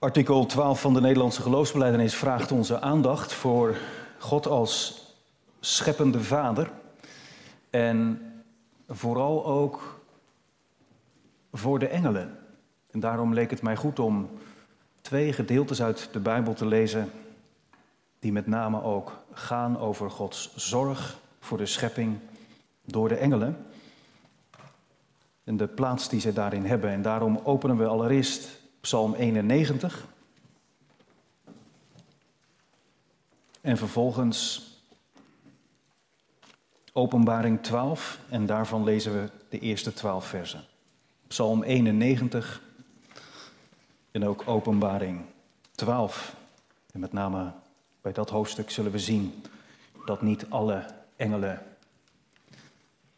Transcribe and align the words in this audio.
Artikel 0.00 0.46
12 0.46 0.80
van 0.80 0.94
de 0.94 1.00
Nederlandse 1.00 1.42
geloofsbeleidenis 1.42 2.14
vraagt 2.14 2.52
onze 2.52 2.80
aandacht 2.80 3.32
voor 3.32 3.76
God 4.18 4.46
als 4.46 5.02
scheppende 5.60 6.20
vader. 6.20 6.70
En 7.70 8.20
vooral 8.88 9.46
ook 9.46 10.00
voor 11.52 11.78
de 11.78 11.88
engelen. 11.88 12.38
En 12.90 13.00
daarom 13.00 13.34
leek 13.34 13.50
het 13.50 13.62
mij 13.62 13.76
goed 13.76 13.98
om 13.98 14.30
twee 15.00 15.32
gedeeltes 15.32 15.82
uit 15.82 16.08
de 16.12 16.20
Bijbel 16.20 16.54
te 16.54 16.66
lezen, 16.66 17.10
die 18.18 18.32
met 18.32 18.46
name 18.46 18.82
ook 18.82 19.12
gaan 19.32 19.78
over 19.78 20.10
Gods 20.10 20.54
zorg 20.56 21.18
voor 21.40 21.58
de 21.58 21.66
schepping 21.66 22.18
door 22.84 23.08
de 23.08 23.16
engelen. 23.16 23.66
En 25.44 25.56
de 25.56 25.68
plaats 25.68 26.08
die 26.08 26.20
ze 26.20 26.32
daarin 26.32 26.64
hebben. 26.64 26.90
En 26.90 27.02
daarom 27.02 27.40
openen 27.44 27.76
we 27.76 27.86
allereerst 27.86 28.58
Psalm 28.80 29.14
91. 29.14 30.06
En 33.60 33.76
vervolgens 33.76 34.66
Openbaring 36.92 37.62
12 37.62 38.20
en 38.28 38.46
daarvan 38.46 38.84
lezen 38.84 39.12
we 39.12 39.30
de 39.48 39.58
eerste 39.58 39.92
12 39.92 40.26
versen. 40.26 40.64
Psalm 41.26 41.62
91 41.62 42.62
en 44.10 44.24
ook 44.24 44.42
Openbaring 44.46 45.24
12. 45.74 46.36
En 46.92 47.00
met 47.00 47.12
name 47.12 47.52
bij 48.00 48.12
dat 48.12 48.30
hoofdstuk 48.30 48.70
zullen 48.70 48.92
we 48.92 48.98
zien 48.98 49.44
dat 50.06 50.22
niet 50.22 50.50
alle 50.50 50.84
engelen 51.16 51.62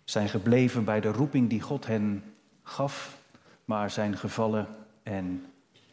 zijn 0.04 0.28
gebleven 0.28 0.84
bij 0.84 1.00
de 1.00 1.12
roeping 1.12 1.48
die 1.48 1.60
God 1.60 1.86
hen 1.86 2.34
gaf, 2.62 3.18
maar 3.64 3.90
zijn 3.90 4.16
gevallen 4.16 4.68
en 5.02 5.49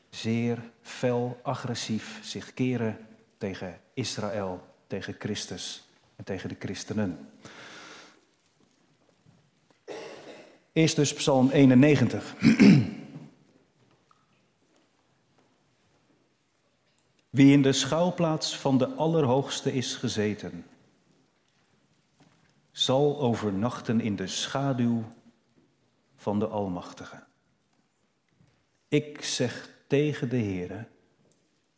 zeer 0.10 0.72
fel, 0.82 1.40
agressief 1.44 2.20
zich 2.24 2.54
keren 2.54 3.08
tegen 3.38 3.80
Israël, 3.94 4.68
tegen 4.88 5.16
Christus 5.20 5.88
en 6.16 6.24
tegen 6.24 6.50
de 6.50 6.56
christenen. 6.60 7.30
Eerst 10.72 10.96
dus 10.96 11.14
Psalm 11.14 11.50
91. 11.50 12.36
Wie 17.30 17.52
in 17.52 17.62
de 17.62 17.74
schuilplaats 17.74 18.58
van 18.58 18.78
de 18.78 18.88
Allerhoogste 18.88 19.74
is 19.74 19.96
gezeten, 19.96 20.66
zal 22.72 23.20
overnachten 23.20 24.02
in 24.02 24.16
de 24.16 24.28
schaduw 24.28 25.04
van 26.16 26.40
de 26.40 26.48
Almachtige. 26.48 27.24
Ik 28.88 29.24
zeg 29.24 29.70
tegen 29.88 30.30
de 30.30 30.38
Heere, 30.38 30.88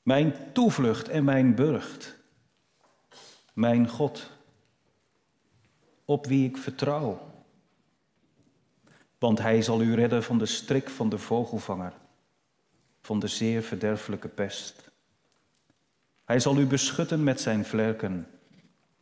mijn 0.02 0.54
toevlucht 0.54 1.10
en 1.10 1.24
mijn 1.24 1.56
burcht, 1.56 2.18
mijn 3.54 3.90
God, 3.90 4.32
op 6.06 6.26
wie 6.26 6.50
ik 6.50 6.58
vertrouw. 6.58 7.28
Want 9.18 9.40
hij 9.40 9.62
zal 9.62 9.82
u 9.82 9.96
redden 9.96 10.24
van 10.24 10.38
de 10.38 10.46
strik 10.46 10.90
van 10.90 11.10
de 11.10 11.18
vogelvanger, 11.18 11.94
van 13.02 13.20
de 13.20 13.28
zeer 13.28 13.64
verderfelijke 13.64 14.28
pest. 14.28 14.92
Hij 16.26 16.40
zal 16.40 16.58
u 16.58 16.66
beschutten 16.66 17.24
met 17.24 17.42
zijn 17.42 17.66
vlerken, 17.66 18.28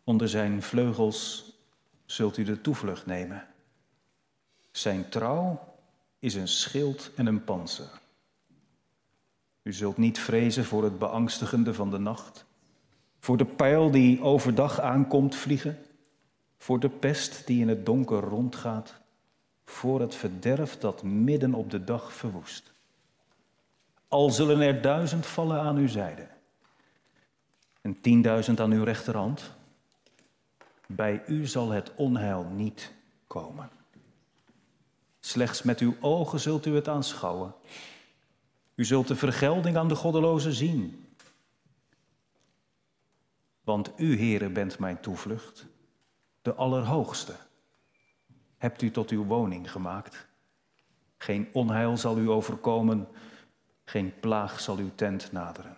onder 0.04 0.30
zijn 0.30 0.62
vleugels 0.62 1.54
zult 2.06 2.38
u 2.38 2.44
de 2.44 2.62
toevlucht 2.62 3.06
nemen. 3.06 3.48
Zijn 4.72 5.10
trouw 5.10 5.76
is 6.20 6.34
een 6.34 6.48
schild 6.48 7.12
en 7.16 7.26
een 7.26 7.44
panzer. 7.44 7.90
U 9.68 9.74
zult 9.74 9.98
niet 9.98 10.20
vrezen 10.20 10.66
voor 10.66 10.84
het 10.84 11.00
beangstigende 11.00 11.74
van 11.74 11.90
de 11.90 11.98
nacht, 11.98 12.46
voor 13.20 13.38
de 13.38 13.46
pijl 13.46 13.92
die 13.92 14.22
overdag 14.22 14.80
aankomt 14.80 15.36
vliegen, 15.36 15.78
voor 16.58 16.80
de 16.80 16.90
pest 16.90 17.48
die 17.48 17.62
in 17.62 17.68
het 17.68 17.86
donker 17.86 18.20
rondgaat, 18.20 18.96
voor 19.66 20.02
het 20.02 20.16
verderf 20.16 20.78
dat 20.78 21.04
midden 21.04 21.54
op 21.54 21.72
de 21.72 21.84
dag 21.84 22.14
verwoest. 22.14 22.72
Al 24.08 24.30
zullen 24.30 24.62
er 24.62 24.82
duizend 24.82 25.26
vallen 25.26 25.62
aan 25.62 25.78
uw 25.78 25.88
zijde 25.88 26.28
en 27.82 28.02
tienduizend 28.02 28.60
aan 28.60 28.72
uw 28.72 28.84
rechterhand, 28.84 29.52
bij 30.86 31.24
u 31.26 31.46
zal 31.46 31.70
het 31.70 31.92
onheil 31.96 32.44
niet 32.44 32.94
komen. 33.28 33.70
Slechts 35.20 35.64
met 35.64 35.80
uw 35.80 35.96
ogen 36.02 36.40
zult 36.40 36.66
u 36.66 36.76
het 36.76 36.88
aanschouwen. 36.88 37.54
U 38.78 38.86
zult 38.86 39.08
de 39.08 39.16
vergelding 39.16 39.78
aan 39.78 39.88
de 39.88 39.96
goddelozen 39.96 40.54
zien. 40.54 41.06
Want 43.64 43.92
u, 43.98 44.18
Heere, 44.18 44.50
bent 44.50 44.80
mijn 44.80 45.00
toevlucht, 45.00 45.66
de 46.42 46.54
Allerhoogste. 46.54 47.36
Hebt 48.58 48.82
u 48.82 48.92
tot 48.92 49.10
uw 49.10 49.26
woning 49.26 49.72
gemaakt. 49.72 50.28
Geen 51.18 51.50
onheil 51.54 51.98
zal 51.98 52.18
u 52.18 52.30
overkomen, 52.30 53.08
geen 53.84 54.20
plaag 54.20 54.60
zal 54.60 54.78
uw 54.78 54.92
tent 54.96 55.32
naderen. 55.32 55.78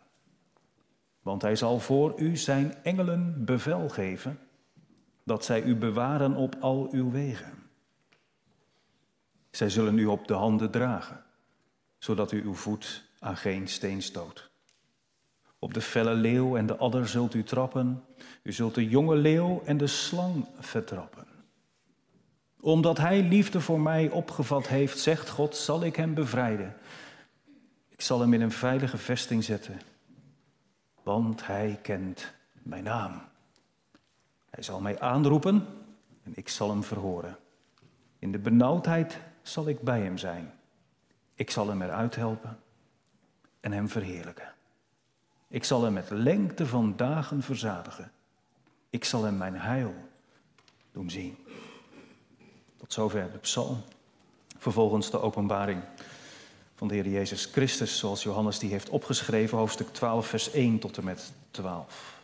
Want 1.22 1.42
hij 1.42 1.56
zal 1.56 1.80
voor 1.80 2.20
u 2.20 2.38
zijn 2.38 2.84
engelen 2.84 3.46
bevel 3.46 3.90
geven, 3.90 4.40
dat 5.24 5.46
zij 5.46 5.64
u 5.64 5.76
bewaren 5.76 6.36
op 6.36 6.56
al 6.60 6.88
uw 6.92 7.12
wegen. 7.12 7.54
Zij 9.52 9.70
zullen 9.70 9.98
u 9.98 10.06
op 10.06 10.28
de 10.28 10.34
handen 10.34 10.72
dragen, 10.72 11.24
zodat 12.00 12.32
u 12.32 12.44
uw 12.44 12.54
voet 12.54 13.04
aan 13.20 13.38
geen 13.38 13.68
steen 13.68 14.02
stoot. 14.02 14.50
Op 15.60 15.74
de 15.74 15.82
felle 15.82 16.14
leeuw 16.14 16.58
en 16.58 16.66
de 16.66 16.78
adder 16.78 17.08
zult 17.08 17.34
u 17.34 17.44
trappen, 17.44 18.04
u 18.44 18.52
zult 18.52 18.76
de 18.76 18.90
jonge 18.90 19.16
leeuw 19.16 19.62
en 19.66 19.78
de 19.78 19.88
slang 19.88 20.46
vertrappen. 20.60 21.28
Omdat 22.60 22.98
hij 22.98 23.24
liefde 23.24 23.62
voor 23.62 23.80
mij 23.80 24.10
opgevat 24.10 24.68
heeft, 24.68 25.00
zegt 25.00 25.30
God, 25.30 25.56
zal 25.56 25.84
ik 25.84 25.96
hem 25.96 26.14
bevrijden. 26.14 26.76
Ik 27.88 28.02
zal 28.02 28.20
hem 28.20 28.34
in 28.34 28.42
een 28.42 28.52
veilige 28.52 28.98
vesting 28.98 29.44
zetten, 29.44 29.80
want 31.04 31.46
hij 31.46 31.80
kent 31.82 32.34
mijn 32.64 32.84
naam. 32.84 33.22
Hij 34.50 34.64
zal 34.64 34.82
mij 34.82 35.00
aanroepen 35.00 35.66
en 36.24 36.32
ik 36.36 36.50
zal 36.50 36.70
hem 36.70 36.84
verhoren. 36.84 37.38
In 38.20 38.32
de 38.32 38.40
benauwdheid 38.40 39.20
zal 39.42 39.68
ik 39.68 39.82
bij 39.82 40.02
hem 40.02 40.18
zijn. 40.18 40.59
Ik 41.40 41.52
zal 41.52 41.68
hem 41.68 41.82
eruit 41.82 42.16
helpen 42.16 42.60
en 43.60 43.72
hem 43.72 43.90
verheerlijken. 43.90 44.54
Ik 45.48 45.64
zal 45.64 45.84
hem 45.84 45.94
met 45.94 46.10
lengte 46.10 46.66
van 46.66 46.94
dagen 46.96 47.42
verzadigen. 47.42 48.12
Ik 48.90 49.06
zal 49.06 49.24
hem 49.24 49.38
mijn 49.38 49.56
heil 49.56 49.94
doen 50.92 51.10
zien. 51.10 51.38
Tot 52.78 52.94
zover 52.94 53.32
de 53.32 53.38
psalm. 53.38 53.82
Vervolgens 54.58 55.12
de 55.12 55.22
openbaring 55.22 55.82
van 56.76 56.88
de 56.88 56.94
Heer 56.94 57.08
Jezus 57.08 57.46
Christus, 57.46 57.98
zoals 57.98 58.24
Johannes 58.24 58.60
die 58.60 58.70
heeft 58.70 58.90
opgeschreven, 58.90 59.58
hoofdstuk 59.58 59.88
12, 59.88 60.28
vers 60.28 60.52
1 60.52 60.80
tot 60.80 60.98
en 60.98 61.04
met 61.04 61.32
12. 61.52 62.19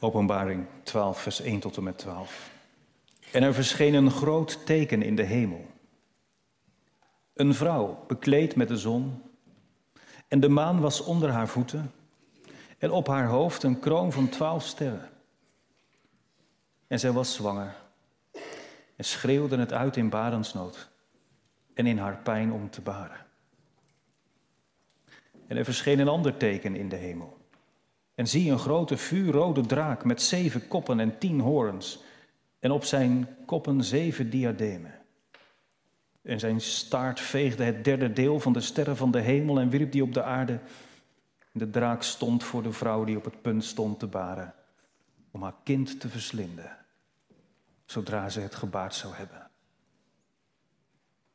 Openbaring 0.00 0.66
12, 0.82 1.20
vers 1.20 1.40
1 1.40 1.60
tot 1.60 1.76
en 1.76 1.82
met 1.82 1.98
12. 1.98 2.50
En 3.32 3.42
er 3.42 3.54
verscheen 3.54 3.94
een 3.94 4.10
groot 4.10 4.66
teken 4.66 5.02
in 5.02 5.16
de 5.16 5.22
hemel. 5.22 5.66
Een 7.34 7.54
vrouw 7.54 8.04
bekleed 8.06 8.56
met 8.56 8.68
de 8.68 8.76
zon, 8.76 9.22
en 10.28 10.40
de 10.40 10.48
maan 10.48 10.80
was 10.80 11.00
onder 11.00 11.30
haar 11.30 11.48
voeten, 11.48 11.92
en 12.78 12.90
op 12.90 13.06
haar 13.06 13.26
hoofd 13.26 13.62
een 13.62 13.78
kroon 13.78 14.12
van 14.12 14.28
twaalf 14.28 14.64
sterren. 14.64 15.10
En 16.86 17.00
zij 17.00 17.12
was 17.12 17.34
zwanger, 17.34 17.74
en 18.96 19.04
schreeuwde 19.04 19.56
het 19.56 19.72
uit 19.72 19.96
in 19.96 20.08
barensnood, 20.08 20.88
en 21.74 21.86
in 21.86 21.98
haar 21.98 22.16
pijn 22.16 22.52
om 22.52 22.70
te 22.70 22.80
baren. 22.80 23.26
En 25.46 25.56
er 25.56 25.64
verscheen 25.64 25.98
een 25.98 26.08
ander 26.08 26.36
teken 26.36 26.76
in 26.76 26.88
de 26.88 26.96
hemel. 26.96 27.37
En 28.18 28.26
zie 28.26 28.50
een 28.50 28.58
grote 28.58 28.96
vuurrode 28.96 29.60
draak 29.60 30.04
met 30.04 30.22
zeven 30.22 30.68
koppen 30.68 31.00
en 31.00 31.18
tien 31.18 31.40
hoorns. 31.40 32.02
En 32.58 32.70
op 32.70 32.84
zijn 32.84 33.28
koppen 33.46 33.84
zeven 33.84 34.30
diademen. 34.30 34.94
En 36.22 36.38
zijn 36.38 36.60
staart 36.60 37.20
veegde 37.20 37.64
het 37.64 37.84
derde 37.84 38.12
deel 38.12 38.40
van 38.40 38.52
de 38.52 38.60
sterren 38.60 38.96
van 38.96 39.10
de 39.10 39.20
hemel 39.20 39.60
en 39.60 39.68
wierp 39.68 39.92
die 39.92 40.02
op 40.02 40.14
de 40.14 40.22
aarde. 40.22 40.60
De 41.52 41.70
draak 41.70 42.02
stond 42.02 42.44
voor 42.44 42.62
de 42.62 42.72
vrouw 42.72 43.04
die 43.04 43.16
op 43.16 43.24
het 43.24 43.42
punt 43.42 43.64
stond 43.64 43.98
te 43.98 44.06
baren. 44.06 44.54
Om 45.30 45.42
haar 45.42 45.56
kind 45.62 46.00
te 46.00 46.08
verslinden. 46.08 46.76
Zodra 47.84 48.28
ze 48.28 48.40
het 48.40 48.54
gebaard 48.54 48.94
zou 48.94 49.14
hebben. 49.14 49.50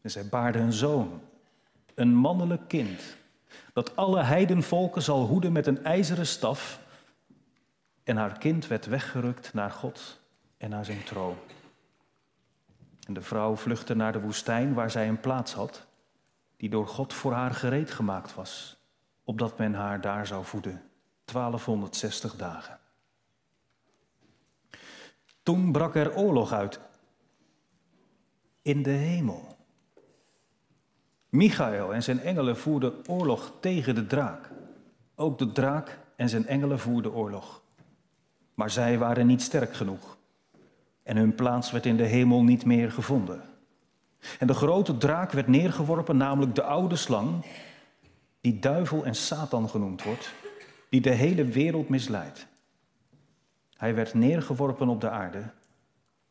En 0.02 0.12
zij 0.12 0.28
baarde 0.28 0.60
een 0.60 0.74
zoon. 0.74 1.22
Een 1.94 2.14
mannelijk 2.16 2.68
kind 2.68 3.18
dat 3.74 3.96
alle 3.96 4.22
heidenvolken 4.22 5.02
zal 5.02 5.26
hoeden 5.26 5.52
met 5.52 5.68
een 5.68 5.84
ijzeren 5.84 6.28
staf. 6.28 6.80
En 8.04 8.18
haar 8.18 8.38
kind 8.38 8.68
werd 8.68 8.86
weggerukt 8.86 9.54
naar 9.54 9.72
God 9.72 10.20
en 10.58 10.70
naar 10.70 10.86
zijn 10.86 11.04
troon. 11.04 11.38
En 13.08 13.14
de 13.14 13.22
vrouw 13.22 13.56
vluchtte 13.56 13.96
naar 13.96 14.12
de 14.12 14.22
woestijn 14.22 14.74
waar 14.74 14.92
zij 14.92 15.08
een 15.08 15.20
plaats 15.20 15.54
had, 15.54 15.86
die 16.58 16.70
door 16.70 16.88
God 16.88 17.14
voor 17.14 17.34
haar 17.34 17.54
gereed 17.54 17.92
gemaakt 17.92 18.36
was, 18.36 18.78
opdat 19.24 19.58
men 19.58 19.74
haar 19.74 20.02
daar 20.02 20.28
zou 20.28 20.46
voeden, 20.46 20.82
1260 21.26 22.36
dagen. 22.36 22.80
Toen 25.44 25.72
brak 25.72 25.96
er 25.96 26.16
oorlog 26.16 26.52
uit 26.52 26.80
in 28.62 28.84
de 28.84 28.90
hemel. 28.90 29.53
Michael 31.34 31.94
en 31.94 32.04
zijn 32.04 32.20
engelen 32.20 32.58
voerden 32.58 32.94
oorlog 33.08 33.52
tegen 33.60 33.96
de 33.96 34.08
draak. 34.08 34.50
Ook 35.16 35.38
de 35.38 35.52
draak 35.52 36.00
en 36.16 36.30
zijn 36.30 36.48
engelen 36.48 36.80
voerden 36.80 37.14
oorlog. 37.14 37.62
Maar 38.54 38.70
zij 38.70 38.98
waren 38.98 39.28
niet 39.28 39.42
sterk 39.42 39.74
genoeg. 39.74 40.18
En 41.04 41.18
hun 41.18 41.36
plaats 41.36 41.72
werd 41.72 41.86
in 41.86 41.98
de 41.98 42.06
hemel 42.06 42.44
niet 42.44 42.66
meer 42.66 42.92
gevonden. 42.92 43.42
En 44.40 44.48
de 44.48 44.54
grote 44.54 44.98
draak 44.98 45.32
werd 45.32 45.48
neergeworpen, 45.48 46.18
namelijk 46.18 46.56
de 46.56 46.64
oude 46.64 46.96
slang, 46.96 47.46
die 48.42 48.60
duivel 48.60 49.06
en 49.06 49.16
Satan 49.16 49.70
genoemd 49.70 50.04
wordt, 50.04 50.34
die 50.90 51.02
de 51.02 51.14
hele 51.14 51.46
wereld 51.46 51.90
misleidt. 51.90 52.48
Hij 53.78 53.96
werd 53.96 54.14
neergeworpen 54.14 54.88
op 54.88 55.02
de 55.02 55.10
aarde 55.10 55.44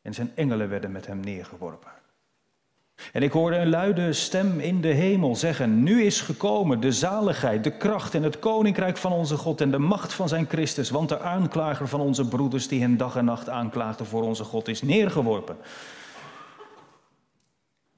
en 0.02 0.14
zijn 0.14 0.30
engelen 0.34 0.68
werden 0.68 0.92
met 0.92 1.06
hem 1.06 1.20
neergeworpen. 1.20 2.01
En 3.12 3.22
ik 3.22 3.32
hoorde 3.32 3.56
een 3.56 3.68
luide 3.68 4.12
stem 4.12 4.60
in 4.60 4.80
de 4.80 4.88
hemel 4.88 5.36
zeggen: 5.36 5.82
Nu 5.82 6.02
is 6.02 6.20
gekomen 6.20 6.80
de 6.80 6.92
zaligheid, 6.92 7.64
de 7.64 7.76
kracht 7.76 8.14
en 8.14 8.22
het 8.22 8.38
koninkrijk 8.38 8.96
van 8.96 9.12
onze 9.12 9.36
God 9.36 9.60
en 9.60 9.70
de 9.70 9.78
macht 9.78 10.12
van 10.12 10.28
zijn 10.28 10.46
Christus. 10.46 10.90
Want 10.90 11.08
de 11.08 11.20
aanklager 11.20 11.88
van 11.88 12.00
onze 12.00 12.28
broeders, 12.28 12.68
die 12.68 12.80
hen 12.80 12.96
dag 12.96 13.16
en 13.16 13.24
nacht 13.24 13.48
aanklaagde 13.48 14.04
voor 14.04 14.22
onze 14.22 14.44
God, 14.44 14.68
is 14.68 14.82
neergeworpen. 14.82 15.56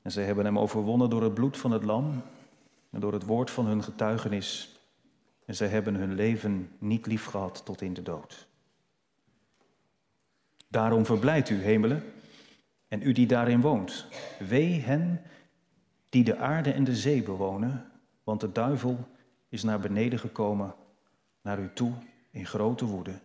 En 0.02 0.12
zij 0.12 0.24
hebben 0.24 0.44
hem 0.44 0.58
overwonnen 0.58 1.10
door 1.10 1.22
het 1.22 1.34
bloed 1.34 1.56
van 1.56 1.70
het 1.70 1.84
lam 1.84 2.22
en 2.90 3.00
door 3.00 3.12
het 3.12 3.24
woord 3.24 3.50
van 3.50 3.66
hun 3.66 3.82
getuigenis. 3.82 4.78
En 5.46 5.54
zij 5.54 5.68
hebben 5.68 5.94
hun 5.94 6.14
leven 6.14 6.70
niet 6.78 7.06
lief 7.06 7.24
gehad 7.24 7.62
tot 7.64 7.82
in 7.82 7.94
de 7.94 8.02
dood. 8.02 8.46
Daarom 10.68 11.06
verblijdt 11.06 11.50
u, 11.50 11.62
hemelen 11.62 12.04
en 12.88 13.02
u 13.02 13.12
die 13.12 13.26
daarin 13.26 13.60
woont. 13.60 14.06
Wee 14.38 14.80
hen 14.80 15.22
die 16.08 16.24
de 16.24 16.36
aarde 16.36 16.72
en 16.72 16.84
de 16.84 16.96
zee 16.96 17.22
bewonen, 17.22 17.92
want 18.24 18.40
de 18.40 18.52
duivel 18.52 19.08
is 19.48 19.62
naar 19.62 19.80
beneden 19.80 20.18
gekomen, 20.18 20.74
naar 21.42 21.58
u 21.58 21.70
toe 21.74 21.92
in 22.30 22.46
grote 22.46 22.84
woede, 22.84 23.18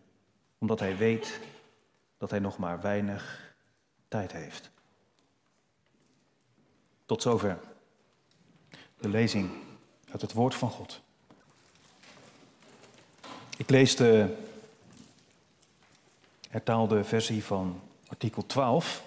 omdat 0.57 0.79
hij 0.79 0.97
weet 0.97 1.39
dat 2.17 2.29
hij 2.29 2.39
nog 2.39 2.57
maar 2.57 2.81
weinig 2.81 3.53
tijd 4.07 4.31
heeft. 4.31 4.71
Tot 7.05 7.21
zover 7.21 7.59
de 8.97 9.09
lezing 9.09 9.49
uit 10.11 10.21
het 10.21 10.33
woord 10.33 10.55
van 10.55 10.69
God. 10.69 11.01
Ik 13.57 13.69
lees 13.69 13.95
de 13.95 14.35
hertaalde 16.49 17.03
versie 17.03 17.43
van 17.43 17.81
artikel 18.07 18.45
12 18.45 19.03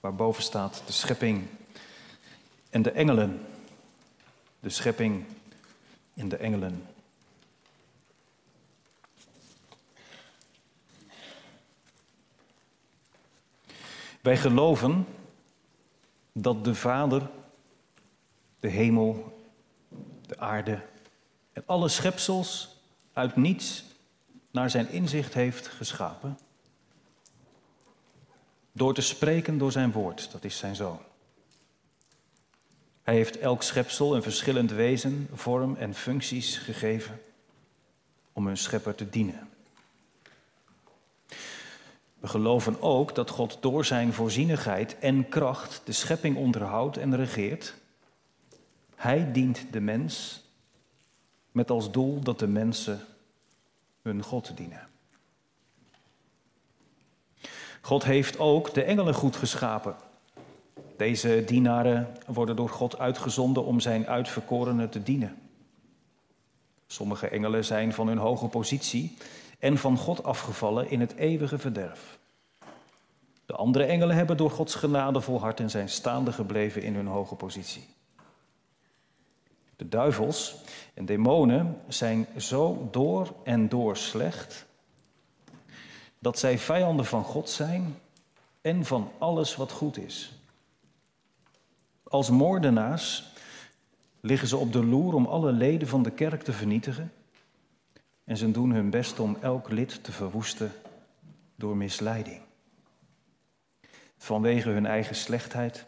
waarboven 0.00 0.42
staat 0.42 0.82
de 0.86 0.92
schepping 0.92 1.46
en 2.70 2.82
de 2.82 2.90
engelen. 2.90 3.46
De 4.60 4.70
schepping 4.70 5.24
en 6.14 6.28
de 6.28 6.36
engelen. 6.36 6.86
Wij 14.20 14.36
geloven 14.36 15.06
dat 16.32 16.64
de 16.64 16.74
Vader 16.74 17.30
de 18.60 18.68
hemel, 18.68 19.38
de 20.26 20.38
aarde 20.38 20.82
en 21.52 21.62
alle 21.66 21.88
schepsels 21.88 22.76
uit 23.12 23.36
niets 23.36 23.84
naar 24.50 24.70
zijn 24.70 24.90
inzicht 24.90 25.34
heeft 25.34 25.66
geschapen. 25.66 26.38
Door 28.72 28.94
te 28.94 29.00
spreken 29.00 29.58
door 29.58 29.72
zijn 29.72 29.92
woord, 29.92 30.32
dat 30.32 30.44
is 30.44 30.58
zijn 30.58 30.76
zoon. 30.76 31.00
Hij 33.02 33.14
heeft 33.14 33.38
elk 33.38 33.62
schepsel 33.62 34.14
een 34.14 34.22
verschillend 34.22 34.70
wezen, 34.70 35.28
vorm 35.32 35.76
en 35.76 35.94
functies 35.94 36.58
gegeven 36.58 37.20
om 38.32 38.46
hun 38.46 38.56
schepper 38.56 38.94
te 38.94 39.10
dienen. 39.10 39.48
We 42.20 42.28
geloven 42.28 42.82
ook 42.82 43.14
dat 43.14 43.30
God 43.30 43.58
door 43.60 43.84
zijn 43.84 44.12
voorzienigheid 44.12 44.98
en 44.98 45.28
kracht 45.28 45.80
de 45.84 45.92
schepping 45.92 46.36
onderhoudt 46.36 46.96
en 46.96 47.16
regeert. 47.16 47.74
Hij 48.94 49.32
dient 49.32 49.66
de 49.70 49.80
mens 49.80 50.42
met 51.52 51.70
als 51.70 51.90
doel 51.90 52.20
dat 52.20 52.38
de 52.38 52.46
mensen 52.46 53.06
hun 54.02 54.22
God 54.22 54.56
dienen. 54.56 54.89
God 57.90 58.04
heeft 58.04 58.38
ook 58.38 58.74
de 58.74 58.82
engelen 58.82 59.14
goed 59.14 59.36
geschapen. 59.36 59.96
Deze 60.96 61.42
dienaren 61.46 62.16
worden 62.26 62.56
door 62.56 62.68
God 62.68 62.98
uitgezonden 62.98 63.64
om 63.64 63.80
zijn 63.80 64.06
uitverkorenen 64.06 64.90
te 64.90 65.02
dienen. 65.02 65.36
Sommige 66.86 67.28
engelen 67.28 67.64
zijn 67.64 67.92
van 67.92 68.08
hun 68.08 68.18
hoge 68.18 68.46
positie 68.46 69.16
en 69.58 69.78
van 69.78 69.96
God 69.96 70.24
afgevallen 70.24 70.90
in 70.90 71.00
het 71.00 71.14
eeuwige 71.14 71.58
verderf. 71.58 72.18
De 73.46 73.54
andere 73.54 73.84
engelen 73.84 74.16
hebben 74.16 74.36
door 74.36 74.50
Gods 74.50 74.74
genade 74.74 75.20
volhard 75.20 75.60
en 75.60 75.70
zijn 75.70 75.88
staande 75.88 76.32
gebleven 76.32 76.82
in 76.82 76.94
hun 76.94 77.06
hoge 77.06 77.34
positie. 77.34 77.86
De 79.76 79.88
duivels 79.88 80.56
en 80.94 81.06
demonen 81.06 81.80
zijn 81.88 82.26
zo 82.36 82.88
door 82.90 83.34
en 83.44 83.68
door 83.68 83.96
slecht 83.96 84.68
dat 86.20 86.38
zij 86.38 86.58
vijanden 86.58 87.06
van 87.06 87.24
God 87.24 87.50
zijn 87.50 87.98
en 88.60 88.84
van 88.84 89.10
alles 89.18 89.56
wat 89.56 89.72
goed 89.72 89.98
is. 89.98 90.32
Als 92.02 92.30
moordenaars 92.30 93.32
liggen 94.20 94.48
ze 94.48 94.56
op 94.56 94.72
de 94.72 94.84
loer 94.84 95.14
om 95.14 95.26
alle 95.26 95.52
leden 95.52 95.88
van 95.88 96.02
de 96.02 96.10
kerk 96.10 96.42
te 96.42 96.52
vernietigen 96.52 97.12
en 98.24 98.36
ze 98.36 98.50
doen 98.50 98.70
hun 98.70 98.90
best 98.90 99.18
om 99.18 99.36
elk 99.40 99.70
lid 99.70 100.04
te 100.04 100.12
verwoesten 100.12 100.72
door 101.56 101.76
misleiding. 101.76 102.40
Vanwege 104.18 104.68
hun 104.68 104.86
eigen 104.86 105.14
slechtheid 105.14 105.86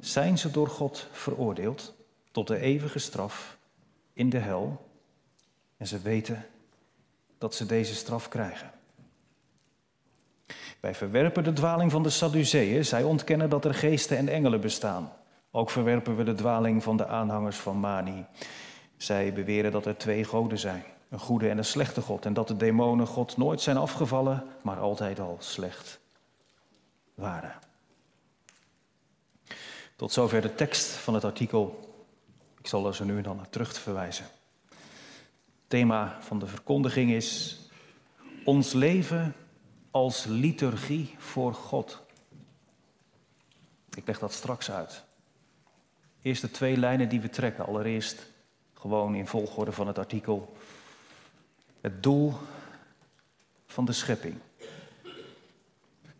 zijn 0.00 0.38
ze 0.38 0.50
door 0.50 0.68
God 0.68 1.08
veroordeeld 1.12 1.94
tot 2.30 2.46
de 2.46 2.58
eeuwige 2.58 2.98
straf 2.98 3.56
in 4.12 4.30
de 4.30 4.38
hel 4.38 4.88
en 5.76 5.86
ze 5.86 5.98
weten 5.98 6.46
dat 7.38 7.54
ze 7.54 7.66
deze 7.66 7.94
straf 7.94 8.28
krijgen. 8.28 8.73
Wij 10.84 10.94
verwerpen 10.94 11.44
de 11.44 11.52
dwaling 11.52 11.90
van 11.90 12.02
de 12.02 12.10
Sadduceeën. 12.10 12.84
Zij 12.84 13.02
ontkennen 13.02 13.50
dat 13.50 13.64
er 13.64 13.74
geesten 13.74 14.16
en 14.16 14.28
engelen 14.28 14.60
bestaan. 14.60 15.12
Ook 15.50 15.70
verwerpen 15.70 16.16
we 16.16 16.24
de 16.24 16.34
dwaling 16.34 16.82
van 16.82 16.96
de 16.96 17.06
aanhangers 17.06 17.56
van 17.56 17.76
Mani. 17.76 18.26
Zij 18.96 19.32
beweren 19.32 19.72
dat 19.72 19.86
er 19.86 19.96
twee 19.96 20.24
goden 20.24 20.58
zijn, 20.58 20.84
een 21.08 21.18
goede 21.18 21.48
en 21.48 21.58
een 21.58 21.64
slechte 21.64 22.00
God, 22.00 22.26
en 22.26 22.32
dat 22.32 22.48
de 22.48 22.56
demonen 22.56 23.06
God 23.06 23.36
nooit 23.36 23.60
zijn 23.60 23.76
afgevallen, 23.76 24.44
maar 24.62 24.78
altijd 24.78 25.20
al 25.20 25.36
slecht 25.40 26.00
waren. 27.14 27.54
Tot 29.96 30.12
zover 30.12 30.40
de 30.40 30.54
tekst 30.54 30.86
van 30.86 31.14
het 31.14 31.24
artikel. 31.24 31.94
Ik 32.58 32.66
zal 32.66 32.86
er 32.86 33.04
nu 33.04 33.16
en 33.16 33.22
dan 33.22 33.36
naar 33.36 33.50
terug 33.50 33.78
verwijzen. 33.78 34.24
Het 34.68 34.78
thema 35.66 36.16
van 36.20 36.38
de 36.38 36.46
verkondiging 36.46 37.10
is: 37.12 37.58
Ons 38.44 38.72
leven 38.72 39.34
als 39.94 40.24
liturgie 40.24 41.14
voor 41.18 41.54
God. 41.54 42.02
Ik 43.94 44.06
leg 44.06 44.18
dat 44.18 44.32
straks 44.32 44.70
uit. 44.70 45.04
Eerst 46.22 46.40
de 46.40 46.50
twee 46.50 46.76
lijnen 46.76 47.08
die 47.08 47.20
we 47.20 47.28
trekken. 47.28 47.66
Allereerst 47.66 48.30
gewoon 48.72 49.14
in 49.14 49.26
volgorde 49.26 49.72
van 49.72 49.86
het 49.86 49.98
artikel. 49.98 50.56
Het 51.80 52.02
doel 52.02 52.34
van 53.66 53.84
de 53.84 53.92
schepping. 53.92 54.34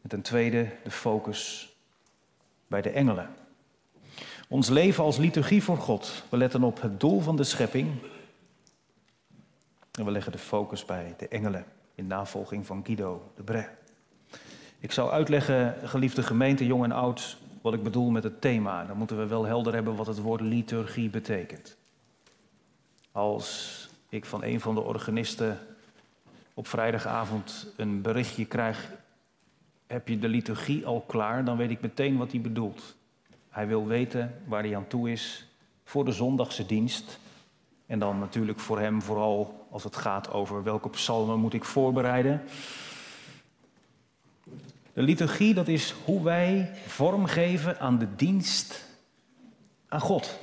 En 0.02 0.08
ten 0.08 0.22
tweede 0.22 0.76
de 0.84 0.90
focus 0.90 1.72
bij 2.66 2.82
de 2.82 2.90
engelen. 2.90 3.34
Ons 4.48 4.68
leven 4.68 5.04
als 5.04 5.16
liturgie 5.16 5.62
voor 5.62 5.78
God. 5.78 6.22
We 6.28 6.36
letten 6.36 6.62
op 6.62 6.80
het 6.80 7.00
doel 7.00 7.20
van 7.20 7.36
de 7.36 7.44
schepping. 7.44 7.92
En 9.92 10.04
we 10.04 10.10
leggen 10.10 10.32
de 10.32 10.38
focus 10.38 10.84
bij 10.84 11.14
de 11.18 11.28
engelen 11.28 11.66
in 11.94 12.06
navolging 12.06 12.66
van 12.66 12.84
Guido 12.84 13.32
de 13.36 13.42
Bre. 13.42 13.68
Ik 14.78 14.92
zou 14.92 15.10
uitleggen, 15.10 15.76
geliefde 15.88 16.22
gemeente, 16.22 16.66
jong 16.66 16.84
en 16.84 16.92
oud, 16.92 17.36
wat 17.60 17.74
ik 17.74 17.82
bedoel 17.82 18.10
met 18.10 18.24
het 18.24 18.40
thema. 18.40 18.84
Dan 18.84 18.96
moeten 18.96 19.18
we 19.18 19.26
wel 19.26 19.44
helder 19.44 19.74
hebben 19.74 19.96
wat 19.96 20.06
het 20.06 20.18
woord 20.18 20.40
liturgie 20.40 21.10
betekent. 21.10 21.76
Als 23.12 23.88
ik 24.08 24.24
van 24.24 24.44
een 24.44 24.60
van 24.60 24.74
de 24.74 24.80
organisten 24.80 25.58
op 26.54 26.66
vrijdagavond 26.66 27.72
een 27.76 28.02
berichtje 28.02 28.44
krijg: 28.44 28.90
heb 29.86 30.08
je 30.08 30.18
de 30.18 30.28
liturgie 30.28 30.86
al 30.86 31.00
klaar? 31.00 31.44
Dan 31.44 31.56
weet 31.56 31.70
ik 31.70 31.80
meteen 31.80 32.16
wat 32.16 32.30
hij 32.30 32.40
bedoelt. 32.40 32.96
Hij 33.48 33.66
wil 33.66 33.86
weten 33.86 34.42
waar 34.46 34.62
hij 34.62 34.76
aan 34.76 34.86
toe 34.86 35.10
is 35.10 35.48
voor 35.84 36.04
de 36.04 36.12
zondagse 36.12 36.66
dienst. 36.66 37.18
En 37.86 37.98
dan 37.98 38.18
natuurlijk 38.18 38.60
voor 38.60 38.78
hem 38.78 39.02
vooral 39.02 39.66
als 39.70 39.84
het 39.84 39.96
gaat 39.96 40.32
over 40.32 40.62
welke 40.62 40.88
psalmen 40.88 41.38
moet 41.38 41.54
ik 41.54 41.64
voorbereiden. 41.64 42.42
De 44.92 45.02
liturgie, 45.02 45.54
dat 45.54 45.68
is 45.68 45.94
hoe 46.04 46.22
wij 46.22 46.70
vormgeven 46.86 47.80
aan 47.80 47.98
de 47.98 48.14
dienst 48.14 48.84
aan 49.88 50.00
God. 50.00 50.38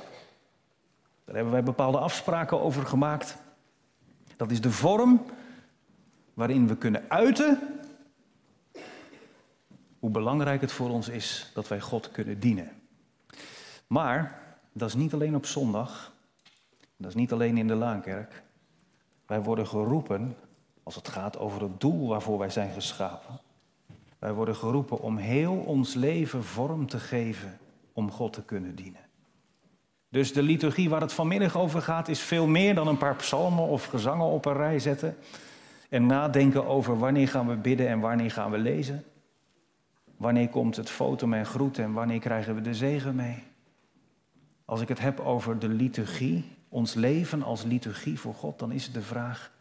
Daar 1.24 1.34
hebben 1.34 1.52
wij 1.52 1.62
bepaalde 1.62 1.98
afspraken 1.98 2.60
over 2.60 2.86
gemaakt. 2.86 3.36
Dat 4.36 4.50
is 4.50 4.60
de 4.60 4.70
vorm 4.70 5.24
waarin 6.34 6.66
we 6.66 6.76
kunnen 6.76 7.04
uiten 7.08 7.58
hoe 9.98 10.10
belangrijk 10.10 10.60
het 10.60 10.72
voor 10.72 10.90
ons 10.90 11.08
is 11.08 11.50
dat 11.54 11.68
wij 11.68 11.80
God 11.80 12.10
kunnen 12.10 12.40
dienen. 12.40 12.70
Maar 13.86 14.42
dat 14.72 14.88
is 14.88 14.94
niet 14.94 15.12
alleen 15.12 15.34
op 15.34 15.46
zondag, 15.46 16.11
dat 17.02 17.10
is 17.10 17.16
niet 17.16 17.32
alleen 17.32 17.56
in 17.56 17.66
de 17.66 17.74
Laankerk. 17.74 18.42
Wij 19.26 19.42
worden 19.42 19.66
geroepen, 19.66 20.36
als 20.82 20.94
het 20.94 21.08
gaat 21.08 21.38
over 21.38 21.62
het 21.62 21.80
doel 21.80 22.08
waarvoor 22.08 22.38
wij 22.38 22.50
zijn 22.50 22.72
geschapen, 22.72 23.40
wij 24.18 24.32
worden 24.32 24.56
geroepen 24.56 25.00
om 25.00 25.16
heel 25.16 25.54
ons 25.54 25.94
leven 25.94 26.44
vorm 26.44 26.86
te 26.86 26.98
geven 26.98 27.58
om 27.92 28.10
God 28.10 28.32
te 28.32 28.42
kunnen 28.42 28.74
dienen. 28.74 29.00
Dus 30.08 30.32
de 30.32 30.42
liturgie 30.42 30.88
waar 30.88 31.00
het 31.00 31.12
vanmiddag 31.12 31.56
over 31.56 31.82
gaat 31.82 32.08
is 32.08 32.20
veel 32.20 32.46
meer 32.46 32.74
dan 32.74 32.88
een 32.88 32.96
paar 32.96 33.16
psalmen 33.16 33.64
of 33.64 33.84
gezangen 33.84 34.26
op 34.26 34.44
een 34.44 34.56
rij 34.56 34.78
zetten 34.78 35.16
en 35.88 36.06
nadenken 36.06 36.66
over 36.66 36.98
wanneer 36.98 37.28
gaan 37.28 37.48
we 37.48 37.56
bidden 37.56 37.88
en 37.88 38.00
wanneer 38.00 38.30
gaan 38.30 38.50
we 38.50 38.58
lezen. 38.58 39.04
Wanneer 40.16 40.48
komt 40.48 40.76
het 40.76 40.90
foto 40.90 41.30
en 41.30 41.46
groet 41.46 41.78
en 41.78 41.92
wanneer 41.92 42.18
krijgen 42.18 42.54
we 42.54 42.60
de 42.60 42.74
zegen 42.74 43.14
mee? 43.14 43.42
Als 44.64 44.80
ik 44.80 44.88
het 44.88 44.98
heb 44.98 45.20
over 45.20 45.58
de 45.58 45.68
liturgie, 45.68 46.44
ons 46.72 46.94
leven 46.94 47.42
als 47.42 47.62
liturgie 47.62 48.20
voor 48.20 48.34
God, 48.34 48.58
dan 48.58 48.72
is 48.72 48.84
het 48.84 48.94
de 48.94 49.02
vraag: 49.02 49.52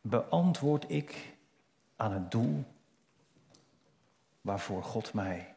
beantwoord 0.00 0.84
ik 0.90 1.34
aan 1.96 2.12
het 2.12 2.30
doel 2.30 2.64
waarvoor 4.40 4.84
God 4.84 5.12
mij 5.12 5.54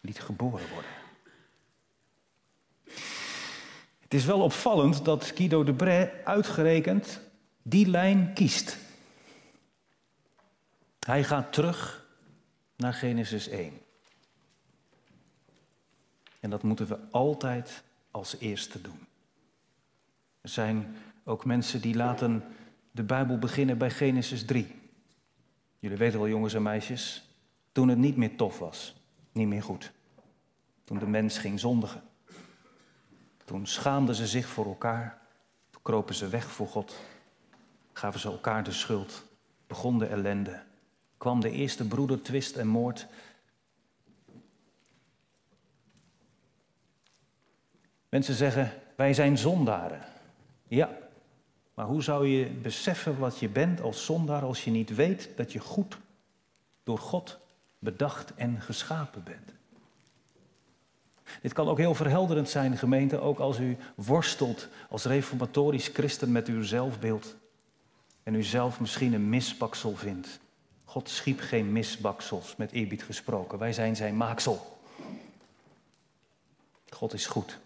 liet 0.00 0.20
geboren 0.20 0.68
worden? 0.68 0.90
Het 4.00 4.14
is 4.14 4.24
wel 4.24 4.42
opvallend 4.42 5.04
dat 5.04 5.24
Guido 5.24 5.64
de 5.64 5.74
Bray 5.74 6.22
uitgerekend 6.24 7.20
die 7.62 7.86
lijn 7.86 8.32
kiest. 8.34 8.78
Hij 10.98 11.24
gaat 11.24 11.52
terug 11.52 12.06
naar 12.76 12.94
Genesis 12.94 13.48
1. 13.48 13.80
En 16.40 16.50
dat 16.50 16.62
moeten 16.62 16.86
we 16.86 16.98
altijd 17.10 17.82
als 18.10 18.36
eerste 18.38 18.80
doen. 18.80 19.06
Er 20.40 20.48
zijn 20.48 20.96
ook 21.24 21.44
mensen 21.44 21.80
die 21.80 21.94
laten 21.94 22.44
de 22.90 23.02
Bijbel 23.02 23.38
beginnen 23.38 23.78
bij 23.78 23.90
Genesis 23.90 24.44
3. 24.44 24.80
Jullie 25.78 25.96
weten 25.96 26.18
wel, 26.18 26.28
jongens 26.28 26.54
en 26.54 26.62
meisjes, 26.62 27.28
toen 27.72 27.88
het 27.88 27.98
niet 27.98 28.16
meer 28.16 28.36
tof 28.36 28.58
was, 28.58 28.94
niet 29.32 29.48
meer 29.48 29.62
goed. 29.62 29.92
Toen 30.84 30.98
de 30.98 31.06
mens 31.06 31.38
ging 31.38 31.60
zondigen. 31.60 32.02
Toen 33.44 33.66
schaamden 33.66 34.14
ze 34.14 34.26
zich 34.26 34.46
voor 34.46 34.66
elkaar, 34.66 35.18
toen 35.70 35.82
kropen 35.82 36.14
ze 36.14 36.28
weg 36.28 36.50
voor 36.50 36.68
God, 36.68 37.00
gaven 37.92 38.20
ze 38.20 38.28
elkaar 38.28 38.64
de 38.64 38.72
schuld, 38.72 39.24
begon 39.66 39.98
de 39.98 40.06
ellende, 40.06 40.62
kwam 41.16 41.40
de 41.40 41.50
eerste 41.50 41.86
broedertwist 41.86 42.56
en 42.56 42.66
moord. 42.66 43.06
Mensen 48.10 48.34
zeggen, 48.34 48.72
wij 48.96 49.14
zijn 49.14 49.38
zondaren. 49.38 50.04
Ja, 50.68 50.98
maar 51.74 51.86
hoe 51.86 52.02
zou 52.02 52.26
je 52.26 52.46
beseffen 52.46 53.18
wat 53.18 53.38
je 53.38 53.48
bent 53.48 53.80
als 53.80 54.04
zondaar 54.04 54.42
als 54.42 54.64
je 54.64 54.70
niet 54.70 54.94
weet 54.94 55.28
dat 55.36 55.52
je 55.52 55.58
goed 55.58 55.98
door 56.82 56.98
God 56.98 57.38
bedacht 57.78 58.34
en 58.34 58.60
geschapen 58.60 59.22
bent? 59.22 59.52
Dit 61.42 61.52
kan 61.52 61.68
ook 61.68 61.78
heel 61.78 61.94
verhelderend 61.94 62.48
zijn, 62.48 62.76
gemeente, 62.76 63.20
ook 63.20 63.38
als 63.38 63.58
u 63.58 63.76
worstelt 63.94 64.68
als 64.88 65.04
reformatorisch 65.04 65.88
christen 65.88 66.32
met 66.32 66.48
uw 66.48 66.62
zelfbeeld 66.62 67.36
en 68.22 68.34
u 68.34 68.42
zelf 68.42 68.80
misschien 68.80 69.12
een 69.12 69.28
misbaksel 69.28 69.96
vindt. 69.96 70.40
God 70.84 71.08
schiep 71.08 71.40
geen 71.40 71.72
misbaksels, 71.72 72.56
met 72.56 72.72
eerbied 72.72 73.02
gesproken. 73.02 73.58
Wij 73.58 73.72
zijn 73.72 73.96
zijn 73.96 74.16
maaksel. 74.16 74.78
God 76.88 77.12
is 77.12 77.26
goed. 77.26 77.58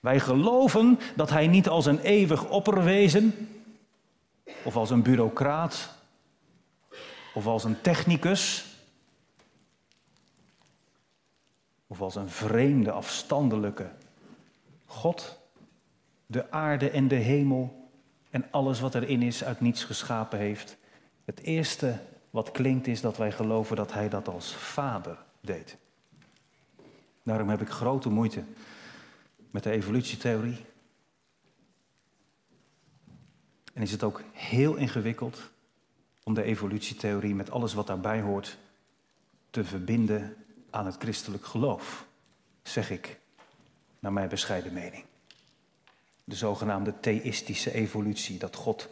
Wij 0.00 0.20
geloven 0.20 0.98
dat 1.16 1.30
hij 1.30 1.46
niet 1.46 1.68
als 1.68 1.86
een 1.86 2.00
eeuwig 2.00 2.48
opperwezen, 2.48 3.48
of 4.62 4.76
als 4.76 4.90
een 4.90 5.02
bureaucraat, 5.02 5.94
of 7.34 7.46
als 7.46 7.64
een 7.64 7.80
technicus, 7.80 8.64
of 11.86 12.00
als 12.00 12.14
een 12.14 12.28
vreemde, 12.28 12.90
afstandelijke 12.90 13.90
God, 14.86 15.38
de 16.26 16.50
aarde 16.50 16.90
en 16.90 17.08
de 17.08 17.14
hemel 17.14 17.90
en 18.30 18.46
alles 18.50 18.80
wat 18.80 18.94
erin 18.94 19.22
is 19.22 19.44
uit 19.44 19.60
niets 19.60 19.84
geschapen 19.84 20.38
heeft. 20.38 20.76
Het 21.24 21.40
eerste 21.40 21.98
wat 22.30 22.50
klinkt 22.50 22.86
is 22.86 23.00
dat 23.00 23.16
wij 23.16 23.32
geloven 23.32 23.76
dat 23.76 23.92
hij 23.92 24.08
dat 24.08 24.28
als 24.28 24.54
vader 24.54 25.18
deed. 25.40 25.76
Daarom 27.22 27.48
heb 27.48 27.60
ik 27.60 27.68
grote 27.68 28.08
moeite 28.08 28.42
met 29.50 29.62
de 29.62 29.70
evolutietheorie. 29.70 30.64
En 33.72 33.82
is 33.82 33.92
het 33.92 34.02
ook 34.02 34.22
heel 34.32 34.74
ingewikkeld 34.74 35.50
om 36.22 36.34
de 36.34 36.42
evolutietheorie 36.42 37.34
met 37.34 37.50
alles 37.50 37.74
wat 37.74 37.86
daarbij 37.86 38.20
hoort 38.20 38.58
te 39.50 39.64
verbinden 39.64 40.36
aan 40.70 40.86
het 40.86 40.96
christelijk 40.98 41.44
geloof, 41.44 42.06
zeg 42.62 42.90
ik, 42.90 43.18
naar 43.98 44.12
mijn 44.12 44.28
bescheiden 44.28 44.72
mening. 44.72 45.04
De 46.24 46.34
zogenaamde 46.34 47.00
theïstische 47.00 47.72
evolutie, 47.72 48.38
dat 48.38 48.56
God 48.56 48.88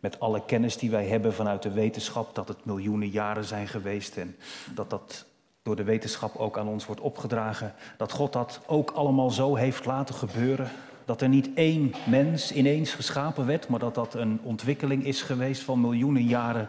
met 0.00 0.20
alle 0.20 0.44
kennis 0.44 0.76
die 0.76 0.90
wij 0.90 1.06
hebben 1.06 1.34
vanuit 1.34 1.62
de 1.62 1.70
wetenschap, 1.70 2.34
dat 2.34 2.48
het 2.48 2.64
miljoenen 2.64 3.08
jaren 3.08 3.44
zijn 3.44 3.68
geweest 3.68 4.16
en 4.16 4.36
dat 4.74 4.90
dat 4.90 5.26
door 5.70 5.84
de 5.84 5.90
wetenschap 5.90 6.36
ook 6.36 6.58
aan 6.58 6.68
ons 6.68 6.86
wordt 6.86 7.00
opgedragen, 7.00 7.74
dat 7.96 8.12
God 8.12 8.32
dat 8.32 8.60
ook 8.66 8.90
allemaal 8.90 9.30
zo 9.30 9.54
heeft 9.54 9.84
laten 9.84 10.14
gebeuren. 10.14 10.70
Dat 11.04 11.20
er 11.20 11.28
niet 11.28 11.50
één 11.54 11.94
mens 12.06 12.52
ineens 12.52 12.92
geschapen 12.94 13.46
werd, 13.46 13.68
maar 13.68 13.78
dat 13.78 13.94
dat 13.94 14.14
een 14.14 14.40
ontwikkeling 14.42 15.04
is 15.04 15.22
geweest 15.22 15.62
van 15.62 15.80
miljoenen 15.80 16.22
jaren 16.22 16.68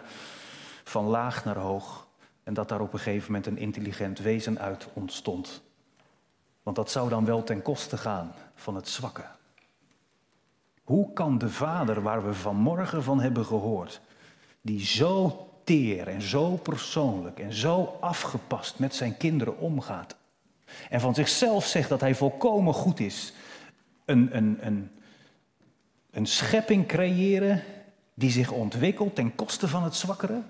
van 0.83 1.05
laag 1.05 1.45
naar 1.45 1.57
hoog. 1.57 2.07
En 2.43 2.53
dat 2.53 2.69
daar 2.69 2.81
op 2.81 2.93
een 2.93 2.99
gegeven 2.99 3.25
moment 3.25 3.45
een 3.45 3.57
intelligent 3.57 4.19
wezen 4.19 4.59
uit 4.59 4.87
ontstond. 4.93 5.61
Want 6.63 6.75
dat 6.75 6.91
zou 6.91 7.09
dan 7.09 7.25
wel 7.25 7.43
ten 7.43 7.61
koste 7.61 7.97
gaan 7.97 8.31
van 8.55 8.75
het 8.75 8.87
zwakke. 8.87 9.25
Hoe 10.83 11.13
kan 11.13 11.37
de 11.37 11.49
Vader, 11.49 12.01
waar 12.01 12.25
we 12.25 12.33
vanmorgen 12.33 13.03
van 13.03 13.19
hebben 13.19 13.45
gehoord, 13.45 14.01
die 14.61 14.85
zo 14.85 15.47
teer 15.63 16.07
en 16.07 16.21
zo 16.21 16.55
persoonlijk 16.55 17.39
en 17.39 17.53
zo 17.53 17.97
afgepast 17.99 18.79
met 18.79 18.95
zijn 18.95 19.17
kinderen 19.17 19.57
omgaat, 19.57 20.15
en 20.89 20.99
van 20.99 21.15
zichzelf 21.15 21.65
zegt 21.65 21.89
dat 21.89 22.01
hij 22.01 22.15
volkomen 22.15 22.73
goed 22.73 22.99
is, 22.99 23.33
een, 24.05 24.37
een, 24.37 24.57
een, 24.65 24.91
een 26.11 26.25
schepping 26.25 26.87
creëren 26.87 27.63
die 28.13 28.31
zich 28.31 28.51
ontwikkelt 28.51 29.15
ten 29.15 29.35
koste 29.35 29.67
van 29.67 29.83
het 29.83 29.95
zwakkere? 29.95 30.41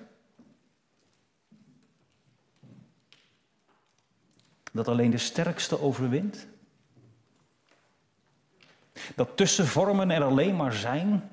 Dat 4.72 4.88
alleen 4.88 5.12
de 5.12 5.18
sterkste 5.18 5.82
overwint? 5.82 6.48
Dat 9.16 9.38
tussenvormen 9.38 10.12
er 10.12 10.24
alleen 10.24 10.56
maar 10.56 10.74
zijn 10.74 11.30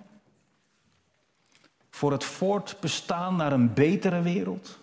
voor 1.99 2.12
het 2.12 2.25
voortbestaan 2.25 3.37
naar 3.37 3.52
een 3.52 3.75
betere 3.75 4.23
wereld? 4.23 4.78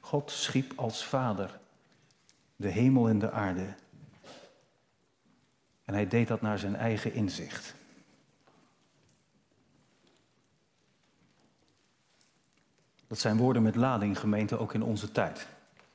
God 0.00 0.30
schiep 0.30 0.72
als 0.76 1.04
vader 1.04 1.58
de 2.56 2.68
hemel 2.68 3.08
en 3.08 3.18
de 3.18 3.30
aarde. 3.30 3.74
En 5.84 5.94
hij 5.94 6.08
deed 6.08 6.28
dat 6.28 6.40
naar 6.40 6.58
zijn 6.58 6.76
eigen 6.76 7.12
inzicht. 7.12 7.74
Dat 13.06 13.18
zijn 13.18 13.36
woorden 13.36 13.62
met 13.62 13.76
lading, 13.76 14.18
gemeente, 14.18 14.58
ook 14.58 14.74
in 14.74 14.82
onze 14.82 15.12
tijd. 15.12 15.46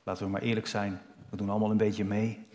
Laten 0.02 0.24
we 0.24 0.30
maar 0.30 0.42
eerlijk 0.42 0.66
zijn, 0.66 1.00
we 1.30 1.36
doen 1.36 1.50
allemaal 1.50 1.70
een 1.70 1.76
beetje 1.76 2.04
mee. 2.04 2.46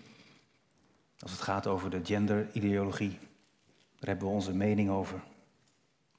Als 1.20 1.32
het 1.32 1.42
gaat 1.42 1.68
over 1.68 1.90
de 1.90 2.02
genderideologie, 2.04 3.18
daar 4.00 4.10
hebben 4.10 4.28
we 4.28 4.34
onze 4.34 4.54
mening 4.54 4.90
over. 4.90 5.22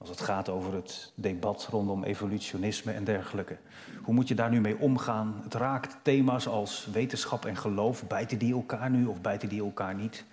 Als 0.05 0.19
het 0.19 0.29
gaat 0.29 0.49
over 0.49 0.75
het 0.75 1.13
debat 1.15 1.69
rondom 1.71 2.05
evolutionisme 2.05 2.93
en 2.93 3.05
dergelijke. 3.05 3.57
Hoe 4.03 4.15
moet 4.15 4.29
je 4.29 4.35
daar 4.35 4.51
nu 4.51 4.61
mee 4.61 4.79
omgaan? 4.79 5.41
Het 5.43 5.55
raakt 5.55 5.97
thema's 6.03 6.47
als 6.47 6.89
wetenschap 6.93 7.45
en 7.45 7.57
geloof. 7.57 8.07
Bijten 8.07 8.39
die 8.39 8.55
elkaar 8.55 8.91
nu 8.91 9.07
of 9.07 9.21
bijten 9.21 9.49
die 9.49 9.63
elkaar 9.63 9.95
niet? 9.95 10.25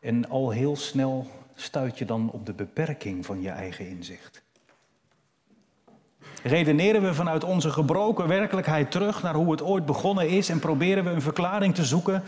En 0.00 0.28
al 0.28 0.50
heel 0.50 0.76
snel 0.76 1.30
stuit 1.54 1.98
je 1.98 2.04
dan 2.04 2.30
op 2.30 2.46
de 2.46 2.52
beperking 2.52 3.26
van 3.26 3.40
je 3.40 3.50
eigen 3.50 3.88
inzicht. 3.88 4.42
Redeneren 6.42 7.02
we 7.02 7.14
vanuit 7.14 7.44
onze 7.44 7.70
gebroken 7.70 8.28
werkelijkheid 8.28 8.90
terug 8.90 9.22
naar 9.22 9.34
hoe 9.34 9.50
het 9.50 9.62
ooit 9.62 9.86
begonnen 9.86 10.28
is 10.28 10.48
en 10.48 10.58
proberen 10.58 11.04
we 11.04 11.10
een 11.10 11.22
verklaring 11.22 11.74
te 11.74 11.84
zoeken. 11.84 12.22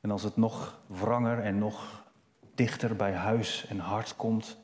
En 0.00 0.10
als 0.10 0.22
het 0.22 0.36
nog 0.36 0.78
wranger 0.86 1.38
en 1.38 1.58
nog 1.58 2.02
dichter 2.54 2.96
bij 2.96 3.12
huis 3.12 3.66
en 3.66 3.78
hart 3.78 4.16
komt, 4.16 4.56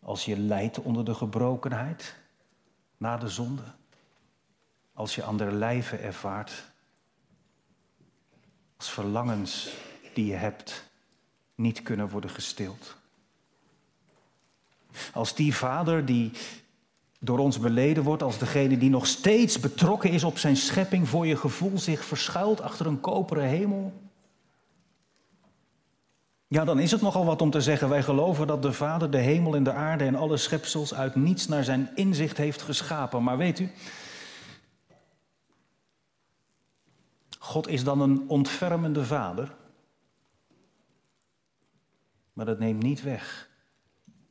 als 0.00 0.24
je 0.24 0.38
lijdt 0.38 0.78
onder 0.78 1.04
de 1.04 1.14
gebrokenheid, 1.14 2.16
na 2.96 3.16
de 3.16 3.28
zonde, 3.28 3.62
als 4.94 5.14
je 5.14 5.24
aan 5.24 5.36
der 5.36 5.52
lijve 5.52 5.96
ervaart, 5.96 6.72
als 8.76 8.90
verlangens 8.90 9.76
die 10.14 10.26
je 10.26 10.34
hebt 10.34 10.90
niet 11.54 11.82
kunnen 11.82 12.08
worden 12.08 12.30
gestild. 12.30 12.96
Als 15.12 15.34
die 15.34 15.54
vader 15.54 16.04
die 16.04 16.32
door 17.20 17.38
ons 17.38 17.58
beleden 17.58 18.02
wordt, 18.02 18.22
als 18.22 18.38
degene 18.38 18.78
die 18.78 18.90
nog 18.90 19.06
steeds 19.06 19.60
betrokken 19.60 20.10
is 20.10 20.24
op 20.24 20.38
zijn 20.38 20.56
schepping, 20.56 21.08
voor 21.08 21.26
je 21.26 21.36
gevoel 21.36 21.78
zich 21.78 22.04
verschuilt 22.04 22.60
achter 22.60 22.86
een 22.86 23.00
koperen 23.00 23.48
hemel. 23.48 23.92
Ja, 26.48 26.64
dan 26.64 26.78
is 26.78 26.90
het 26.90 27.00
nogal 27.00 27.24
wat 27.24 27.42
om 27.42 27.50
te 27.50 27.60
zeggen, 27.60 27.88
wij 27.88 28.02
geloven 28.02 28.46
dat 28.46 28.62
de 28.62 28.72
Vader 28.72 29.10
de 29.10 29.18
hemel 29.18 29.54
en 29.54 29.62
de 29.62 29.72
aarde 29.72 30.04
en 30.04 30.14
alle 30.14 30.36
schepsels 30.36 30.94
uit 30.94 31.14
niets 31.14 31.48
naar 31.48 31.64
zijn 31.64 31.90
inzicht 31.94 32.36
heeft 32.36 32.62
geschapen. 32.62 33.22
Maar 33.22 33.36
weet 33.36 33.58
u, 33.58 33.70
God 37.38 37.68
is 37.68 37.84
dan 37.84 38.00
een 38.00 38.24
ontfermende 38.28 39.04
Vader. 39.04 39.54
Maar 42.32 42.46
dat 42.46 42.58
neemt 42.58 42.82
niet 42.82 43.02
weg 43.02 43.48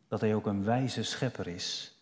dat 0.07 0.21
hij 0.21 0.35
ook 0.35 0.45
een 0.45 0.63
wijze 0.63 1.03
schepper 1.03 1.47
is. 1.47 1.99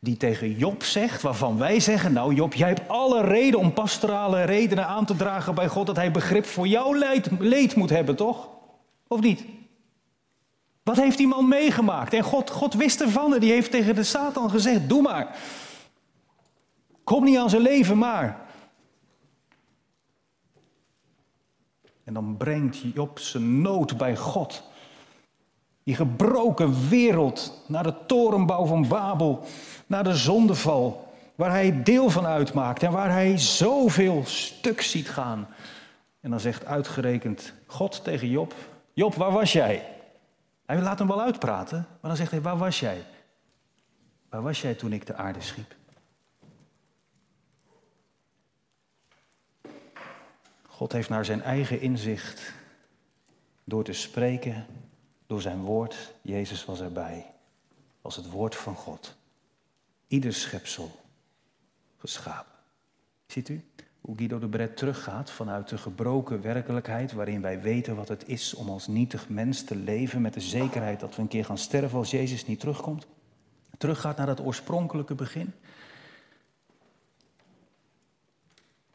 Die 0.00 0.16
tegen 0.16 0.56
Job 0.56 0.82
zegt, 0.82 1.22
waarvan 1.22 1.58
wij 1.58 1.80
zeggen, 1.80 2.12
nou 2.12 2.34
Job, 2.34 2.54
jij 2.54 2.68
hebt 2.68 2.88
alle 2.88 3.22
reden 3.22 3.60
om 3.60 3.72
pastorale 3.72 4.44
redenen 4.44 4.86
aan 4.86 5.06
te 5.06 5.16
dragen 5.16 5.54
bij 5.54 5.68
God, 5.68 5.86
dat 5.86 5.96
hij 5.96 6.10
begrip 6.10 6.44
voor 6.44 6.66
jouw 6.66 6.94
leed, 6.94 7.30
leed 7.38 7.74
moet 7.74 7.90
hebben, 7.90 8.16
toch? 8.16 8.59
Of 9.12 9.20
niet? 9.20 9.44
Wat 10.82 10.96
heeft 10.96 11.16
die 11.16 11.26
man 11.26 11.48
meegemaakt? 11.48 12.12
En 12.12 12.22
God, 12.22 12.50
God 12.50 12.74
wist 12.74 13.00
ervan 13.00 13.34
en 13.34 13.40
die 13.40 13.52
heeft 13.52 13.70
tegen 13.70 13.94
de 13.94 14.02
Satan 14.02 14.50
gezegd, 14.50 14.88
doe 14.88 15.02
maar. 15.02 15.38
Kom 17.04 17.24
niet 17.24 17.38
aan 17.38 17.50
zijn 17.50 17.62
leven 17.62 17.98
maar. 17.98 18.46
En 22.04 22.14
dan 22.14 22.36
brengt 22.36 22.78
Job 22.94 23.18
zijn 23.18 23.62
nood 23.62 23.96
bij 23.96 24.16
God. 24.16 24.62
Die 25.82 25.94
gebroken 25.94 26.88
wereld 26.88 27.64
naar 27.66 27.82
de 27.82 27.94
torenbouw 28.06 28.66
van 28.66 28.88
Babel, 28.88 29.44
naar 29.86 30.04
de 30.04 30.14
zondeval, 30.14 31.12
waar 31.34 31.50
hij 31.50 31.82
deel 31.82 32.10
van 32.10 32.26
uitmaakt 32.26 32.82
en 32.82 32.92
waar 32.92 33.10
hij 33.10 33.38
zoveel 33.38 34.22
stuk 34.26 34.80
ziet 34.80 35.08
gaan. 35.08 35.48
En 36.20 36.30
dan 36.30 36.40
zegt 36.40 36.64
uitgerekend 36.64 37.52
God 37.66 38.04
tegen 38.04 38.28
Job: 38.28 38.54
Job, 39.00 39.14
waar 39.14 39.32
was 39.32 39.52
jij? 39.52 39.96
Hij 40.66 40.80
laat 40.80 40.98
hem 40.98 41.08
wel 41.08 41.20
uitpraten, 41.20 41.78
maar 41.78 42.10
dan 42.10 42.16
zegt 42.16 42.30
hij: 42.30 42.40
Waar 42.40 42.58
was 42.58 42.80
jij? 42.80 43.04
Waar 44.28 44.42
was 44.42 44.60
jij 44.60 44.74
toen 44.74 44.92
ik 44.92 45.06
de 45.06 45.14
aarde 45.14 45.40
schiep? 45.40 45.76
God 50.66 50.92
heeft 50.92 51.08
naar 51.08 51.24
zijn 51.24 51.42
eigen 51.42 51.80
inzicht 51.80 52.52
door 53.64 53.84
te 53.84 53.92
spreken 53.92 54.66
door 55.26 55.40
zijn 55.40 55.60
woord, 55.62 56.14
Jezus 56.22 56.64
was 56.64 56.80
erbij, 56.80 57.34
als 58.02 58.16
het 58.16 58.30
woord 58.30 58.56
van 58.56 58.74
God. 58.74 59.16
Ieder 60.06 60.32
schepsel 60.32 61.00
geschapen. 61.98 62.58
Ziet 63.26 63.48
u 63.48 63.64
hoe 64.00 64.16
Guido 64.16 64.38
de 64.38 64.48
Bret 64.48 64.76
teruggaat 64.76 65.30
vanuit 65.30 65.68
de 65.68 65.78
gebroken 65.78 66.42
werkelijkheid 66.42 67.12
waarin 67.12 67.40
wij 67.40 67.60
weten 67.60 67.96
wat 67.96 68.08
het 68.08 68.28
is 68.28 68.54
om 68.54 68.68
als 68.68 68.86
nietig 68.86 69.28
mens 69.28 69.64
te 69.64 69.76
leven 69.76 70.20
met 70.20 70.34
de 70.34 70.40
zekerheid 70.40 71.00
dat 71.00 71.16
we 71.16 71.22
een 71.22 71.28
keer 71.28 71.44
gaan 71.44 71.58
sterven 71.58 71.98
als 71.98 72.10
Jezus 72.10 72.46
niet 72.46 72.60
terugkomt? 72.60 73.06
Teruggaat 73.78 74.16
naar 74.16 74.26
dat 74.26 74.40
oorspronkelijke 74.40 75.14
begin. 75.14 75.52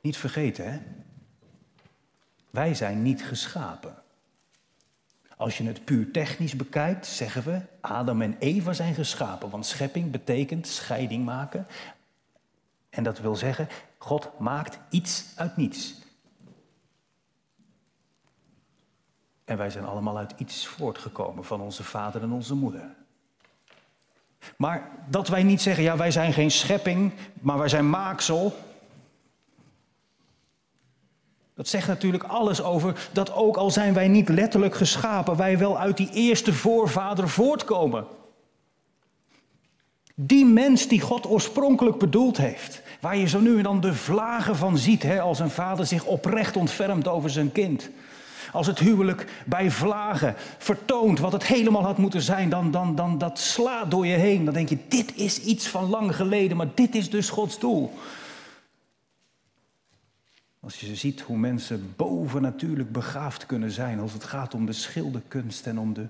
Niet 0.01 0.17
vergeten, 0.17 0.71
hè? 0.71 0.79
Wij 2.49 2.73
zijn 2.73 3.01
niet 3.01 3.23
geschapen. 3.23 3.95
Als 5.37 5.57
je 5.57 5.63
het 5.63 5.85
puur 5.85 6.11
technisch 6.11 6.55
bekijkt, 6.55 7.05
zeggen 7.05 7.43
we 7.43 7.61
Adam 7.81 8.21
en 8.21 8.35
Eva 8.39 8.73
zijn 8.73 8.93
geschapen. 8.93 9.49
Want 9.49 9.65
schepping 9.65 10.11
betekent 10.11 10.67
scheiding 10.67 11.25
maken. 11.25 11.67
En 12.95 13.03
dat 13.03 13.19
wil 13.19 13.35
zeggen, 13.35 13.67
God 13.97 14.39
maakt 14.39 14.79
iets 14.89 15.25
uit 15.35 15.57
niets. 15.57 15.95
En 19.45 19.57
wij 19.57 19.69
zijn 19.69 19.85
allemaal 19.85 20.17
uit 20.17 20.33
iets 20.37 20.67
voortgekomen 20.67 21.43
van 21.43 21.61
onze 21.61 21.83
vader 21.83 22.21
en 22.21 22.31
onze 22.31 22.55
moeder. 22.55 22.95
Maar 24.57 24.91
dat 25.09 25.27
wij 25.27 25.43
niet 25.43 25.61
zeggen, 25.61 25.83
ja, 25.83 25.97
wij 25.97 26.11
zijn 26.11 26.33
geen 26.33 26.51
schepping, 26.51 27.13
maar 27.41 27.57
wij 27.57 27.69
zijn 27.69 27.89
maaksel. 27.89 28.55
Dat 31.53 31.67
zegt 31.67 31.87
natuurlijk 31.87 32.23
alles 32.23 32.61
over 32.61 33.09
dat 33.11 33.33
ook 33.33 33.57
al 33.57 33.71
zijn 33.71 33.93
wij 33.93 34.07
niet 34.07 34.29
letterlijk 34.29 34.75
geschapen, 34.75 35.37
wij 35.37 35.57
wel 35.57 35.79
uit 35.79 35.97
die 35.97 36.11
eerste 36.11 36.53
voorvader 36.53 37.29
voortkomen. 37.29 38.07
Die 40.17 40.45
mens 40.45 40.87
die 40.87 41.01
God 41.01 41.29
oorspronkelijk 41.29 41.97
bedoeld 41.97 42.37
heeft, 42.37 42.81
waar 42.99 43.17
je 43.17 43.27
zo 43.27 43.39
nu 43.39 43.57
en 43.57 43.63
dan 43.63 43.81
de 43.81 43.93
vlagen 43.93 44.55
van 44.55 44.77
ziet, 44.77 45.03
hè, 45.03 45.21
als 45.21 45.39
een 45.39 45.49
vader 45.49 45.85
zich 45.85 46.05
oprecht 46.05 46.57
ontfermt 46.57 47.07
over 47.07 47.29
zijn 47.29 47.51
kind. 47.51 47.89
Als 48.51 48.67
het 48.67 48.79
huwelijk 48.79 49.27
bij 49.45 49.71
vlagen 49.71 50.35
vertoont 50.57 51.19
wat 51.19 51.31
het 51.31 51.45
helemaal 51.45 51.83
had 51.83 51.97
moeten 51.97 52.21
zijn, 52.21 52.49
dan, 52.49 52.71
dan, 52.71 52.95
dan 52.95 53.17
dat 53.17 53.39
slaat 53.39 53.91
door 53.91 54.07
je 54.07 54.15
heen. 54.15 54.45
Dan 54.45 54.53
denk 54.53 54.69
je, 54.69 54.77
dit 54.87 55.15
is 55.15 55.41
iets 55.41 55.67
van 55.67 55.89
lang 55.89 56.15
geleden, 56.15 56.57
maar 56.57 56.69
dit 56.73 56.95
is 56.95 57.09
dus 57.09 57.29
Gods 57.29 57.59
doel. 57.59 57.93
Als 60.65 60.79
je 60.79 60.95
ziet 60.95 61.21
hoe 61.21 61.37
mensen 61.37 61.93
bovennatuurlijk 61.95 62.91
begaafd 62.91 63.45
kunnen 63.45 63.71
zijn 63.71 63.99
als 63.99 64.13
het 64.13 64.23
gaat 64.23 64.53
om 64.53 64.65
de 64.65 64.73
schilderkunst 64.73 65.67
en 65.67 65.79
om 65.79 65.93
de 65.93 66.07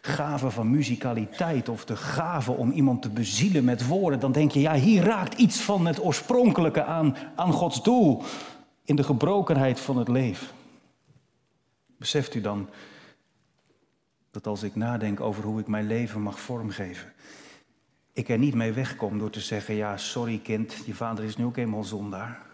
gave 0.00 0.50
van 0.50 0.70
muzikaliteit 0.70 1.68
of 1.68 1.84
de 1.84 1.96
gave 1.96 2.52
om 2.52 2.70
iemand 2.70 3.02
te 3.02 3.08
bezielen 3.08 3.64
met 3.64 3.86
woorden, 3.86 4.20
dan 4.20 4.32
denk 4.32 4.50
je, 4.50 4.60
ja, 4.60 4.74
hier 4.74 5.02
raakt 5.02 5.38
iets 5.38 5.60
van 5.60 5.86
het 5.86 6.04
oorspronkelijke 6.04 6.84
aan, 6.84 7.16
aan 7.34 7.52
Gods 7.52 7.82
doel 7.82 8.22
in 8.84 8.96
de 8.96 9.02
gebrokenheid 9.02 9.80
van 9.80 9.96
het 9.96 10.08
leven. 10.08 10.48
Beseft 11.96 12.34
u 12.34 12.40
dan 12.40 12.68
dat 14.30 14.46
als 14.46 14.62
ik 14.62 14.76
nadenk 14.76 15.20
over 15.20 15.44
hoe 15.44 15.60
ik 15.60 15.66
mijn 15.66 15.86
leven 15.86 16.20
mag 16.20 16.40
vormgeven, 16.40 17.12
ik 18.12 18.28
er 18.28 18.38
niet 18.38 18.54
mee 18.54 18.72
wegkom 18.72 19.18
door 19.18 19.30
te 19.30 19.40
zeggen, 19.40 19.74
ja, 19.74 19.96
sorry 19.96 20.38
kind, 20.38 20.74
je 20.86 20.94
vader 20.94 21.24
is 21.24 21.36
nu 21.36 21.44
ook 21.44 21.56
eenmaal 21.56 21.84
zondaar. 21.84 22.47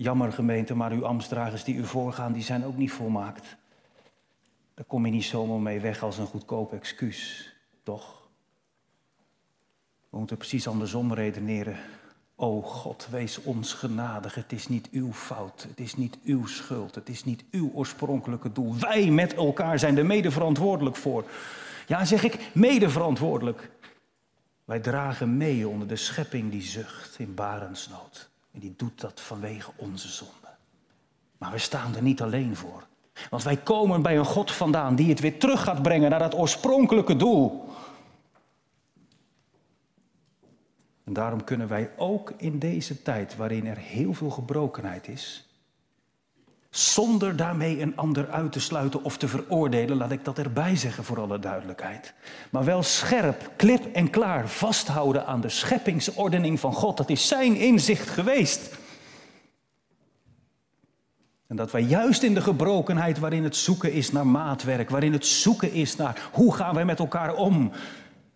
Jammer 0.00 0.32
gemeente, 0.32 0.74
maar 0.74 0.92
uw 0.92 1.06
ambtsdragers 1.06 1.64
die 1.64 1.74
u 1.74 1.84
voorgaan, 1.84 2.32
die 2.32 2.42
zijn 2.42 2.64
ook 2.64 2.76
niet 2.76 2.92
volmaakt. 2.92 3.56
Daar 4.74 4.84
kom 4.84 5.06
je 5.06 5.12
niet 5.12 5.24
zomaar 5.24 5.60
mee 5.60 5.80
weg 5.80 6.02
als 6.02 6.18
een 6.18 6.26
goedkoop 6.26 6.72
excuus, 6.72 7.52
toch? 7.82 8.28
We 10.08 10.18
moeten 10.18 10.36
precies 10.36 10.68
andersom 10.68 11.14
redeneren. 11.14 11.76
O 12.36 12.62
God, 12.62 13.08
wees 13.10 13.42
ons 13.42 13.72
genadig. 13.72 14.34
Het 14.34 14.52
is 14.52 14.68
niet 14.68 14.88
uw 14.90 15.12
fout. 15.12 15.66
Het 15.68 15.80
is 15.80 15.96
niet 15.96 16.18
uw 16.24 16.46
schuld. 16.46 16.94
Het 16.94 17.08
is 17.08 17.24
niet 17.24 17.44
uw 17.50 17.70
oorspronkelijke 17.74 18.52
doel. 18.52 18.74
Wij 18.74 19.10
met 19.10 19.34
elkaar 19.34 19.78
zijn 19.78 19.98
er 19.98 20.06
mede 20.06 20.30
verantwoordelijk 20.30 20.96
voor. 20.96 21.24
Ja, 21.86 22.04
zeg 22.04 22.22
ik, 22.22 22.50
mede 22.54 22.88
verantwoordelijk. 22.88 23.70
Wij 24.64 24.80
dragen 24.80 25.36
mee 25.36 25.68
onder 25.68 25.88
de 25.88 25.96
schepping 25.96 26.50
die 26.50 26.62
zucht 26.62 27.18
in 27.18 27.34
barensnood. 27.34 28.27
En 28.58 28.64
die 28.64 28.76
doet 28.76 29.00
dat 29.00 29.20
vanwege 29.20 29.70
onze 29.76 30.08
zonde. 30.08 30.48
Maar 31.38 31.50
we 31.50 31.58
staan 31.58 31.96
er 31.96 32.02
niet 32.02 32.22
alleen 32.22 32.56
voor. 32.56 32.86
Want 33.30 33.42
wij 33.42 33.56
komen 33.56 34.02
bij 34.02 34.18
een 34.18 34.24
God 34.24 34.52
vandaan 34.52 34.94
die 34.96 35.08
het 35.08 35.20
weer 35.20 35.38
terug 35.38 35.62
gaat 35.62 35.82
brengen 35.82 36.10
naar 36.10 36.18
dat 36.18 36.34
oorspronkelijke 36.34 37.16
doel. 37.16 37.68
En 41.04 41.12
daarom 41.12 41.44
kunnen 41.44 41.68
wij 41.68 41.90
ook 41.96 42.32
in 42.36 42.58
deze 42.58 43.02
tijd, 43.02 43.36
waarin 43.36 43.66
er 43.66 43.76
heel 43.76 44.14
veel 44.14 44.30
gebrokenheid 44.30 45.08
is, 45.08 45.47
zonder 46.70 47.36
daarmee 47.36 47.80
een 47.80 47.96
ander 47.96 48.30
uit 48.30 48.52
te 48.52 48.60
sluiten 48.60 49.04
of 49.04 49.16
te 49.16 49.28
veroordelen, 49.28 49.96
laat 49.96 50.10
ik 50.10 50.24
dat 50.24 50.38
erbij 50.38 50.76
zeggen 50.76 51.04
voor 51.04 51.20
alle 51.20 51.38
duidelijkheid. 51.38 52.14
Maar 52.50 52.64
wel 52.64 52.82
scherp, 52.82 53.50
klip 53.56 53.94
en 53.94 54.10
klaar 54.10 54.48
vasthouden 54.48 55.26
aan 55.26 55.40
de 55.40 55.48
scheppingsordening 55.48 56.60
van 56.60 56.72
God. 56.72 56.96
Dat 56.96 57.10
is 57.10 57.28
zijn 57.28 57.56
inzicht 57.56 58.08
geweest. 58.08 58.76
En 61.46 61.56
dat 61.56 61.70
wij 61.70 61.82
juist 61.82 62.22
in 62.22 62.34
de 62.34 62.40
gebrokenheid 62.40 63.18
waarin 63.18 63.44
het 63.44 63.56
zoeken 63.56 63.92
is 63.92 64.12
naar 64.12 64.26
maatwerk, 64.26 64.90
waarin 64.90 65.12
het 65.12 65.26
zoeken 65.26 65.72
is 65.72 65.96
naar 65.96 66.28
hoe 66.32 66.54
gaan 66.54 66.74
wij 66.74 66.84
met 66.84 66.98
elkaar 66.98 67.34
om. 67.34 67.72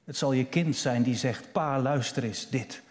Het 0.05 0.17
zal 0.17 0.33
je 0.33 0.45
kind 0.45 0.77
zijn 0.77 1.03
die 1.03 1.17
zegt, 1.17 1.53
pa 1.53 1.81
luister 1.81 2.25
eens, 2.25 2.49
dit. 2.49 2.83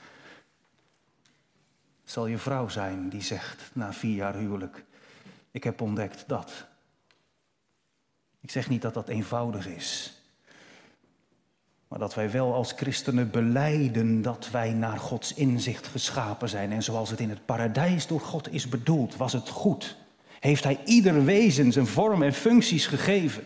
Het 2.01 2.11
zal 2.11 2.27
je 2.27 2.37
vrouw 2.37 2.67
zijn 2.67 3.09
die 3.09 3.21
zegt 3.21 3.69
na 3.73 3.93
vier 3.93 4.15
jaar 4.15 4.35
huwelijk, 4.35 4.83
ik 5.51 5.63
heb 5.63 5.81
ontdekt 5.81 6.23
dat. 6.27 6.65
Ik 8.41 8.51
zeg 8.51 8.69
niet 8.69 8.81
dat 8.81 8.93
dat 8.93 9.07
eenvoudig 9.07 9.67
is. 9.67 10.15
Maar 11.87 11.99
dat 11.99 12.13
wij 12.13 12.31
wel 12.31 12.53
als 12.53 12.71
christenen 12.71 13.31
beleiden 13.31 14.21
dat 14.21 14.49
wij 14.51 14.73
naar 14.73 14.97
Gods 14.97 15.33
inzicht 15.33 15.87
geschapen 15.87 16.49
zijn. 16.49 16.71
En 16.71 16.83
zoals 16.83 17.09
het 17.09 17.19
in 17.19 17.29
het 17.29 17.45
paradijs 17.45 18.07
door 18.07 18.19
God 18.19 18.53
is 18.53 18.69
bedoeld, 18.69 19.15
was 19.15 19.33
het 19.33 19.49
goed. 19.49 19.97
Heeft 20.39 20.63
Hij 20.63 20.79
ieder 20.85 21.25
wezen 21.25 21.71
zijn 21.71 21.87
vorm 21.87 22.23
en 22.23 22.33
functies 22.33 22.87
gegeven. 22.87 23.43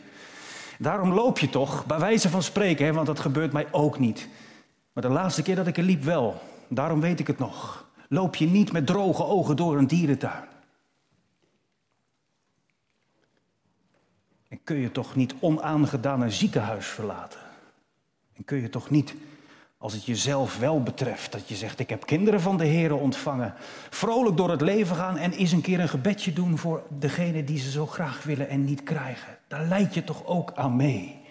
Daarom 0.79 1.13
loop 1.13 1.39
je 1.39 1.49
toch, 1.49 1.85
bij 1.85 1.99
wijze 1.99 2.29
van 2.29 2.43
spreken, 2.43 2.85
hè, 2.85 2.93
want 2.93 3.07
dat 3.07 3.19
gebeurt 3.19 3.53
mij 3.53 3.67
ook 3.71 3.99
niet. 3.99 4.27
Maar 4.93 5.03
de 5.03 5.09
laatste 5.09 5.41
keer 5.41 5.55
dat 5.55 5.67
ik 5.67 5.77
er 5.77 5.83
liep 5.83 6.03
wel, 6.03 6.41
daarom 6.67 7.01
weet 7.01 7.19
ik 7.19 7.27
het 7.27 7.39
nog. 7.39 7.87
Loop 8.09 8.35
je 8.35 8.47
niet 8.47 8.71
met 8.71 8.85
droge 8.85 9.25
ogen 9.25 9.55
door 9.55 9.77
een 9.77 9.87
dierentuin. 9.87 10.43
En 14.55 14.61
kun 14.63 14.77
je 14.77 14.91
toch 14.91 15.15
niet 15.15 15.35
onaangedaan 15.39 16.21
een 16.21 16.31
ziekenhuis 16.31 16.85
verlaten? 16.85 17.39
En 18.33 18.45
kun 18.45 18.61
je 18.61 18.69
toch 18.69 18.89
niet, 18.89 19.15
als 19.77 19.93
het 19.93 20.05
jezelf 20.05 20.57
wel 20.57 20.83
betreft, 20.83 21.31
dat 21.31 21.47
je 21.47 21.55
zegt: 21.55 21.79
Ik 21.79 21.89
heb 21.89 22.05
kinderen 22.05 22.41
van 22.41 22.57
de 22.57 22.65
Heer 22.65 22.95
ontvangen, 22.95 23.53
vrolijk 23.89 24.37
door 24.37 24.49
het 24.49 24.61
leven 24.61 24.95
gaan 24.95 25.17
en 25.17 25.31
eens 25.31 25.51
een 25.51 25.61
keer 25.61 25.79
een 25.79 25.89
gebedje 25.89 26.33
doen 26.33 26.57
voor 26.57 26.83
degene 26.99 27.43
die 27.43 27.57
ze 27.57 27.71
zo 27.71 27.85
graag 27.85 28.23
willen 28.23 28.49
en 28.49 28.63
niet 28.63 28.83
krijgen? 28.83 29.37
Daar 29.47 29.65
leid 29.65 29.93
je 29.93 30.03
toch 30.03 30.25
ook 30.25 30.53
aan 30.53 30.75
mee? 30.75 31.21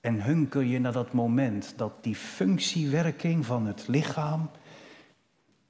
En 0.00 0.22
hunker 0.22 0.62
je 0.62 0.78
naar 0.78 0.92
dat 0.92 1.12
moment 1.12 1.74
dat 1.76 1.92
die 2.02 2.16
functiewerking 2.16 3.46
van 3.46 3.66
het 3.66 3.88
lichaam 3.88 4.50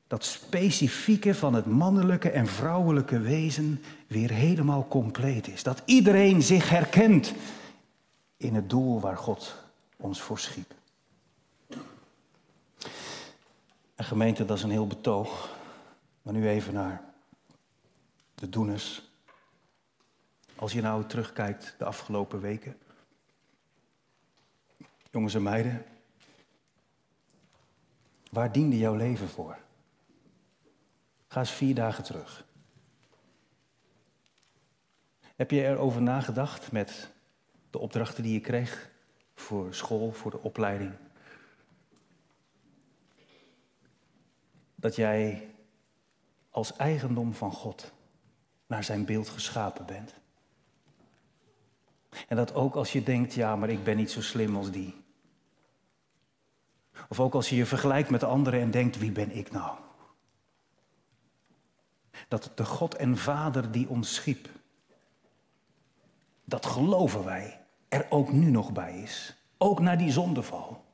dat 0.07 0.25
specifieke 0.25 1.35
van 1.35 1.55
het 1.55 1.67
mannelijke 1.67 2.31
en 2.31 2.47
vrouwelijke 2.47 3.19
wezen 3.21 3.83
weer 4.07 4.31
helemaal 4.31 4.89
compleet 4.89 5.49
is. 5.49 5.63
Dat 5.63 5.83
iedereen 5.85 6.43
zich 6.43 6.69
herkent 6.69 7.35
in 8.37 8.55
het 8.55 8.71
doel 8.71 9.01
waar 9.01 9.17
God 9.17 9.63
ons 9.97 10.21
voor 10.21 10.39
schiep. 10.39 10.75
En 13.95 14.05
gemeente, 14.05 14.45
dat 14.45 14.57
is 14.57 14.63
een 14.63 14.71
heel 14.71 14.87
betoog. 14.87 15.57
Maar 16.23 16.33
nu 16.33 16.49
even 16.49 16.75
naar 16.75 17.03
de 18.35 18.49
doeners. 18.49 19.13
Als 20.57 20.73
je 20.73 20.81
nou 20.81 21.07
terugkijkt 21.07 21.75
de 21.79 21.85
afgelopen 21.85 22.41
weken. 22.41 22.77
Jongens 25.11 25.35
en 25.35 25.43
meiden. 25.43 25.85
Waar 28.31 28.53
diende 28.53 28.79
jouw 28.79 28.95
leven 28.95 29.29
voor? 29.29 29.57
Ga 31.35 31.41
eens 31.41 31.51
vier 31.51 31.75
dagen 31.75 32.05
terug. 32.05 32.45
Heb 35.37 35.51
je 35.51 35.67
erover 35.67 36.03
nagedacht 36.03 36.73
met 36.73 37.11
de 37.71 37.79
opdrachten 37.79 38.23
die 38.23 38.33
je 38.33 38.41
kreeg 38.41 38.91
voor 39.35 39.75
school, 39.75 40.13
voor 40.13 40.31
de 40.31 40.43
opleiding? 40.43 40.93
Dat 44.75 44.97
jij 44.97 45.51
als 46.51 46.77
eigendom 46.77 47.35
van 47.35 47.53
God 47.53 47.93
naar 48.67 48.85
zijn 48.85 49.05
beeld 49.05 49.29
geschapen 49.29 49.87
bent. 49.87 50.15
En 52.29 52.37
dat 52.37 52.55
ook 52.55 52.75
als 52.75 52.93
je 52.93 53.03
denkt, 53.03 53.35
ja, 53.35 53.57
maar 53.57 53.71
ik 53.71 53.85
ben 53.85 53.97
niet 53.97 54.11
zo 54.11 54.23
slim 54.23 54.57
als 54.57 54.71
die. 54.71 55.05
Of 57.09 57.21
ook 57.21 57.35
als 57.35 57.49
je 57.49 57.57
je 57.57 57.67
vergelijkt 57.67 58.11
met 58.11 58.23
anderen 58.23 58.61
en 58.61 58.71
denkt, 58.71 58.99
wie 58.99 59.13
ben 59.13 59.37
ik 59.37 59.51
nou? 59.51 59.84
Dat 62.29 62.51
de 62.55 62.65
God 62.65 62.95
en 62.95 63.17
Vader 63.17 63.71
die 63.71 63.89
ons 63.89 64.15
schiep, 64.15 64.49
dat 66.45 66.67
geloven 66.67 67.25
wij, 67.25 67.61
er 67.89 68.07
ook 68.09 68.33
nu 68.33 68.51
nog 68.51 68.73
bij 68.73 68.99
is. 68.99 69.35
Ook 69.59 69.81
na 69.81 69.97
die 69.97 70.13
zondeval. 70.13 70.85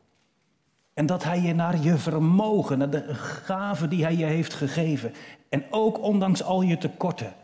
En 0.95 1.07
dat 1.07 1.25
Hij 1.25 1.41
je 1.41 1.55
naar 1.55 1.79
je 1.79 1.99
vermogen, 1.99 2.79
naar 2.79 2.91
de 2.91 3.15
gaven 3.15 3.91
die 3.91 4.03
Hij 4.03 4.17
je 4.17 4.25
heeft 4.25 4.55
gegeven, 4.55 5.15
en 5.49 5.67
ook 5.71 5.99
ondanks 5.99 6.43
al 6.43 6.63
je 6.63 6.79
tekorten, 6.79 7.35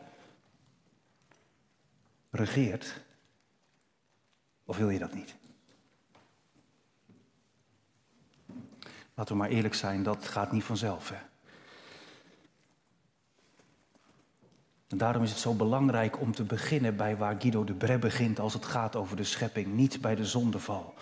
regeert. 2.31 3.05
Of 4.65 4.77
wil 4.77 4.91
je 4.91 4.99
dat 4.99 5.15
niet? 5.15 5.37
Laten 9.15 9.33
we 9.35 9.41
maar 9.41 9.51
eerlijk 9.51 9.75
zijn, 9.75 10.03
dat 10.03 10.29
gaat 10.29 10.53
niet 10.53 10.65
vanzelf. 10.65 11.09
Hè? 11.09 11.17
En 14.89 14.99
daarom 14.99 15.23
is 15.23 15.31
het 15.31 15.39
zo 15.39 15.55
belangrijk 15.55 16.21
om 16.21 16.33
te 16.33 16.45
beginnen 16.45 16.97
bij 16.97 17.17
waar 17.17 17.37
Guido 17.39 17.65
de 17.65 17.73
Bre 17.73 17.99
begint 17.99 18.41
als 18.41 18.53
het 18.53 18.65
gaat 18.65 18.97
over 18.97 19.17
de 19.17 19.25
schepping. 19.25 19.67
Niet 19.67 20.01
bij 20.01 20.15
de 20.15 20.25
zondeval, 20.25 20.95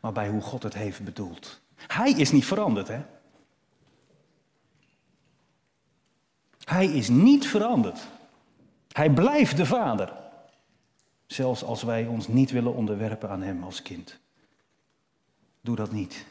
maar 0.00 0.12
bij 0.12 0.28
hoe 0.28 0.42
God 0.42 0.62
het 0.62 0.74
heeft 0.74 1.04
bedoeld. 1.04 1.60
Hij 1.76 2.10
is 2.10 2.32
niet 2.32 2.44
veranderd, 2.44 2.88
hè? 2.88 3.00
Hij 6.64 6.86
is 6.86 7.08
niet 7.08 7.46
veranderd. 7.46 8.08
Hij 8.92 9.10
blijft 9.10 9.56
de 9.56 9.66
Vader. 9.66 10.12
Zelfs 11.26 11.64
als 11.64 11.82
wij 11.82 12.06
ons 12.06 12.28
niet 12.28 12.50
willen 12.50 12.74
onderwerpen 12.74 13.30
aan 13.30 13.42
Hem 13.42 13.62
als 13.62 13.82
kind. 13.82 14.18
Doe 15.60 15.76
dat 15.76 15.92
niet. 15.92 16.26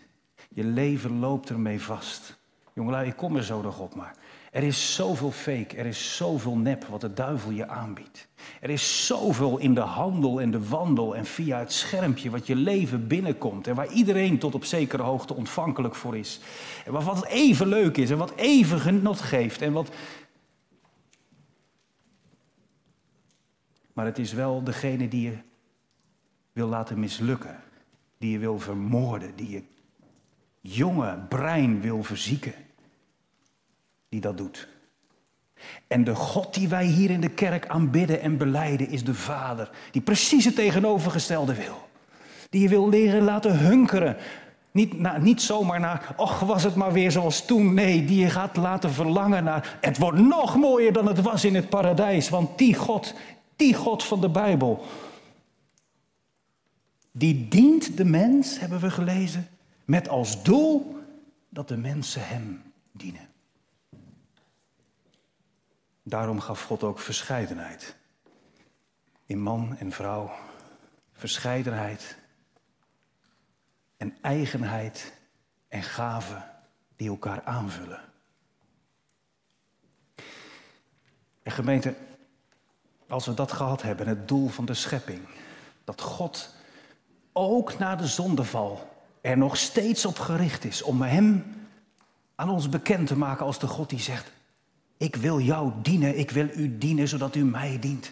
Je 0.49 0.63
leven 0.63 1.19
loopt 1.19 1.49
ermee 1.49 1.81
vast. 1.81 2.37
Jongelui, 2.75 3.07
ik 3.07 3.15
kom 3.15 3.35
er 3.35 3.43
zo 3.43 3.61
nog 3.61 3.79
op, 3.79 3.95
maar 3.95 4.15
er 4.51 4.63
is 4.63 4.95
zoveel 4.95 5.31
fake, 5.31 5.77
er 5.77 5.85
is 5.85 6.15
zoveel 6.15 6.57
nep 6.57 6.85
wat 6.85 7.01
de 7.01 7.13
duivel 7.13 7.51
je 7.51 7.67
aanbiedt. 7.67 8.27
Er 8.61 8.69
is 8.69 9.05
zoveel 9.05 9.57
in 9.57 9.73
de 9.73 9.81
handel 9.81 10.41
en 10.41 10.51
de 10.51 10.67
wandel 10.67 11.15
en 11.15 11.25
via 11.25 11.59
het 11.59 11.73
schermpje 11.73 12.29
wat 12.29 12.47
je 12.47 12.55
leven 12.55 13.07
binnenkomt. 13.07 13.67
En 13.67 13.75
waar 13.75 13.91
iedereen 13.91 14.37
tot 14.37 14.55
op 14.55 14.65
zekere 14.65 15.03
hoogte 15.03 15.33
ontvankelijk 15.33 15.95
voor 15.95 16.17
is. 16.17 16.39
En 16.85 16.91
wat 16.91 17.25
even 17.25 17.67
leuk 17.67 17.97
is 17.97 18.09
en 18.09 18.17
wat 18.17 18.35
even 18.35 18.79
genot 18.79 19.21
geeft. 19.21 19.61
En 19.61 19.73
wat... 19.73 19.89
Maar 23.93 24.05
het 24.05 24.19
is 24.19 24.33
wel 24.33 24.63
degene 24.63 25.07
die 25.07 25.29
je 25.29 25.37
wil 26.51 26.67
laten 26.67 26.99
mislukken. 26.99 27.59
Die 28.17 28.31
je 28.31 28.39
wil 28.39 28.59
vermoorden, 28.59 29.35
die 29.35 29.49
je 29.49 29.63
jonge 30.61 31.17
brein 31.29 31.81
wil 31.81 32.03
verzieken 32.03 32.64
die 34.15 34.23
dat 34.23 34.37
doet. 34.37 34.67
En 35.87 36.03
de 36.03 36.15
God 36.15 36.53
die 36.53 36.67
wij 36.67 36.85
hier 36.85 37.09
in 37.09 37.21
de 37.21 37.29
kerk 37.29 37.67
aanbidden 37.67 38.21
en 38.21 38.37
beleiden 38.37 38.89
is 38.89 39.03
de 39.03 39.13
Vader, 39.13 39.69
die 39.91 40.01
precies 40.01 40.45
het 40.45 40.55
tegenovergestelde 40.55 41.55
wil. 41.55 41.87
Die 42.49 42.61
je 42.61 42.69
wil 42.69 42.89
leren 42.89 43.23
laten 43.23 43.59
hunkeren. 43.59 44.17
Niet, 44.71 44.99
nou, 44.99 45.21
niet 45.21 45.41
zomaar 45.41 45.79
naar, 45.79 46.13
och 46.17 46.39
was 46.39 46.63
het 46.63 46.75
maar 46.75 46.91
weer 46.93 47.11
zoals 47.11 47.45
toen. 47.45 47.73
Nee, 47.73 48.05
die 48.05 48.19
je 48.19 48.29
gaat 48.29 48.57
laten 48.57 48.91
verlangen 48.91 49.43
naar, 49.43 49.77
het 49.81 49.97
wordt 49.97 50.19
nog 50.19 50.55
mooier 50.55 50.93
dan 50.93 51.07
het 51.07 51.21
was 51.21 51.45
in 51.45 51.55
het 51.55 51.69
paradijs. 51.69 52.29
Want 52.29 52.57
die 52.57 52.75
God, 52.75 53.13
die 53.55 53.73
God 53.73 54.03
van 54.03 54.21
de 54.21 54.29
Bijbel, 54.29 54.85
die 57.11 57.47
dient 57.47 57.97
de 57.97 58.05
mens, 58.05 58.59
hebben 58.59 58.79
we 58.79 58.89
gelezen, 58.89 59.47
met 59.85 60.09
als 60.09 60.43
doel 60.43 60.97
dat 61.49 61.67
de 61.67 61.77
mensen 61.77 62.27
hem 62.27 62.61
dienen. 62.91 63.33
Daarom 66.07 66.39
gaf 66.39 66.63
God 66.63 66.83
ook 66.83 66.99
verscheidenheid. 66.99 67.95
In 69.25 69.41
man 69.41 69.77
en 69.77 69.91
vrouw. 69.91 70.31
Verscheidenheid. 71.13 72.17
En 73.97 74.17
eigenheid 74.21 75.13
en 75.67 75.83
gaven 75.83 76.43
die 76.95 77.09
elkaar 77.09 77.43
aanvullen. 77.43 77.99
En 81.43 81.51
gemeente, 81.51 81.95
als 83.07 83.25
we 83.25 83.33
dat 83.33 83.51
gehad 83.51 83.81
hebben, 83.81 84.07
het 84.07 84.27
doel 84.27 84.47
van 84.47 84.65
de 84.65 84.73
schepping, 84.73 85.27
dat 85.83 86.01
God 86.01 86.55
ook 87.33 87.77
na 87.77 87.95
de 87.95 88.07
zondeval 88.07 89.03
er 89.21 89.37
nog 89.37 89.57
steeds 89.57 90.05
op 90.05 90.19
gericht 90.19 90.63
is 90.63 90.81
om 90.81 91.01
Hem 91.01 91.53
aan 92.35 92.49
ons 92.49 92.69
bekend 92.69 93.07
te 93.07 93.17
maken 93.17 93.45
als 93.45 93.59
de 93.59 93.67
God 93.67 93.89
die 93.89 93.99
zegt, 93.99 94.31
ik 94.97 95.15
wil 95.15 95.39
jou 95.39 95.71
dienen, 95.81 96.17
ik 96.17 96.31
wil 96.31 96.47
u 96.55 96.77
dienen 96.77 97.07
zodat 97.07 97.35
u 97.35 97.43
mij 97.43 97.79
dient. 97.79 98.11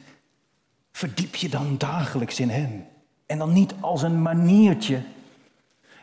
Verdiep 0.91 1.35
je 1.35 1.49
dan 1.49 1.77
dagelijks 1.77 2.39
in 2.39 2.49
Hem. 2.49 2.85
En 3.25 3.37
dan 3.37 3.53
niet 3.53 3.73
als 3.79 4.01
een 4.01 4.21
maniertje, 4.21 5.03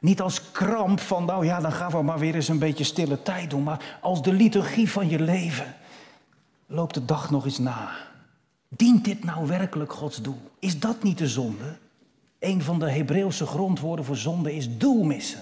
niet 0.01 0.21
als 0.21 0.51
kramp 0.51 1.01
van, 1.01 1.25
nou 1.25 1.45
ja, 1.45 1.61
dan 1.61 1.73
gaan 1.73 1.91
we 1.91 2.03
maar 2.03 2.19
weer 2.19 2.35
eens 2.35 2.49
een 2.49 2.59
beetje 2.59 2.85
stille 2.85 3.23
tijd 3.23 3.51
doen, 3.51 3.63
maar 3.63 3.99
als 4.01 4.23
de 4.23 4.33
liturgie 4.33 4.91
van 4.91 5.09
je 5.09 5.21
leven. 5.21 5.75
Loop 6.67 6.93
de 6.93 7.05
dag 7.05 7.31
nog 7.31 7.45
eens 7.45 7.59
na. 7.59 7.91
Dient 8.69 9.05
dit 9.05 9.25
nou 9.25 9.47
werkelijk 9.47 9.93
Gods 9.93 10.23
doel? 10.23 10.51
Is 10.59 10.81
dat 10.81 11.03
niet 11.03 11.19
de 11.19 11.29
zonde? 11.29 11.79
Een 12.39 12.63
van 12.63 12.79
de 12.79 12.91
Hebreeuwse 12.91 13.47
grondwoorden 13.47 14.05
voor 14.05 14.17
zonde 14.17 14.55
is 14.55 14.77
doel 14.77 15.05
missen. 15.05 15.41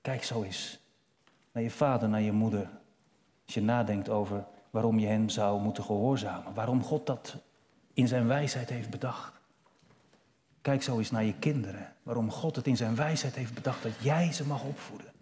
Kijk 0.00 0.24
zo 0.24 0.42
eens 0.42 0.79
naar 1.52 1.62
je 1.62 1.70
vader, 1.70 2.08
naar 2.08 2.20
je 2.20 2.32
moeder. 2.32 2.70
Als 3.44 3.54
je 3.54 3.62
nadenkt 3.62 4.08
over 4.08 4.44
waarom 4.70 4.98
je 4.98 5.06
hen 5.06 5.30
zou 5.30 5.60
moeten 5.60 5.84
gehoorzamen. 5.84 6.54
Waarom 6.54 6.82
God 6.82 7.06
dat 7.06 7.36
in 7.92 8.08
zijn 8.08 8.26
wijsheid 8.26 8.68
heeft 8.68 8.90
bedacht. 8.90 9.40
Kijk 10.60 10.82
zo 10.82 10.98
eens 10.98 11.10
naar 11.10 11.24
je 11.24 11.34
kinderen. 11.38 11.94
Waarom 12.02 12.30
God 12.30 12.56
het 12.56 12.66
in 12.66 12.76
zijn 12.76 12.94
wijsheid 12.94 13.34
heeft 13.34 13.54
bedacht 13.54 13.82
dat 13.82 13.92
jij 14.00 14.32
ze 14.32 14.46
mag 14.46 14.64
opvoeden. 14.64 15.12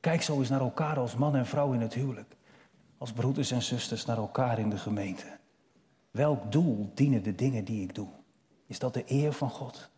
Kijk 0.00 0.22
zo 0.22 0.38
eens 0.38 0.48
naar 0.48 0.60
elkaar 0.60 0.98
als 0.98 1.14
man 1.14 1.36
en 1.36 1.46
vrouw 1.46 1.72
in 1.72 1.80
het 1.80 1.94
huwelijk. 1.94 2.36
Als 2.98 3.12
broeders 3.12 3.50
en 3.50 3.62
zusters 3.62 4.04
naar 4.04 4.16
elkaar 4.16 4.58
in 4.58 4.70
de 4.70 4.78
gemeente. 4.78 5.38
Welk 6.10 6.52
doel 6.52 6.90
dienen 6.94 7.22
de 7.22 7.34
dingen 7.34 7.64
die 7.64 7.82
ik 7.82 7.94
doe? 7.94 8.08
Is 8.66 8.78
dat 8.78 8.94
de 8.94 9.04
eer 9.06 9.32
van 9.32 9.50
God? 9.50 9.90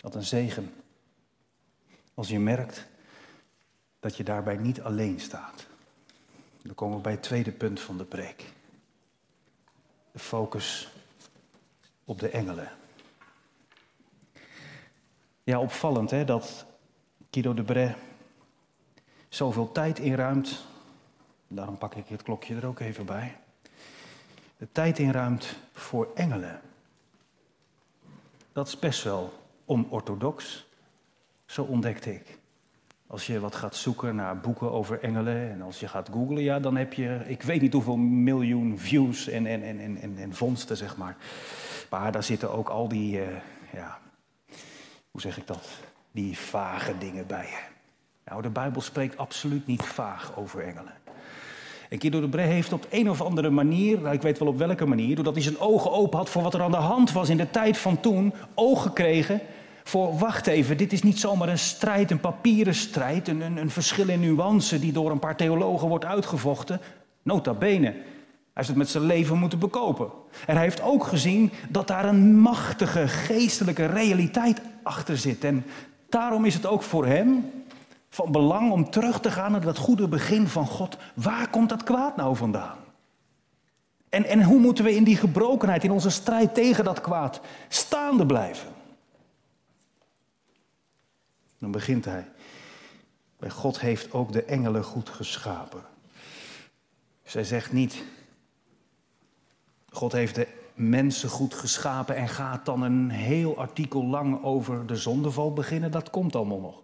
Wat 0.00 0.14
een 0.14 0.24
zegen. 0.24 0.74
Als 2.14 2.28
je 2.28 2.38
merkt 2.38 2.88
dat 4.02 4.16
je 4.16 4.24
daarbij 4.24 4.56
niet 4.56 4.80
alleen 4.80 5.20
staat. 5.20 5.66
Dan 6.62 6.74
komen 6.74 6.96
we 6.96 7.02
bij 7.02 7.12
het 7.12 7.22
tweede 7.22 7.52
punt 7.52 7.80
van 7.80 7.98
de 7.98 8.04
preek. 8.04 8.52
De 10.12 10.18
focus 10.18 10.92
op 12.04 12.18
de 12.18 12.28
engelen. 12.28 12.72
Ja, 15.44 15.60
opvallend 15.60 16.10
hè, 16.10 16.24
dat 16.24 16.66
Guido 17.30 17.54
de 17.54 17.62
Bray 17.62 17.96
zoveel 19.28 19.72
tijd 19.72 19.98
inruimt. 19.98 20.64
Daarom 21.48 21.78
pak 21.78 21.94
ik 21.94 22.08
het 22.08 22.22
klokje 22.22 22.56
er 22.56 22.66
ook 22.66 22.80
even 22.80 23.06
bij. 23.06 23.38
De 24.56 24.68
tijd 24.72 24.98
inruimt 24.98 25.56
voor 25.72 26.10
engelen. 26.14 26.60
Dat 28.52 28.66
is 28.66 28.78
best 28.78 29.02
wel 29.02 29.32
onorthodox, 29.64 30.66
zo 31.46 31.62
ontdekte 31.62 32.14
ik. 32.14 32.40
Als 33.12 33.26
je 33.26 33.40
wat 33.40 33.54
gaat 33.54 33.76
zoeken 33.76 34.14
naar 34.14 34.40
boeken 34.40 34.72
over 34.72 35.00
engelen 35.00 35.50
en 35.50 35.62
als 35.62 35.80
je 35.80 35.88
gaat 35.88 36.08
googlen, 36.12 36.42
ja, 36.42 36.60
dan 36.60 36.76
heb 36.76 36.92
je, 36.92 37.20
ik 37.26 37.42
weet 37.42 37.60
niet 37.60 37.72
hoeveel 37.72 37.96
miljoen 37.96 38.78
views 38.78 39.28
en, 39.28 39.46
en, 39.46 39.62
en, 39.62 39.98
en, 40.00 40.18
en 40.18 40.34
vondsten, 40.34 40.76
zeg 40.76 40.96
maar. 40.96 41.16
Maar 41.90 42.12
daar 42.12 42.22
zitten 42.22 42.52
ook 42.52 42.68
al 42.68 42.88
die, 42.88 43.16
uh, 43.16 43.26
ja, 43.72 43.98
hoe 45.10 45.20
zeg 45.20 45.36
ik 45.38 45.46
dat, 45.46 45.68
die 46.12 46.38
vage 46.38 46.98
dingen 46.98 47.26
bij. 47.26 47.48
Nou, 48.24 48.42
de 48.42 48.50
Bijbel 48.50 48.80
spreekt 48.80 49.16
absoluut 49.16 49.66
niet 49.66 49.82
vaag 49.82 50.36
over 50.36 50.62
engelen. 50.62 50.94
En 51.88 52.00
Guido 52.00 52.20
de 52.20 52.28
Bre 52.28 52.42
heeft 52.42 52.72
op 52.72 52.86
een 52.90 53.10
of 53.10 53.20
andere 53.20 53.50
manier, 53.50 54.00
nou, 54.00 54.14
ik 54.14 54.22
weet 54.22 54.38
wel 54.38 54.48
op 54.48 54.58
welke 54.58 54.86
manier, 54.86 55.14
doordat 55.14 55.34
hij 55.34 55.42
zijn 55.42 55.60
ogen 55.60 55.92
open 55.92 56.18
had 56.18 56.30
voor 56.30 56.42
wat 56.42 56.54
er 56.54 56.62
aan 56.62 56.70
de 56.70 56.76
hand 56.76 57.12
was 57.12 57.28
in 57.28 57.36
de 57.36 57.50
tijd 57.50 57.78
van 57.78 58.00
toen, 58.00 58.32
oog 58.54 58.82
gekregen 58.82 59.40
voor, 59.84 60.18
wacht 60.18 60.46
even, 60.46 60.76
dit 60.76 60.92
is 60.92 61.02
niet 61.02 61.20
zomaar 61.20 61.48
een 61.48 61.58
strijd, 61.58 62.10
een 62.10 62.20
papieren 62.20 62.74
strijd, 62.74 63.28
een, 63.28 63.40
een, 63.40 63.56
een 63.56 63.70
verschil 63.70 64.08
in 64.08 64.20
nuance 64.20 64.78
die 64.78 64.92
door 64.92 65.10
een 65.10 65.18
paar 65.18 65.36
theologen 65.36 65.88
wordt 65.88 66.04
uitgevochten. 66.04 66.80
Nota 67.22 67.54
bene, 67.54 67.86
hij 67.86 68.02
heeft 68.52 68.68
het 68.68 68.76
met 68.76 68.88
zijn 68.88 69.04
leven 69.04 69.38
moeten 69.38 69.58
bekopen. 69.58 70.10
En 70.46 70.54
hij 70.54 70.64
heeft 70.64 70.82
ook 70.82 71.04
gezien 71.04 71.52
dat 71.68 71.88
daar 71.88 72.04
een 72.04 72.36
machtige 72.36 73.08
geestelijke 73.08 73.86
realiteit 73.86 74.60
achter 74.82 75.16
zit. 75.18 75.44
En 75.44 75.64
daarom 76.08 76.44
is 76.44 76.54
het 76.54 76.66
ook 76.66 76.82
voor 76.82 77.06
hem 77.06 77.50
van 78.10 78.32
belang 78.32 78.70
om 78.70 78.90
terug 78.90 79.20
te 79.20 79.30
gaan 79.30 79.52
naar 79.52 79.60
dat 79.60 79.78
goede 79.78 80.08
begin 80.08 80.48
van 80.48 80.66
God. 80.66 80.96
Waar 81.14 81.48
komt 81.48 81.68
dat 81.68 81.82
kwaad 81.82 82.16
nou 82.16 82.36
vandaan? 82.36 82.76
En, 84.08 84.24
en 84.24 84.42
hoe 84.42 84.58
moeten 84.58 84.84
we 84.84 84.94
in 84.94 85.04
die 85.04 85.16
gebrokenheid, 85.16 85.84
in 85.84 85.90
onze 85.90 86.10
strijd 86.10 86.54
tegen 86.54 86.84
dat 86.84 87.00
kwaad, 87.00 87.40
staande 87.68 88.26
blijven? 88.26 88.68
Dan 91.62 91.70
begint 91.70 92.04
hij. 92.04 92.28
Bij 93.38 93.50
God 93.50 93.80
heeft 93.80 94.12
ook 94.12 94.32
de 94.32 94.44
engelen 94.44 94.84
goed 94.84 95.08
geschapen. 95.08 95.82
Zij 97.24 97.44
zegt 97.44 97.72
niet, 97.72 98.02
God 99.88 100.12
heeft 100.12 100.34
de 100.34 100.46
mensen 100.74 101.28
goed 101.28 101.54
geschapen 101.54 102.16
en 102.16 102.28
gaat 102.28 102.66
dan 102.66 102.82
een 102.82 103.10
heel 103.10 103.58
artikel 103.58 104.04
lang 104.04 104.42
over 104.42 104.86
de 104.86 104.96
zondeval 104.96 105.52
beginnen. 105.52 105.90
Dat 105.90 106.10
komt 106.10 106.36
allemaal 106.36 106.60
nog. 106.60 106.82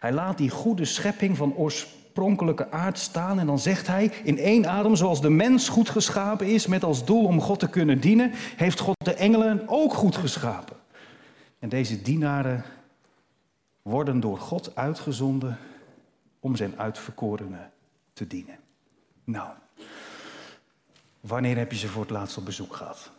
Hij 0.00 0.12
laat 0.12 0.38
die 0.38 0.50
goede 0.50 0.84
schepping 0.84 1.36
van 1.36 1.54
oorspronkelijke 1.54 2.70
aard 2.70 2.98
staan 2.98 3.38
en 3.38 3.46
dan 3.46 3.58
zegt 3.58 3.86
hij 3.86 4.12
in 4.22 4.38
één 4.38 4.66
adem, 4.66 4.96
zoals 4.96 5.20
de 5.20 5.30
mens 5.30 5.68
goed 5.68 5.90
geschapen 5.90 6.46
is 6.46 6.66
met 6.66 6.84
als 6.84 7.04
doel 7.04 7.24
om 7.24 7.40
God 7.40 7.58
te 7.58 7.68
kunnen 7.68 8.00
dienen, 8.00 8.30
heeft 8.56 8.80
God 8.80 8.96
de 9.04 9.14
engelen 9.14 9.62
ook 9.66 9.94
goed 9.94 10.16
geschapen. 10.16 10.76
En 11.58 11.68
deze 11.68 12.02
dienaren 12.02 12.64
worden 13.84 14.20
door 14.20 14.38
God 14.38 14.76
uitgezonden 14.76 15.58
om 16.40 16.56
zijn 16.56 16.78
uitverkorenen 16.78 17.72
te 18.12 18.26
dienen. 18.26 18.58
Nou, 19.24 19.50
wanneer 21.20 21.56
heb 21.56 21.72
je 21.72 21.78
ze 21.78 21.88
voor 21.88 22.02
het 22.02 22.10
laatst 22.10 22.36
op 22.36 22.44
bezoek 22.44 22.76
gehad? 22.76 23.10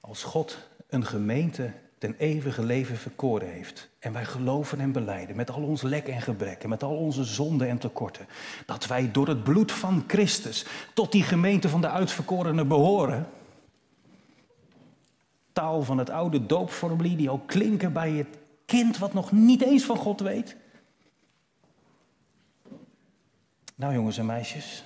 Als 0.00 0.22
God 0.22 0.68
een 0.88 1.06
gemeente 1.06 1.72
ten 1.98 2.14
eeuwige 2.18 2.62
leven 2.62 2.96
verkoren 2.96 3.48
heeft. 3.48 3.88
En 3.98 4.12
wij 4.12 4.24
geloven 4.24 4.80
en 4.80 4.92
beleiden 4.92 5.36
met 5.36 5.50
al 5.50 5.62
ons 5.62 5.82
lek 5.82 6.08
en 6.08 6.20
gebrekken, 6.20 6.68
met 6.68 6.82
al 6.82 6.96
onze 6.96 7.24
zonden 7.24 7.68
en 7.68 7.78
tekorten. 7.78 8.26
Dat 8.66 8.86
wij 8.86 9.10
door 9.10 9.28
het 9.28 9.42
bloed 9.42 9.72
van 9.72 10.04
Christus 10.06 10.66
tot 10.94 11.12
die 11.12 11.22
gemeente 11.22 11.68
van 11.68 11.80
de 11.80 11.88
uitverkorenen 11.88 12.68
behoren 12.68 13.28
taal 15.60 15.82
van 15.82 15.98
het 15.98 16.10
oude 16.10 16.46
doopformulier 16.46 17.16
die 17.16 17.28
al 17.28 17.38
klinken 17.38 17.92
bij 17.92 18.10
het 18.10 18.38
kind 18.64 18.98
wat 18.98 19.12
nog 19.12 19.32
niet 19.32 19.62
eens 19.62 19.84
van 19.84 19.96
God 19.96 20.20
weet? 20.20 20.56
Nou 23.74 23.94
jongens 23.94 24.18
en 24.18 24.26
meisjes, 24.26 24.84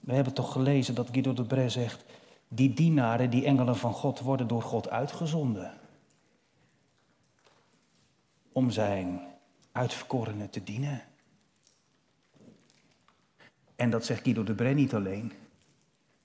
we 0.00 0.14
hebben 0.14 0.32
toch 0.32 0.52
gelezen 0.52 0.94
dat 0.94 1.08
Guido 1.12 1.32
de 1.32 1.44
Bray 1.44 1.68
zegt, 1.68 2.04
die 2.48 2.74
dienaren, 2.74 3.30
die 3.30 3.44
engelen 3.44 3.76
van 3.76 3.92
God 3.92 4.20
worden 4.20 4.48
door 4.48 4.62
God 4.62 4.88
uitgezonden. 4.88 5.72
Om 8.52 8.70
zijn 8.70 9.20
uitverkorenen 9.72 10.50
te 10.50 10.64
dienen. 10.64 11.02
En 13.76 13.90
dat 13.90 14.04
zegt 14.04 14.22
Guido 14.22 14.44
de 14.44 14.54
Bray 14.54 14.72
niet 14.72 14.94
alleen. 14.94 15.32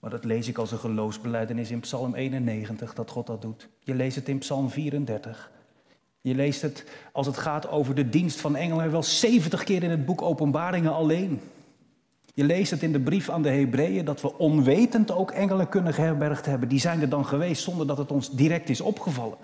Maar 0.04 0.12
dat 0.12 0.24
lees 0.24 0.48
ik 0.48 0.58
als 0.58 0.72
een 0.72 0.80
geloofsbeleidenis 0.80 1.72
in 1.72 1.80
Psalm 1.80 2.16
91, 2.16 2.94
dat 2.94 3.10
God 3.10 3.28
dat 3.28 3.42
doet. 3.42 3.70
Je 3.80 3.96
leest 3.96 4.16
het 4.16 4.30
in 4.30 4.38
Psalm 4.38 4.70
34. 4.70 5.52
Je 6.22 6.36
leest 6.36 6.62
het 6.62 6.86
als 7.12 7.28
het 7.28 7.38
gaat 7.38 7.68
over 7.68 7.96
de 7.96 8.10
dienst 8.10 8.40
van 8.40 8.56
engelen 8.56 8.92
wel 8.92 9.04
70 9.04 9.64
keer 9.64 9.84
in 9.84 9.90
het 9.90 10.06
boek 10.06 10.22
Openbaringen 10.22 10.94
alleen. 10.94 11.42
Je 12.34 12.44
leest 12.44 12.72
het 12.72 12.84
in 12.84 12.92
de 12.92 13.00
brief 13.00 13.30
aan 13.30 13.42
de 13.42 13.50
Hebreeën 13.50 14.06
dat 14.06 14.22
we 14.22 14.38
onwetend 14.38 15.12
ook 15.12 15.32
engelen 15.32 15.70
kunnen 15.70 15.94
geherbergd 15.94 16.46
hebben. 16.46 16.70
Die 16.70 16.80
zijn 16.80 17.02
er 17.02 17.10
dan 17.10 17.26
geweest 17.26 17.64
zonder 17.64 17.88
dat 17.88 17.98
het 17.98 18.12
ons 18.12 18.32
direct 18.32 18.70
is 18.70 18.82
opgevallen. 18.82 19.38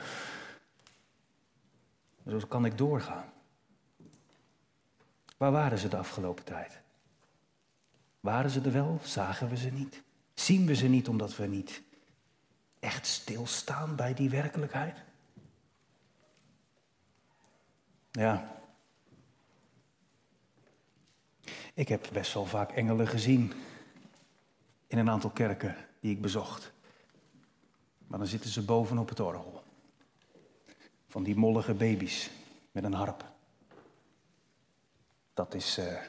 Zo 2.28 2.40
kan 2.48 2.66
ik 2.66 2.78
doorgaan. 2.78 3.26
Waar 5.38 5.52
waren 5.52 5.78
ze 5.78 5.88
de 5.88 5.98
afgelopen 5.98 6.44
tijd? 6.44 6.80
Waren 8.20 8.50
ze 8.50 8.62
er 8.62 8.72
wel? 8.72 9.00
Zagen 9.04 9.50
we 9.50 9.58
ze 9.58 9.70
niet? 9.70 10.08
Zien 10.40 10.66
we 10.66 10.76
ze 10.76 10.88
niet 10.88 11.08
omdat 11.08 11.36
we 11.36 11.46
niet 11.46 11.82
echt 12.80 13.08
stilstaan 13.08 13.96
bij 13.96 14.14
die 14.14 14.30
werkelijkheid? 14.30 15.04
Ja. 18.12 18.62
Ik 21.74 21.88
heb 21.88 22.10
best 22.14 22.34
wel 22.34 22.46
vaak 22.46 22.72
engelen 22.72 23.08
gezien 23.08 23.54
in 24.88 24.98
een 24.98 25.10
aantal 25.10 25.30
kerken 25.30 25.76
die 26.00 26.12
ik 26.12 26.22
bezocht. 26.22 26.72
Maar 28.08 28.20
dan 28.20 28.28
zitten 28.28 28.50
ze 28.50 28.66
bovenop 28.66 29.10
het 29.10 29.20
orgel. 29.20 29.64
Van 31.08 31.24
die 31.24 31.36
mollige 31.36 31.74
baby's 31.74 32.30
met 32.72 32.84
een 32.84 32.94
harp. 32.94 33.32
Dat 35.34 35.54
is. 35.54 35.78
Uh, 35.78 36.02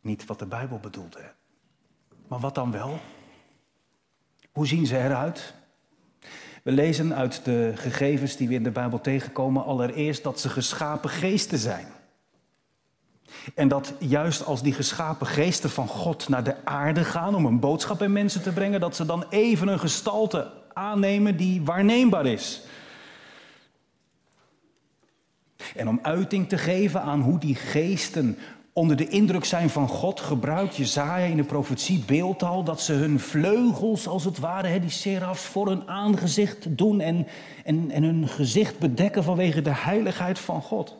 niet 0.00 0.24
wat 0.24 0.38
de 0.38 0.46
Bijbel 0.46 0.78
bedoelt. 0.78 1.16
Maar 2.30 2.40
wat 2.40 2.54
dan 2.54 2.70
wel? 2.70 2.98
Hoe 4.52 4.66
zien 4.66 4.86
ze 4.86 4.98
eruit? 4.98 5.54
We 6.62 6.72
lezen 6.72 7.14
uit 7.14 7.44
de 7.44 7.72
gegevens 7.74 8.36
die 8.36 8.48
we 8.48 8.54
in 8.54 8.62
de 8.62 8.70
Bijbel 8.70 9.00
tegenkomen 9.00 9.64
allereerst 9.64 10.22
dat 10.22 10.40
ze 10.40 10.48
geschapen 10.48 11.10
geesten 11.10 11.58
zijn. 11.58 11.86
En 13.54 13.68
dat 13.68 13.94
juist 13.98 14.44
als 14.44 14.62
die 14.62 14.72
geschapen 14.72 15.26
geesten 15.26 15.70
van 15.70 15.88
God 15.88 16.28
naar 16.28 16.44
de 16.44 16.64
aarde 16.64 17.04
gaan 17.04 17.34
om 17.34 17.46
een 17.46 17.60
boodschap 17.60 17.98
bij 17.98 18.08
mensen 18.08 18.42
te 18.42 18.52
brengen, 18.52 18.80
dat 18.80 18.96
ze 18.96 19.06
dan 19.06 19.24
even 19.30 19.68
een 19.68 19.80
gestalte 19.80 20.52
aannemen 20.72 21.36
die 21.36 21.62
waarneembaar 21.62 22.26
is. 22.26 22.62
En 25.76 25.88
om 25.88 25.98
uiting 26.02 26.48
te 26.48 26.58
geven 26.58 27.02
aan 27.02 27.20
hoe 27.20 27.38
die 27.38 27.54
geesten 27.54 28.38
onder 28.72 28.96
de 28.96 29.08
indruk 29.08 29.44
zijn 29.44 29.70
van 29.70 29.88
God, 29.88 30.20
gebruikt 30.20 30.76
Jezaja 30.76 31.26
in 31.26 31.36
de 31.36 31.44
profetie 31.44 32.04
beeldtaal 32.06 32.64
dat 32.64 32.80
ze 32.80 32.92
hun 32.92 33.20
vleugels, 33.20 34.08
als 34.08 34.24
het 34.24 34.38
ware, 34.38 34.80
die 34.80 34.90
serafs, 34.90 35.42
voor 35.42 35.68
hun 35.68 35.88
aangezicht 35.88 36.76
doen 36.76 37.00
en, 37.00 37.26
en, 37.64 37.90
en 37.90 38.02
hun 38.02 38.28
gezicht 38.28 38.78
bedekken 38.78 39.24
vanwege 39.24 39.62
de 39.62 39.74
heiligheid 39.74 40.38
van 40.38 40.62
God. 40.62 40.96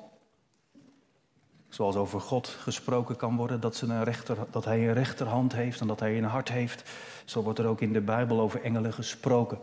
Zoals 1.69 1.97
over 1.97 2.21
God 2.21 2.49
gesproken 2.49 3.17
kan 3.17 3.37
worden, 3.37 3.61
dat, 3.61 3.77
ze 3.77 3.87
een 3.87 4.05
rechter, 4.05 4.37
dat 4.51 4.65
hij 4.65 4.89
een 4.89 4.95
rechterhand 4.95 5.53
heeft 5.53 5.81
en 5.81 5.87
dat 5.87 6.01
hij 6.01 6.19
een 6.19 6.25
hart 6.25 6.49
heeft. 6.49 6.91
Zo 7.25 7.43
wordt 7.43 7.59
er 7.59 7.67
ook 7.67 7.81
in 7.81 7.93
de 7.93 8.01
Bijbel 8.01 8.41
over 8.41 8.63
engelen 8.63 8.93
gesproken. 8.93 9.59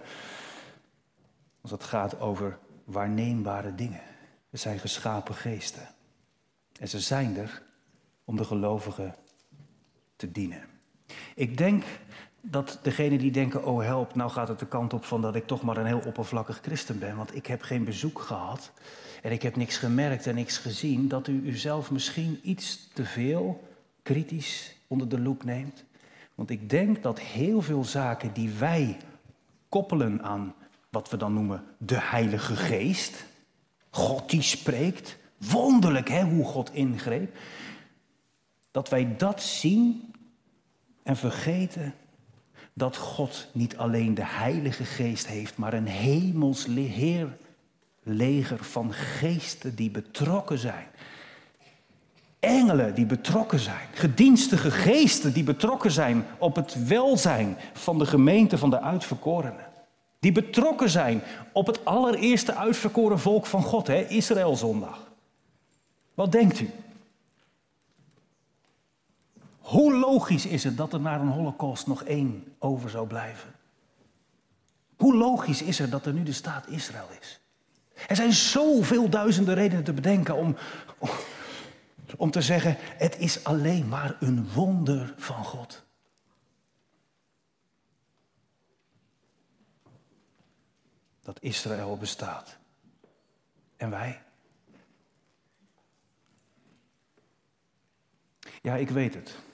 Als 1.61 1.71
het 1.71 1.83
gaat 1.83 2.19
over 2.19 2.57
waarneembare 2.83 3.75
dingen. 3.75 4.01
Het 4.49 4.59
zijn 4.59 4.79
geschapen 4.79 5.35
geesten. 5.35 5.87
En 6.79 6.87
ze 6.87 6.99
zijn 6.99 7.37
er 7.37 7.61
om 8.27 8.35
de 8.35 8.43
gelovigen 8.43 9.15
te 10.15 10.31
dienen. 10.31 10.61
Ik 11.35 11.57
denk 11.57 11.83
dat 12.41 12.79
degenen 12.81 13.17
die 13.17 13.31
denken, 13.31 13.65
oh 13.65 13.83
help, 13.83 14.15
nou 14.15 14.29
gaat 14.29 14.47
het 14.47 14.59
de 14.59 14.67
kant 14.67 14.93
op 14.93 15.05
van 15.05 15.21
dat 15.21 15.35
ik 15.35 15.47
toch 15.47 15.61
maar 15.61 15.77
een 15.77 15.85
heel 15.85 16.03
oppervlakkig 16.05 16.59
christen 16.61 16.99
ben, 16.99 17.15
want 17.15 17.35
ik 17.35 17.45
heb 17.45 17.61
geen 17.61 17.83
bezoek 17.83 18.19
gehad 18.19 18.71
en 19.21 19.31
ik 19.31 19.41
heb 19.41 19.55
niks 19.55 19.77
gemerkt 19.77 20.27
en 20.27 20.35
niks 20.35 20.57
gezien, 20.57 21.07
dat 21.07 21.27
u 21.27 21.41
uzelf 21.45 21.91
misschien 21.91 22.39
iets 22.43 22.89
te 22.93 23.05
veel 23.05 23.67
kritisch 24.03 24.75
onder 24.87 25.09
de 25.09 25.19
loep 25.19 25.43
neemt. 25.43 25.83
Want 26.35 26.49
ik 26.49 26.69
denk 26.69 27.03
dat 27.03 27.19
heel 27.19 27.61
veel 27.61 27.83
zaken 27.83 28.33
die 28.33 28.49
wij 28.49 28.97
koppelen 29.69 30.23
aan 30.23 30.53
wat 30.89 31.09
we 31.09 31.17
dan 31.17 31.33
noemen 31.33 31.63
de 31.77 31.99
Heilige 31.99 32.55
Geest, 32.55 33.25
God 33.89 34.29
die 34.29 34.41
spreekt, 34.41 35.17
wonderlijk 35.37 36.09
hè, 36.09 36.23
hoe 36.23 36.45
God 36.45 36.73
ingreep, 36.73 37.37
dat 38.77 38.89
wij 38.89 39.15
dat 39.17 39.41
zien 39.41 40.13
en 41.03 41.17
vergeten 41.17 41.93
dat 42.73 42.97
God 42.97 43.47
niet 43.51 43.77
alleen 43.77 44.13
de 44.13 44.25
Heilige 44.25 44.83
Geest 44.83 45.27
heeft, 45.27 45.57
maar 45.57 45.73
een 45.73 45.87
hemels 45.87 46.65
heer 46.75 47.37
leger 48.03 48.63
van 48.63 48.93
geesten 48.93 49.75
die 49.75 49.91
betrokken 49.91 50.57
zijn. 50.57 50.85
Engelen 52.39 52.95
die 52.95 53.05
betrokken 53.05 53.59
zijn. 53.59 53.87
Gedienstige 53.93 54.71
geesten 54.71 55.33
die 55.33 55.43
betrokken 55.43 55.91
zijn 55.91 56.25
op 56.37 56.55
het 56.55 56.87
welzijn 56.87 57.57
van 57.73 57.97
de 57.97 58.05
gemeente 58.05 58.57
van 58.57 58.69
de 58.69 58.81
uitverkorenen. 58.81 59.65
Die 60.19 60.31
betrokken 60.31 60.89
zijn 60.89 61.21
op 61.51 61.67
het 61.67 61.85
allereerste 61.85 62.55
uitverkoren 62.55 63.19
volk 63.19 63.45
van 63.45 63.63
God, 63.63 63.87
hè, 63.87 64.07
Israëlzondag. 64.07 65.11
Wat 66.13 66.31
denkt 66.31 66.59
u? 66.59 66.69
Hoe 69.67 69.93
logisch 69.93 70.45
is 70.45 70.63
het 70.63 70.77
dat 70.77 70.93
er 70.93 70.99
na 70.99 71.19
een 71.19 71.27
holocaust 71.27 71.87
nog 71.87 72.03
één 72.03 72.55
over 72.59 72.89
zou 72.89 73.07
blijven? 73.07 73.53
Hoe 74.95 75.15
logisch 75.15 75.61
is 75.61 75.77
het 75.77 75.91
dat 75.91 76.05
er 76.05 76.13
nu 76.13 76.23
de 76.23 76.33
staat 76.33 76.67
Israël 76.67 77.07
is? 77.19 77.39
Er 78.07 78.15
zijn 78.15 78.33
zoveel 78.33 79.09
duizenden 79.09 79.55
redenen 79.55 79.83
te 79.83 79.93
bedenken 79.93 80.35
om, 80.35 80.55
om 82.17 82.31
te 82.31 82.41
zeggen, 82.41 82.75
het 82.79 83.17
is 83.17 83.43
alleen 83.43 83.87
maar 83.87 84.17
een 84.19 84.51
wonder 84.53 85.13
van 85.17 85.45
God. 85.45 85.85
Dat 91.21 91.41
Israël 91.41 91.97
bestaat. 91.97 92.57
En 93.77 93.89
wij? 93.89 94.21
Ja, 98.61 98.75
ik 98.75 98.89
weet 98.89 99.13
het. 99.13 99.45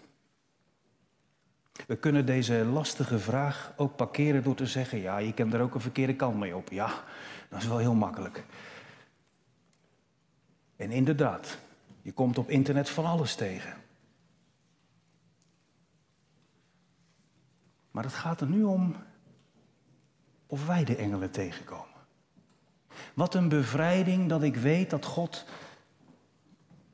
We 1.88 1.96
kunnen 1.96 2.26
deze 2.26 2.66
lastige 2.66 3.20
vraag 3.20 3.74
ook 3.76 3.96
parkeren 3.96 4.44
door 4.44 4.56
te 4.56 4.66
zeggen: 4.66 5.00
ja, 5.00 5.18
je 5.18 5.34
kan 5.34 5.54
er 5.54 5.62
ook 5.62 5.74
een 5.74 5.82
verkeerde 5.82 6.16
kant 6.16 6.40
mee 6.40 6.56
op. 6.56 6.70
Ja, 6.70 7.04
dat 7.50 7.62
is 7.62 7.68
wel 7.68 7.78
heel 7.78 7.94
makkelijk. 7.94 8.46
En 10.76 10.92
inderdaad, 10.92 11.58
je 12.02 12.12
komt 12.12 12.38
op 12.38 12.50
internet 12.50 12.90
van 12.90 13.06
alles 13.06 13.36
tegen. 13.36 13.74
Maar 17.92 18.04
het 18.04 18.14
gaat 18.14 18.42
er 18.42 18.48
nu 18.48 18.64
om 18.64 18.96
of 20.48 20.66
wij 20.66 20.84
de 20.84 20.96
engelen 20.96 21.32
tegenkomen. 21.32 21.88
Wat 23.14 23.36
een 23.36 23.50
bevrijding 23.50 24.30
dat 24.30 24.44
ik 24.44 24.56
weet 24.56 24.90
dat 24.90 25.06
God 25.06 25.46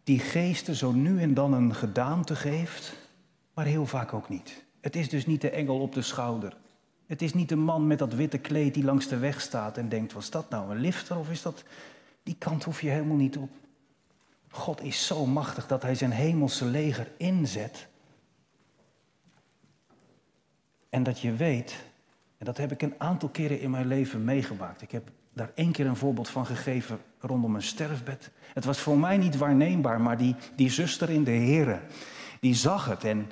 die 0.04 0.20
geesten 0.20 0.76
zo 0.76 0.92
nu 0.92 1.22
en 1.22 1.34
dan 1.34 1.54
een 1.54 1.76
gedaante 1.76 2.36
geeft, 2.36 2.96
maar 3.54 3.66
heel 3.66 3.86
vaak 3.86 4.14
ook 4.14 4.30
niet. 4.30 4.68
Het 4.82 4.96
is 4.96 5.10
dus 5.10 5.26
niet 5.26 5.42
de 5.42 5.50
engel 5.50 5.80
op 5.80 5.94
de 5.94 6.02
schouder. 6.02 6.58
Het 7.08 7.22
is 7.22 7.34
niet 7.34 7.50
de 7.50 7.56
man 7.56 7.88
met 7.88 8.00
dat 8.00 8.14
witte 8.14 8.38
kleed 8.38 8.74
die 8.74 8.84
langs 8.84 9.08
de 9.08 9.18
weg 9.18 9.42
staat 9.42 9.78
en 9.78 9.90
denkt: 9.90 10.14
was 10.14 10.30
dat 10.30 10.50
nou 10.50 10.72
een 10.72 10.80
lifter 10.80 11.18
of 11.18 11.30
is 11.30 11.42
dat. 11.42 11.64
Die 12.24 12.36
kant 12.38 12.64
hoef 12.64 12.82
je 12.82 12.90
helemaal 12.90 13.16
niet 13.16 13.38
op. 13.38 13.50
God 14.50 14.84
is 14.84 15.06
zo 15.06 15.26
machtig 15.26 15.68
dat 15.68 15.82
hij 15.82 15.96
zijn 15.96 16.12
hemelse 16.12 16.66
leger 16.66 17.12
inzet. 17.18 17.88
En 20.90 21.04
dat 21.04 21.20
je 21.20 21.34
weet, 21.34 21.84
en 22.38 22.46
dat 22.46 22.58
heb 22.58 22.72
ik 22.72 22.82
een 22.82 22.96
aantal 22.98 23.30
keren 23.30 23.60
in 23.60 23.70
mijn 23.70 23.88
leven 23.88 24.24
meegemaakt. 24.24 24.82
Ik 24.82 24.92
heb 24.92 25.12
daar 25.34 25.52
één 25.56 25.72
keer 25.72 25.86
een 25.86 25.96
voorbeeld 25.96 26.30
van 26.30 26.46
gegeven 26.46 27.00
rondom 27.20 27.56
een 27.56 27.62
sterfbed. 27.62 28.32
Het 28.54 28.66
was 28.66 28.80
voor 28.80 28.98
mij 28.98 29.18
niet 29.18 29.38
waarneembaar, 29.38 30.02
maar 30.02 30.18
die, 30.18 30.36
die 30.56 30.70
zuster 30.70 31.10
in 31.10 31.24
de 31.24 31.32
Heren, 31.32 31.82
die 32.40 32.56
zag 32.56 32.86
het 32.86 33.04
en 33.04 33.32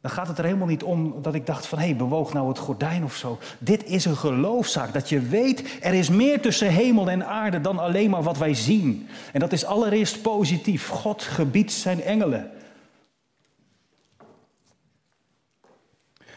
dan 0.00 0.10
gaat 0.10 0.28
het 0.28 0.38
er 0.38 0.44
helemaal 0.44 0.66
niet 0.66 0.82
om 0.82 1.22
dat 1.22 1.34
ik 1.34 1.46
dacht 1.46 1.66
van 1.66 1.78
hé, 1.78 1.84
hey, 1.84 1.96
bewoog 1.96 2.32
nou 2.32 2.48
het 2.48 2.58
gordijn 2.58 3.04
of 3.04 3.16
zo. 3.16 3.38
Dit 3.58 3.84
is 3.84 4.04
een 4.04 4.16
geloofzaak, 4.16 4.92
dat 4.92 5.08
je 5.08 5.20
weet 5.20 5.78
er 5.80 5.94
is 5.94 6.08
meer 6.08 6.40
tussen 6.40 6.68
hemel 6.68 7.10
en 7.10 7.26
aarde 7.26 7.60
dan 7.60 7.78
alleen 7.78 8.10
maar 8.10 8.22
wat 8.22 8.38
wij 8.38 8.54
zien. 8.54 9.08
En 9.32 9.40
dat 9.40 9.52
is 9.52 9.64
allereerst 9.64 10.22
positief. 10.22 10.88
God 10.88 11.22
gebiedt 11.22 11.72
zijn 11.72 12.02
engelen. 12.02 12.50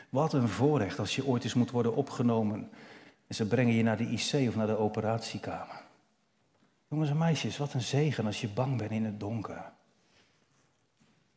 Wat 0.10 0.34
een 0.34 0.48
voorrecht 0.48 1.00
als 1.00 1.16
je 1.16 1.26
ooit 1.26 1.44
eens 1.44 1.54
moet 1.54 1.72
worden 1.72 1.96
opgenomen 1.96 2.70
en 3.28 3.36
ze 3.36 3.46
brengen 3.46 3.74
je 3.74 3.84
naar 3.84 3.98
de 3.98 4.10
IC 4.10 4.48
of 4.48 4.56
naar 4.56 4.68
de 4.68 4.78
operatiekamer. 4.78 5.82
Jongens 6.88 7.10
en 7.10 7.18
meisjes, 7.18 7.58
wat 7.58 7.74
een 7.74 7.82
zegen 7.82 8.26
als 8.26 8.42
je 8.42 8.48
bang 8.48 8.78
bent 8.78 8.92
in 8.92 9.06
het 9.06 9.20
donker. 9.20 9.72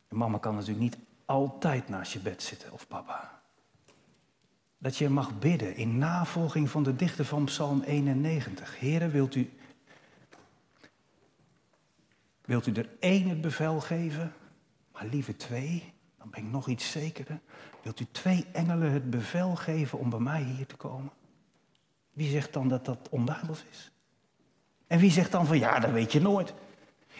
Mama 0.09 0.37
kan 0.37 0.53
natuurlijk 0.53 0.81
niet 0.81 0.97
altijd 1.25 1.89
naast 1.89 2.13
je 2.13 2.19
bed 2.19 2.43
zitten 2.43 2.71
of 2.71 2.87
papa. 2.87 3.41
Dat 4.77 4.97
je 4.97 5.09
mag 5.09 5.39
bidden 5.39 5.75
in 5.75 5.97
navolging 5.97 6.69
van 6.69 6.83
de 6.83 6.95
dichter 6.95 7.25
van 7.25 7.45
Psalm 7.45 7.81
91. 7.81 8.79
Heren, 8.79 9.11
wilt 9.11 9.35
u, 9.35 9.53
wilt 12.41 12.67
u 12.67 12.71
er 12.71 12.89
één 12.99 13.29
het 13.29 13.41
bevel 13.41 13.79
geven, 13.79 14.33
maar 14.91 15.05
liever 15.05 15.37
twee? 15.37 15.93
Dan 16.17 16.29
ben 16.29 16.39
ik 16.39 16.51
nog 16.51 16.67
iets 16.67 16.91
zekerder. 16.91 17.39
Wilt 17.81 17.99
u 17.99 18.05
twee 18.11 18.45
engelen 18.51 18.91
het 18.91 19.09
bevel 19.09 19.55
geven 19.55 19.99
om 19.99 20.09
bij 20.09 20.19
mij 20.19 20.43
hier 20.43 20.65
te 20.65 20.75
komen? 20.75 21.11
Wie 22.11 22.29
zegt 22.29 22.53
dan 22.53 22.67
dat 22.67 22.85
dat 22.85 23.07
onduidelijk 23.09 23.63
is? 23.71 23.91
En 24.87 24.99
wie 24.99 25.11
zegt 25.11 25.31
dan 25.31 25.45
van 25.45 25.57
ja, 25.57 25.79
dat 25.79 25.91
weet 25.91 26.11
je 26.11 26.21
nooit. 26.21 26.53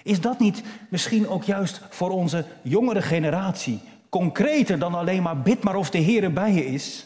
Is 0.03 0.21
dat 0.21 0.39
niet 0.39 0.63
misschien 0.89 1.27
ook 1.27 1.43
juist 1.43 1.82
voor 1.89 2.09
onze 2.09 2.45
jongere 2.61 3.01
generatie 3.01 3.82
concreter 4.20 4.80
dan 4.80 4.93
alleen 4.93 5.24
maar 5.24 5.41
bid 5.41 5.63
maar 5.63 5.76
of 5.76 5.89
de 5.89 5.97
Heer 5.97 6.34
bij 6.34 6.53
je 6.53 6.66
is. 6.66 7.05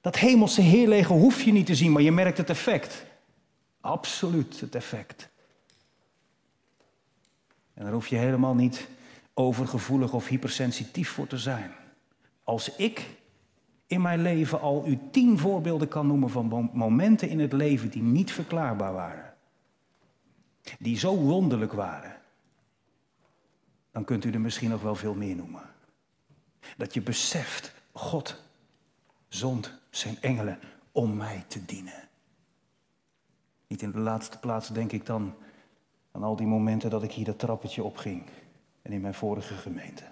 Dat 0.00 0.16
hemelse 0.16 0.60
heerleger 0.60 1.16
hoef 1.16 1.42
je 1.42 1.52
niet 1.52 1.66
te 1.66 1.74
zien, 1.74 1.92
maar 1.92 2.02
je 2.02 2.12
merkt 2.12 2.38
het 2.38 2.50
effect. 2.50 3.04
Absoluut 3.80 4.60
het 4.60 4.74
effect. 4.74 5.28
En 7.74 7.84
daar 7.84 7.92
hoef 7.92 8.08
je 8.08 8.16
helemaal 8.16 8.54
niet 8.54 8.88
overgevoelig 9.34 10.12
of 10.12 10.28
hypersensitief 10.28 11.10
voor 11.10 11.26
te 11.26 11.38
zijn. 11.38 11.70
Als 12.44 12.76
ik 12.76 13.06
in 13.86 14.02
mijn 14.02 14.22
leven 14.22 14.60
al 14.60 14.86
u 14.86 14.98
tien 15.10 15.38
voorbeelden 15.38 15.88
kan 15.88 16.06
noemen 16.06 16.30
van 16.30 16.70
momenten 16.72 17.28
in 17.28 17.40
het 17.40 17.52
leven 17.52 17.90
die 17.90 18.02
niet 18.02 18.32
verklaarbaar 18.32 18.92
waren, 18.92 19.34
die 20.78 20.98
zo 20.98 21.16
wonderlijk 21.16 21.72
waren, 21.72 22.16
dan 23.90 24.04
kunt 24.04 24.24
u 24.24 24.30
er 24.30 24.40
misschien 24.40 24.70
nog 24.70 24.82
wel 24.82 24.94
veel 24.94 25.14
meer 25.14 25.36
noemen. 25.36 25.74
Dat 26.76 26.94
je 26.94 27.02
beseft, 27.02 27.72
God 27.92 28.42
zond 29.28 29.72
zijn 29.90 30.20
engelen 30.20 30.58
om 30.92 31.16
mij 31.16 31.44
te 31.48 31.64
dienen. 31.64 32.08
Niet 33.66 33.82
in 33.82 33.90
de 33.90 33.98
laatste 33.98 34.38
plaats 34.38 34.68
denk 34.68 34.92
ik 34.92 35.06
dan 35.06 35.34
aan 36.12 36.22
al 36.22 36.36
die 36.36 36.46
momenten 36.46 36.90
dat 36.90 37.02
ik 37.02 37.12
hier 37.12 37.24
dat 37.24 37.38
trappetje 37.38 37.82
opging 37.82 38.24
en 38.82 38.92
in 38.92 39.00
mijn 39.00 39.14
vorige 39.14 39.54
gemeente. 39.54 40.04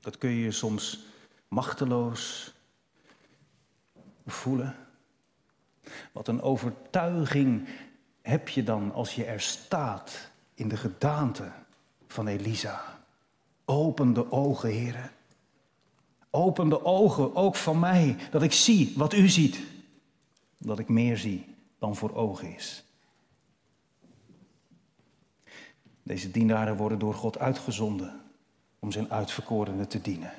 Dat 0.00 0.18
kun 0.18 0.30
je 0.30 0.42
je 0.42 0.50
soms 0.50 1.04
machteloos 1.48 2.54
voelen. 4.26 4.76
Wat 6.12 6.28
een 6.28 6.42
overtuiging 6.42 7.68
heb 8.22 8.48
je 8.48 8.62
dan 8.62 8.92
als 8.92 9.14
je 9.14 9.24
er 9.24 9.40
staat 9.40 10.30
in 10.54 10.68
de 10.68 10.76
gedaante 10.76 11.52
van 12.06 12.26
Elisa. 12.26 13.01
Open 13.72 14.12
de 14.12 14.32
ogen, 14.32 14.70
heren. 14.70 15.10
Open 16.30 16.68
de 16.68 16.84
ogen, 16.84 17.36
ook 17.36 17.56
van 17.56 17.78
mij, 17.78 18.16
dat 18.30 18.42
ik 18.42 18.52
zie 18.52 18.92
wat 18.96 19.12
u 19.12 19.28
ziet. 19.28 19.60
Dat 20.58 20.78
ik 20.78 20.88
meer 20.88 21.16
zie 21.16 21.44
dan 21.78 21.96
voor 21.96 22.14
ogen 22.14 22.54
is. 22.54 22.84
Deze 26.02 26.30
dienaren 26.30 26.76
worden 26.76 26.98
door 26.98 27.14
God 27.14 27.38
uitgezonden 27.38 28.20
om 28.78 28.92
zijn 28.92 29.10
uitverkorenen 29.10 29.88
te 29.88 30.00
dienen. 30.00 30.32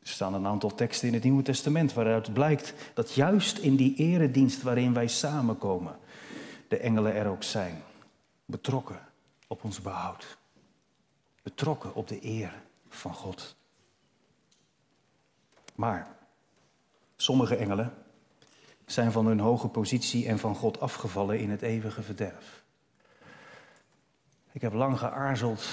Er 0.00 0.08
staan 0.08 0.34
een 0.34 0.46
aantal 0.46 0.74
teksten 0.74 1.08
in 1.08 1.14
het 1.14 1.24
Nieuwe 1.24 1.42
Testament 1.42 1.92
waaruit 1.92 2.32
blijkt 2.32 2.74
dat 2.94 3.14
juist 3.14 3.58
in 3.58 3.76
die 3.76 3.94
eredienst 3.94 4.62
waarin 4.62 4.92
wij 4.92 5.08
samenkomen, 5.08 5.98
de 6.68 6.78
engelen 6.78 7.14
er 7.14 7.26
ook 7.26 7.42
zijn. 7.42 7.82
Betrokken 8.44 9.00
op 9.46 9.64
ons 9.64 9.80
behoud. 9.80 10.37
Betrokken 11.48 11.94
op 11.94 12.08
de 12.08 12.24
eer 12.24 12.62
van 12.88 13.14
God. 13.14 13.56
Maar 15.74 16.16
sommige 17.16 17.56
engelen 17.56 17.94
zijn 18.86 19.12
van 19.12 19.26
hun 19.26 19.40
hoge 19.40 19.68
positie 19.68 20.26
en 20.26 20.38
van 20.38 20.54
God 20.54 20.80
afgevallen 20.80 21.38
in 21.38 21.50
het 21.50 21.62
eeuwige 21.62 22.02
verderf. 22.02 22.62
Ik 24.52 24.60
heb 24.60 24.72
lang 24.72 24.98
geaarzeld 24.98 25.68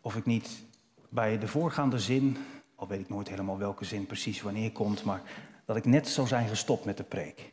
of 0.00 0.16
ik 0.16 0.24
niet 0.24 0.62
bij 1.08 1.38
de 1.38 1.48
voorgaande 1.48 1.98
zin, 1.98 2.36
al 2.74 2.88
weet 2.88 3.00
ik 3.00 3.08
nooit 3.08 3.28
helemaal 3.28 3.58
welke 3.58 3.84
zin 3.84 4.06
precies 4.06 4.42
wanneer 4.42 4.72
komt, 4.72 5.04
maar 5.04 5.22
dat 5.64 5.76
ik 5.76 5.84
net 5.84 6.08
zou 6.08 6.26
zijn 6.26 6.48
gestopt 6.48 6.84
met 6.84 6.96
de 6.96 7.04
preek. 7.04 7.52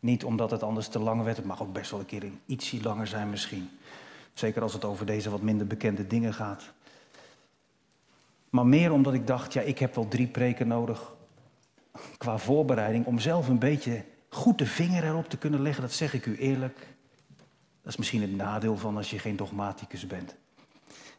Niet 0.00 0.24
omdat 0.24 0.50
het 0.50 0.62
anders 0.62 0.88
te 0.88 0.98
lang 0.98 1.22
werd, 1.22 1.36
het 1.36 1.46
mag 1.46 1.62
ook 1.62 1.72
best 1.72 1.90
wel 1.90 2.00
een 2.00 2.06
keer 2.06 2.30
ietsje 2.46 2.82
langer 2.82 3.06
zijn 3.06 3.30
misschien. 3.30 3.70
Zeker 4.32 4.62
als 4.62 4.72
het 4.72 4.84
over 4.84 5.06
deze 5.06 5.30
wat 5.30 5.42
minder 5.42 5.66
bekende 5.66 6.06
dingen 6.06 6.34
gaat. 6.34 6.72
Maar 8.50 8.66
meer 8.66 8.92
omdat 8.92 9.14
ik 9.14 9.26
dacht, 9.26 9.52
ja, 9.52 9.60
ik 9.60 9.78
heb 9.78 9.94
wel 9.94 10.08
drie 10.08 10.26
preken 10.26 10.68
nodig 10.68 11.14
qua 12.18 12.38
voorbereiding 12.38 13.06
om 13.06 13.18
zelf 13.18 13.48
een 13.48 13.58
beetje 13.58 14.04
goed 14.28 14.58
de 14.58 14.66
vinger 14.66 15.04
erop 15.04 15.28
te 15.28 15.38
kunnen 15.38 15.62
leggen. 15.62 15.82
Dat 15.82 15.92
zeg 15.92 16.14
ik 16.14 16.26
u 16.26 16.36
eerlijk. 16.36 16.78
Dat 17.82 17.92
is 17.92 17.96
misschien 17.96 18.20
het 18.20 18.36
nadeel 18.36 18.76
van 18.76 18.96
als 18.96 19.10
je 19.10 19.18
geen 19.18 19.36
dogmaticus 19.36 20.06
bent. 20.06 20.34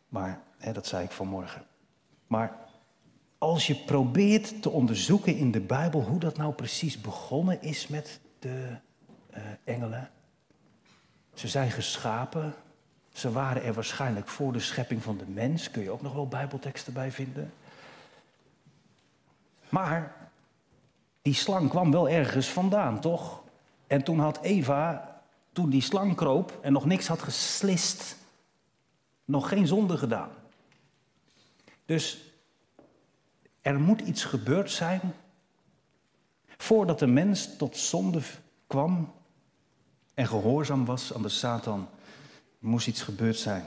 Maar 0.09 0.41
hè, 0.57 0.73
dat 0.73 0.87
zei 0.87 1.03
ik 1.03 1.11
vanmorgen. 1.11 1.65
Maar 2.27 2.57
als 3.37 3.67
je 3.67 3.75
probeert 3.75 4.61
te 4.61 4.69
onderzoeken 4.69 5.35
in 5.37 5.51
de 5.51 5.61
Bijbel 5.61 6.01
hoe 6.01 6.19
dat 6.19 6.37
nou 6.37 6.53
precies 6.53 7.01
begonnen 7.01 7.61
is 7.61 7.87
met 7.87 8.19
de 8.39 8.77
uh, 9.31 9.37
engelen. 9.63 10.09
Ze 11.33 11.47
zijn 11.47 11.71
geschapen. 11.71 12.53
Ze 13.13 13.31
waren 13.31 13.63
er 13.63 13.73
waarschijnlijk 13.73 14.27
voor 14.27 14.53
de 14.53 14.59
schepping 14.59 15.03
van 15.03 15.17
de 15.17 15.25
mens. 15.27 15.71
Kun 15.71 15.83
je 15.83 15.91
ook 15.91 16.01
nog 16.01 16.13
wel 16.13 16.27
Bijbelteksten 16.27 16.93
bij 16.93 17.11
vinden. 17.11 17.53
Maar 19.69 20.15
die 21.21 21.33
slang 21.33 21.69
kwam 21.69 21.91
wel 21.91 22.09
ergens 22.09 22.47
vandaan, 22.47 22.99
toch? 22.99 23.41
En 23.87 24.03
toen 24.03 24.19
had 24.19 24.41
Eva 24.41 25.11
toen 25.51 25.69
die 25.69 25.81
slang 25.81 26.15
kroop 26.15 26.59
en 26.61 26.73
nog 26.73 26.85
niks 26.85 27.07
had 27.07 27.21
geslist, 27.21 28.17
nog 29.25 29.49
geen 29.49 29.67
zonde 29.67 29.97
gedaan. 29.97 30.29
Dus 31.85 32.21
er 33.61 33.79
moet 33.79 34.01
iets 34.01 34.23
gebeurd 34.23 34.71
zijn 34.71 35.01
voordat 36.57 36.99
de 36.99 37.07
mens 37.07 37.57
tot 37.57 37.77
zonde 37.77 38.21
kwam 38.67 39.13
en 40.13 40.27
gehoorzaam 40.27 40.85
was 40.85 41.13
aan 41.13 41.21
de 41.21 41.29
Satan. 41.29 41.87
Moest 42.63 42.87
iets 42.87 43.01
gebeurd 43.01 43.37
zijn 43.37 43.65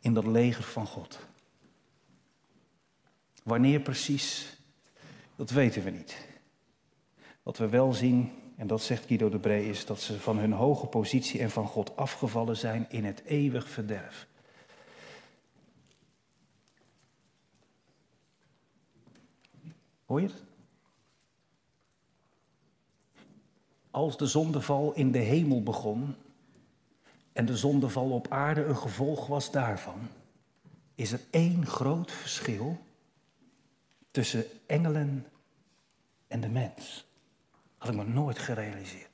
in 0.00 0.14
dat 0.14 0.26
leger 0.26 0.64
van 0.64 0.86
God. 0.86 1.18
Wanneer 3.42 3.80
precies, 3.80 4.56
dat 5.36 5.50
weten 5.50 5.84
we 5.84 5.90
niet. 5.90 6.26
Wat 7.42 7.58
we 7.58 7.68
wel 7.68 7.92
zien 7.92 8.32
en 8.56 8.66
dat 8.66 8.82
zegt 8.82 9.06
Guido 9.06 9.28
de 9.28 9.38
Bree, 9.38 9.68
is 9.68 9.86
dat 9.86 10.00
ze 10.00 10.20
van 10.20 10.38
hun 10.38 10.52
hoge 10.52 10.86
positie 10.86 11.40
en 11.40 11.50
van 11.50 11.66
God 11.66 11.96
afgevallen 11.96 12.56
zijn 12.56 12.86
in 12.88 13.04
het 13.04 13.22
eeuwig 13.24 13.68
verderf. 13.68 14.26
Hoor 20.04 20.20
je 20.20 20.26
het? 20.26 20.42
Als 23.90 24.16
de 24.16 24.26
zondeval 24.26 24.92
in 24.92 25.12
de 25.12 25.18
hemel 25.18 25.62
begon 25.62 26.16
en 27.32 27.46
de 27.46 27.56
zondeval 27.56 28.10
op 28.10 28.26
aarde 28.30 28.64
een 28.64 28.76
gevolg 28.76 29.26
was 29.26 29.50
daarvan, 29.50 30.08
is 30.94 31.12
er 31.12 31.20
één 31.30 31.66
groot 31.66 32.12
verschil 32.12 32.78
tussen 34.10 34.44
engelen 34.66 35.26
en 36.26 36.40
de 36.40 36.48
mens. 36.48 37.04
Had 37.78 37.88
ik 37.88 37.96
me 37.96 38.04
nooit 38.04 38.38
gerealiseerd. 38.38 39.10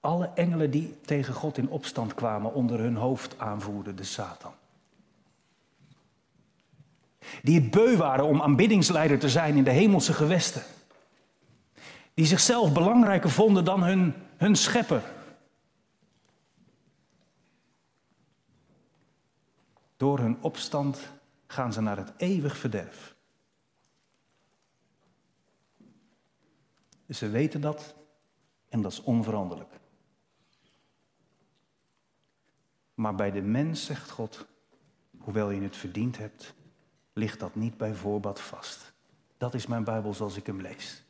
Alle 0.00 0.30
engelen 0.34 0.70
die 0.70 1.00
tegen 1.00 1.34
God 1.34 1.58
in 1.58 1.68
opstand 1.68 2.14
kwamen, 2.14 2.54
onder 2.54 2.78
hun 2.78 2.96
hoofd 2.96 3.38
aanvoerden 3.38 3.96
de 3.96 4.04
Satan. 4.04 4.52
Die 7.42 7.60
het 7.60 7.70
beu 7.70 7.96
waren 7.96 8.24
om 8.24 8.42
aanbiddingsleider 8.42 9.18
te 9.18 9.28
zijn 9.28 9.56
in 9.56 9.64
de 9.64 9.70
hemelse 9.70 10.12
gewesten. 10.12 10.62
Die 12.14 12.26
zichzelf 12.26 12.72
belangrijker 12.72 13.30
vonden 13.30 13.64
dan 13.64 13.82
hun, 13.82 14.14
hun 14.36 14.56
schepper. 14.56 15.02
Door 20.00 20.18
hun 20.18 20.42
opstand 20.42 21.12
gaan 21.46 21.72
ze 21.72 21.80
naar 21.80 21.96
het 21.96 22.12
eeuwig 22.16 22.56
verderf. 22.56 23.16
Ze 27.08 27.28
weten 27.28 27.60
dat 27.60 27.94
en 28.68 28.80
dat 28.80 28.92
is 28.92 29.02
onveranderlijk. 29.02 29.80
Maar 32.94 33.14
bij 33.14 33.30
de 33.30 33.42
mens, 33.42 33.84
zegt 33.84 34.10
God, 34.10 34.46
hoewel 35.18 35.50
je 35.50 35.62
het 35.62 35.76
verdiend 35.76 36.18
hebt, 36.18 36.54
ligt 37.12 37.40
dat 37.40 37.54
niet 37.54 37.76
bij 37.76 37.94
voorbaat 37.94 38.40
vast. 38.40 38.92
Dat 39.36 39.54
is 39.54 39.66
mijn 39.66 39.84
Bijbel 39.84 40.14
zoals 40.14 40.36
ik 40.36 40.46
hem 40.46 40.60
lees. 40.60 41.04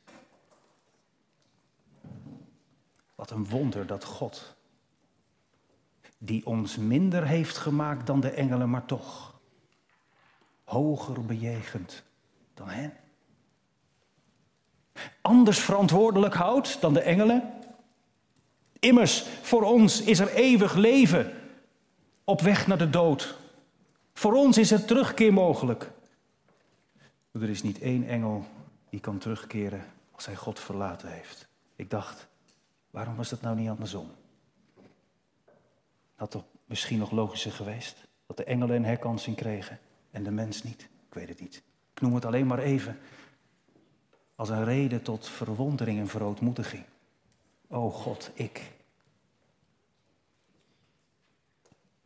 Wat 3.15 3.31
een 3.31 3.49
wonder 3.49 3.87
dat 3.87 4.05
God, 4.05 4.57
die 6.23 6.47
ons 6.47 6.77
minder 6.77 7.27
heeft 7.27 7.57
gemaakt 7.57 8.07
dan 8.07 8.21
de 8.21 8.31
engelen, 8.31 8.71
maar 8.71 8.87
toch 8.87 9.41
hoger 10.65 11.25
bejegend 11.25 12.03
dan 12.55 12.69
hen 12.69 12.93
anders 15.21 15.59
verantwoordelijk 15.59 16.35
houdt 16.35 16.81
dan 16.81 16.95
de 16.95 17.01
engelen? 17.01 17.53
Immers, 18.79 19.27
voor 19.43 19.63
ons 19.63 20.03
is 20.03 20.19
er 20.19 20.35
eeuwig 20.35 20.75
leven 20.75 21.33
op 22.25 22.41
weg 22.41 22.67
naar 22.67 22.79
de 22.79 22.91
dood. 22.91 23.39
Voor 24.13 24.33
ons 24.33 24.59
is 24.59 24.71
er 24.71 24.85
terugkeer 24.85 25.33
mogelijk. 25.33 25.91
Er 27.33 27.49
is 27.49 27.63
niet 27.63 27.81
één 27.81 28.07
engel 28.07 28.45
die 28.91 29.01
kan 29.01 29.19
terugkeren 29.19 29.85
als 30.11 30.27
hij 30.27 30.37
God 30.37 30.61
verlaten 30.61 31.13
heeft. 31.13 31.49
Ik 31.77 31.91
dacht, 31.91 32.29
waarom 32.91 33.17
was 33.17 33.29
dat 33.29 33.41
nou 33.41 33.57
niet 33.57 33.69
andersom? 33.69 34.11
Had 36.21 36.31
toch 36.31 36.45
misschien 36.65 36.99
nog 36.99 37.11
logischer 37.11 37.53
geweest 37.53 38.09
dat 38.27 38.37
de 38.37 38.45
engelen 38.45 38.77
een 38.77 38.85
herkansing 38.85 39.37
kregen 39.37 39.79
en 40.11 40.23
de 40.23 40.31
mens 40.31 40.63
niet? 40.63 40.83
Ik 40.83 41.15
weet 41.15 41.29
het 41.29 41.41
niet. 41.41 41.63
Ik 41.93 42.01
noem 42.01 42.15
het 42.15 42.25
alleen 42.25 42.47
maar 42.47 42.59
even 42.59 42.99
als 44.35 44.49
een 44.49 44.65
reden 44.65 45.03
tot 45.03 45.29
verwondering 45.29 45.99
en 45.99 46.09
verootmoediging. 46.09 46.85
O 47.69 47.91
God, 47.91 48.31
ik. 48.35 48.73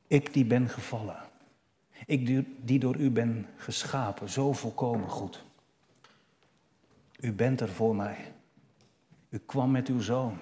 Ik 0.06 0.32
die 0.32 0.44
ben 0.44 0.68
gevallen. 0.68 1.18
Ik 2.06 2.44
die 2.66 2.78
door 2.78 2.96
u 2.96 3.10
ben 3.10 3.48
geschapen, 3.56 4.28
zo 4.28 4.52
volkomen 4.52 5.08
goed. 5.08 5.44
U 7.20 7.32
bent 7.32 7.60
er 7.60 7.70
voor 7.70 7.96
mij. 7.96 8.34
U 9.28 9.38
kwam 9.38 9.70
met 9.70 9.88
uw 9.88 10.00
zoon. 10.00 10.38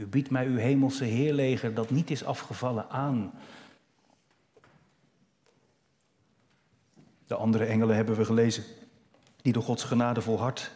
U 0.00 0.06
biedt 0.06 0.30
mij 0.30 0.46
uw 0.46 0.56
hemelse 0.56 1.04
heerleger 1.04 1.74
dat 1.74 1.90
niet 1.90 2.10
is 2.10 2.24
afgevallen 2.24 2.90
aan. 2.90 3.32
De 7.26 7.34
andere 7.34 7.64
engelen 7.64 7.96
hebben 7.96 8.16
we 8.16 8.24
gelezen, 8.24 8.64
die 9.42 9.52
door 9.52 9.62
Gods 9.62 9.84
genade 9.84 10.20
volhard 10.20 10.70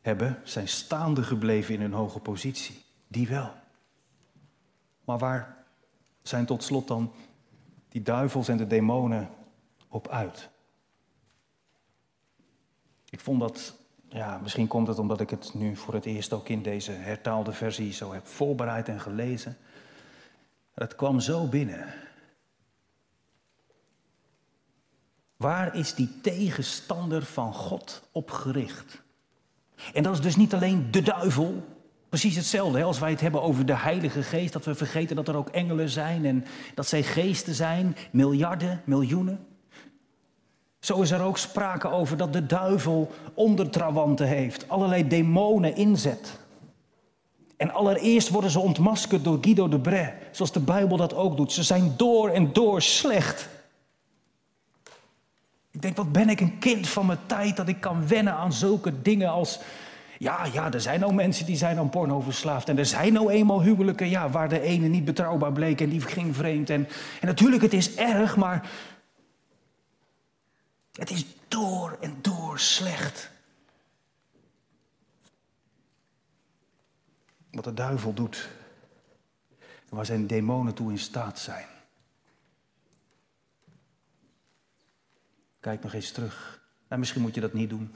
hebben, 0.00 0.40
zijn 0.44 0.68
staande 0.68 1.22
gebleven 1.22 1.74
in 1.74 1.80
hun 1.80 1.92
hoge 1.92 2.18
positie. 2.18 2.82
Die 3.08 3.28
wel. 3.28 3.52
Maar 5.04 5.18
waar 5.18 5.64
zijn 6.22 6.46
tot 6.46 6.62
slot 6.62 6.88
dan 6.88 7.12
die 7.88 8.02
duivels 8.02 8.48
en 8.48 8.56
de 8.56 8.66
demonen 8.66 9.28
op 9.88 10.08
uit? 10.08 10.48
Ik 13.10 13.20
vond 13.20 13.40
dat, 13.40 13.78
ja, 14.08 14.38
misschien 14.42 14.66
komt 14.66 14.86
het 14.86 14.98
omdat 14.98 15.20
ik 15.20 15.30
het 15.30 15.54
nu 15.54 15.76
voor 15.76 15.94
het 15.94 16.04
eerst 16.04 16.32
ook 16.32 16.48
in 16.48 16.62
deze 16.62 16.92
hertaalde 16.92 17.52
versie 17.52 17.92
zo 17.92 18.12
heb 18.12 18.26
voorbereid 18.26 18.88
en 18.88 19.00
gelezen. 19.00 19.56
Het 20.74 20.94
kwam 20.94 21.20
zo 21.20 21.46
binnen. 21.46 21.94
Waar 25.36 25.74
is 25.74 25.94
die 25.94 26.20
tegenstander 26.20 27.24
van 27.24 27.54
God 27.54 28.08
op 28.12 28.30
gericht? 28.30 29.02
En 29.92 30.02
dat 30.02 30.14
is 30.14 30.20
dus 30.20 30.36
niet 30.36 30.54
alleen 30.54 30.90
de 30.90 31.02
duivel. 31.02 31.64
Precies 32.08 32.36
hetzelfde 32.36 32.82
als 32.82 32.98
wij 32.98 33.10
het 33.10 33.20
hebben 33.20 33.42
over 33.42 33.66
de 33.66 33.76
Heilige 33.76 34.22
Geest, 34.22 34.52
dat 34.52 34.64
we 34.64 34.74
vergeten 34.74 35.16
dat 35.16 35.28
er 35.28 35.36
ook 35.36 35.48
engelen 35.48 35.88
zijn 35.88 36.24
en 36.24 36.44
dat 36.74 36.86
zij 36.86 37.02
geesten 37.02 37.54
zijn, 37.54 37.96
miljarden, 38.12 38.82
miljoenen. 38.84 39.46
Zo 40.88 41.00
is 41.00 41.10
er 41.10 41.22
ook 41.22 41.38
sprake 41.38 41.90
over 41.90 42.16
dat 42.16 42.32
de 42.32 42.46
duivel 42.46 43.10
ondertrawanten 43.34 44.26
heeft, 44.26 44.68
allerlei 44.68 45.08
demonen 45.08 45.76
inzet. 45.76 46.38
En 47.56 47.72
allereerst 47.72 48.28
worden 48.28 48.50
ze 48.50 48.58
ontmaskerd 48.58 49.24
door 49.24 49.38
Guido 49.40 49.68
de 49.68 49.80
Bray, 49.80 50.14
zoals 50.30 50.52
de 50.52 50.60
Bijbel 50.60 50.96
dat 50.96 51.14
ook 51.14 51.36
doet. 51.36 51.52
Ze 51.52 51.62
zijn 51.62 51.94
door 51.96 52.28
en 52.28 52.52
door 52.52 52.82
slecht. 52.82 53.48
Ik 55.70 55.82
denk, 55.82 55.96
wat 55.96 56.12
ben 56.12 56.28
ik 56.28 56.40
een 56.40 56.58
kind 56.58 56.88
van 56.88 57.06
mijn 57.06 57.18
tijd 57.26 57.56
dat 57.56 57.68
ik 57.68 57.80
kan 57.80 58.08
wennen 58.08 58.32
aan 58.32 58.52
zulke 58.52 59.02
dingen 59.02 59.30
als... 59.30 59.60
Ja, 60.18 60.46
ja, 60.52 60.72
er 60.72 60.80
zijn 60.80 61.00
nou 61.00 61.14
mensen 61.14 61.46
die 61.46 61.56
zijn 61.56 61.78
aan 61.78 61.90
porno 61.90 62.20
verslaafd. 62.20 62.68
En 62.68 62.78
er 62.78 62.86
zijn 62.86 63.12
nou 63.12 63.30
eenmaal 63.30 63.62
huwelijken 63.62 64.08
ja, 64.08 64.30
waar 64.30 64.48
de 64.48 64.60
ene 64.60 64.86
niet 64.86 65.04
betrouwbaar 65.04 65.52
bleek 65.52 65.80
en 65.80 65.88
die 65.88 66.00
ging 66.00 66.36
vreemd. 66.36 66.70
En, 66.70 66.88
en 67.20 67.26
natuurlijk, 67.26 67.62
het 67.62 67.72
is 67.72 67.94
erg, 67.94 68.36
maar 68.36 68.68
het 70.98 71.10
is 71.10 71.24
door 71.48 71.98
en 72.00 72.22
door 72.22 72.58
slecht. 72.58 73.30
Wat 77.50 77.64
de 77.64 77.74
duivel 77.74 78.14
doet. 78.14 78.48
Waar 79.88 80.06
zijn 80.06 80.26
demonen 80.26 80.74
toe 80.74 80.90
in 80.90 80.98
staat 80.98 81.38
zijn. 81.38 81.66
Kijk 85.60 85.82
nog 85.82 85.92
eens 85.92 86.10
terug. 86.10 86.62
Nou, 86.88 87.00
misschien 87.00 87.22
moet 87.22 87.34
je 87.34 87.40
dat 87.40 87.52
niet 87.52 87.68
doen. 87.68 87.94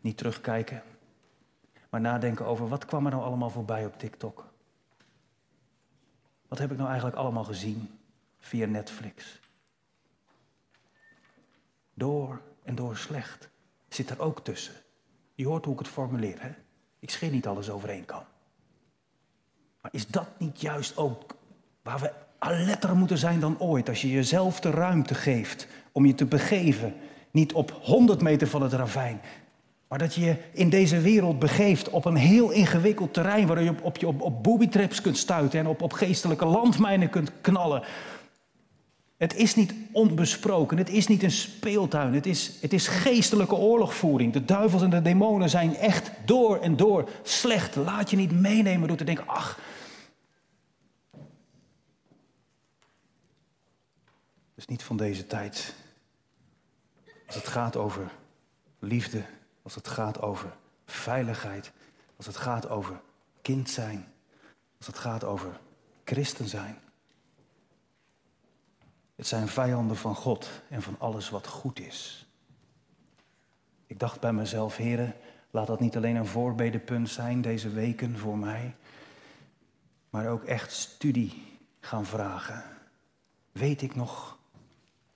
Niet 0.00 0.16
terugkijken. 0.16 0.82
Maar 1.90 2.00
nadenken 2.00 2.46
over 2.46 2.68
wat 2.68 2.84
kwam 2.84 3.04
er 3.04 3.10
nou 3.10 3.24
allemaal 3.24 3.50
voorbij 3.50 3.86
op 3.86 3.98
TikTok. 3.98 4.52
Wat 6.48 6.58
heb 6.58 6.70
ik 6.70 6.76
nou 6.76 6.88
eigenlijk 6.88 7.18
allemaal 7.18 7.44
gezien 7.44 7.98
via 8.38 8.66
Netflix? 8.66 9.41
Door 11.94 12.40
en 12.62 12.74
door 12.74 12.96
slecht 12.96 13.48
zit 13.88 14.10
er 14.10 14.20
ook 14.20 14.44
tussen. 14.44 14.74
Je 15.34 15.46
hoort 15.46 15.64
hoe 15.64 15.74
ik 15.74 15.78
het 15.78 15.88
formuleer, 15.88 16.42
hè? 16.42 16.50
Ik 16.98 17.10
scheer 17.10 17.30
niet 17.30 17.46
alles 17.46 17.70
overeen 17.70 18.04
kan. 18.04 18.22
Maar 19.80 19.90
is 19.94 20.06
dat 20.06 20.28
niet 20.38 20.60
juist 20.60 20.96
ook 20.96 21.36
waar 21.82 21.98
we 21.98 22.12
alerter 22.38 22.96
moeten 22.96 23.18
zijn 23.18 23.40
dan 23.40 23.60
ooit? 23.60 23.88
Als 23.88 24.00
je 24.00 24.10
jezelf 24.10 24.60
de 24.60 24.70
ruimte 24.70 25.14
geeft 25.14 25.66
om 25.92 26.06
je 26.06 26.14
te 26.14 26.24
begeven. 26.24 26.94
Niet 27.30 27.52
op 27.52 27.78
100 27.82 28.22
meter 28.22 28.46
van 28.46 28.62
het 28.62 28.72
ravijn. 28.72 29.20
Maar 29.88 29.98
dat 29.98 30.14
je 30.14 30.20
je 30.20 30.36
in 30.52 30.70
deze 30.70 31.00
wereld 31.00 31.38
begeeft 31.38 31.90
op 31.90 32.04
een 32.04 32.16
heel 32.16 32.50
ingewikkeld 32.50 33.14
terrein. 33.14 33.46
Waar 33.46 33.62
je 33.62 33.70
op, 33.82 34.04
op, 34.04 34.20
op, 34.20 34.58
kunt 35.02 35.18
stuiten 35.18 35.60
en 35.60 35.66
op, 35.66 35.82
op 35.82 35.92
geestelijke 35.92 36.44
landmijnen 36.44 37.10
kunt 37.10 37.32
knallen. 37.40 37.82
Het 39.22 39.34
is 39.34 39.54
niet 39.54 39.74
onbesproken, 39.92 40.78
het 40.78 40.88
is 40.88 41.06
niet 41.06 41.22
een 41.22 41.30
speeltuin, 41.30 42.14
het 42.14 42.26
is, 42.26 42.52
het 42.60 42.72
is 42.72 42.86
geestelijke 42.86 43.54
oorlogvoering. 43.54 44.32
De 44.32 44.44
duivels 44.44 44.82
en 44.82 44.90
de 44.90 45.02
demonen 45.02 45.50
zijn 45.50 45.76
echt 45.76 46.10
door 46.24 46.58
en 46.58 46.76
door 46.76 47.08
slecht. 47.22 47.76
Laat 47.76 48.10
je 48.10 48.16
niet 48.16 48.32
meenemen 48.32 48.88
door 48.88 48.96
te 48.96 49.04
denken, 49.04 49.26
ach. 49.26 49.58
Het 54.48 54.56
is 54.56 54.66
niet 54.66 54.82
van 54.82 54.96
deze 54.96 55.26
tijd. 55.26 55.74
Als 57.26 57.36
het 57.36 57.48
gaat 57.48 57.76
over 57.76 58.10
liefde, 58.78 59.22
als 59.62 59.74
het 59.74 59.88
gaat 59.88 60.22
over 60.22 60.56
veiligheid, 60.86 61.72
als 62.16 62.26
het 62.26 62.36
gaat 62.36 62.68
over 62.68 63.00
kind 63.42 63.70
zijn, 63.70 64.12
als 64.78 64.86
het 64.86 64.98
gaat 64.98 65.24
over 65.24 65.60
christen 66.04 66.48
zijn. 66.48 66.78
Het 69.22 69.30
zijn 69.30 69.48
vijanden 69.48 69.96
van 69.96 70.14
God 70.14 70.48
en 70.68 70.82
van 70.82 70.96
alles 70.98 71.30
wat 71.30 71.46
goed 71.46 71.80
is. 71.80 72.26
Ik 73.86 73.98
dacht 73.98 74.20
bij 74.20 74.32
mezelf, 74.32 74.76
heren, 74.76 75.14
laat 75.50 75.66
dat 75.66 75.80
niet 75.80 75.96
alleen 75.96 76.16
een 76.16 76.26
voorbedenpunt 76.26 77.08
zijn 77.08 77.40
deze 77.40 77.68
weken 77.68 78.18
voor 78.18 78.38
mij, 78.38 78.74
maar 80.10 80.28
ook 80.28 80.44
echt 80.44 80.72
studie 80.72 81.58
gaan 81.80 82.06
vragen. 82.06 82.64
Weet 83.52 83.82
ik 83.82 83.94
nog 83.94 84.38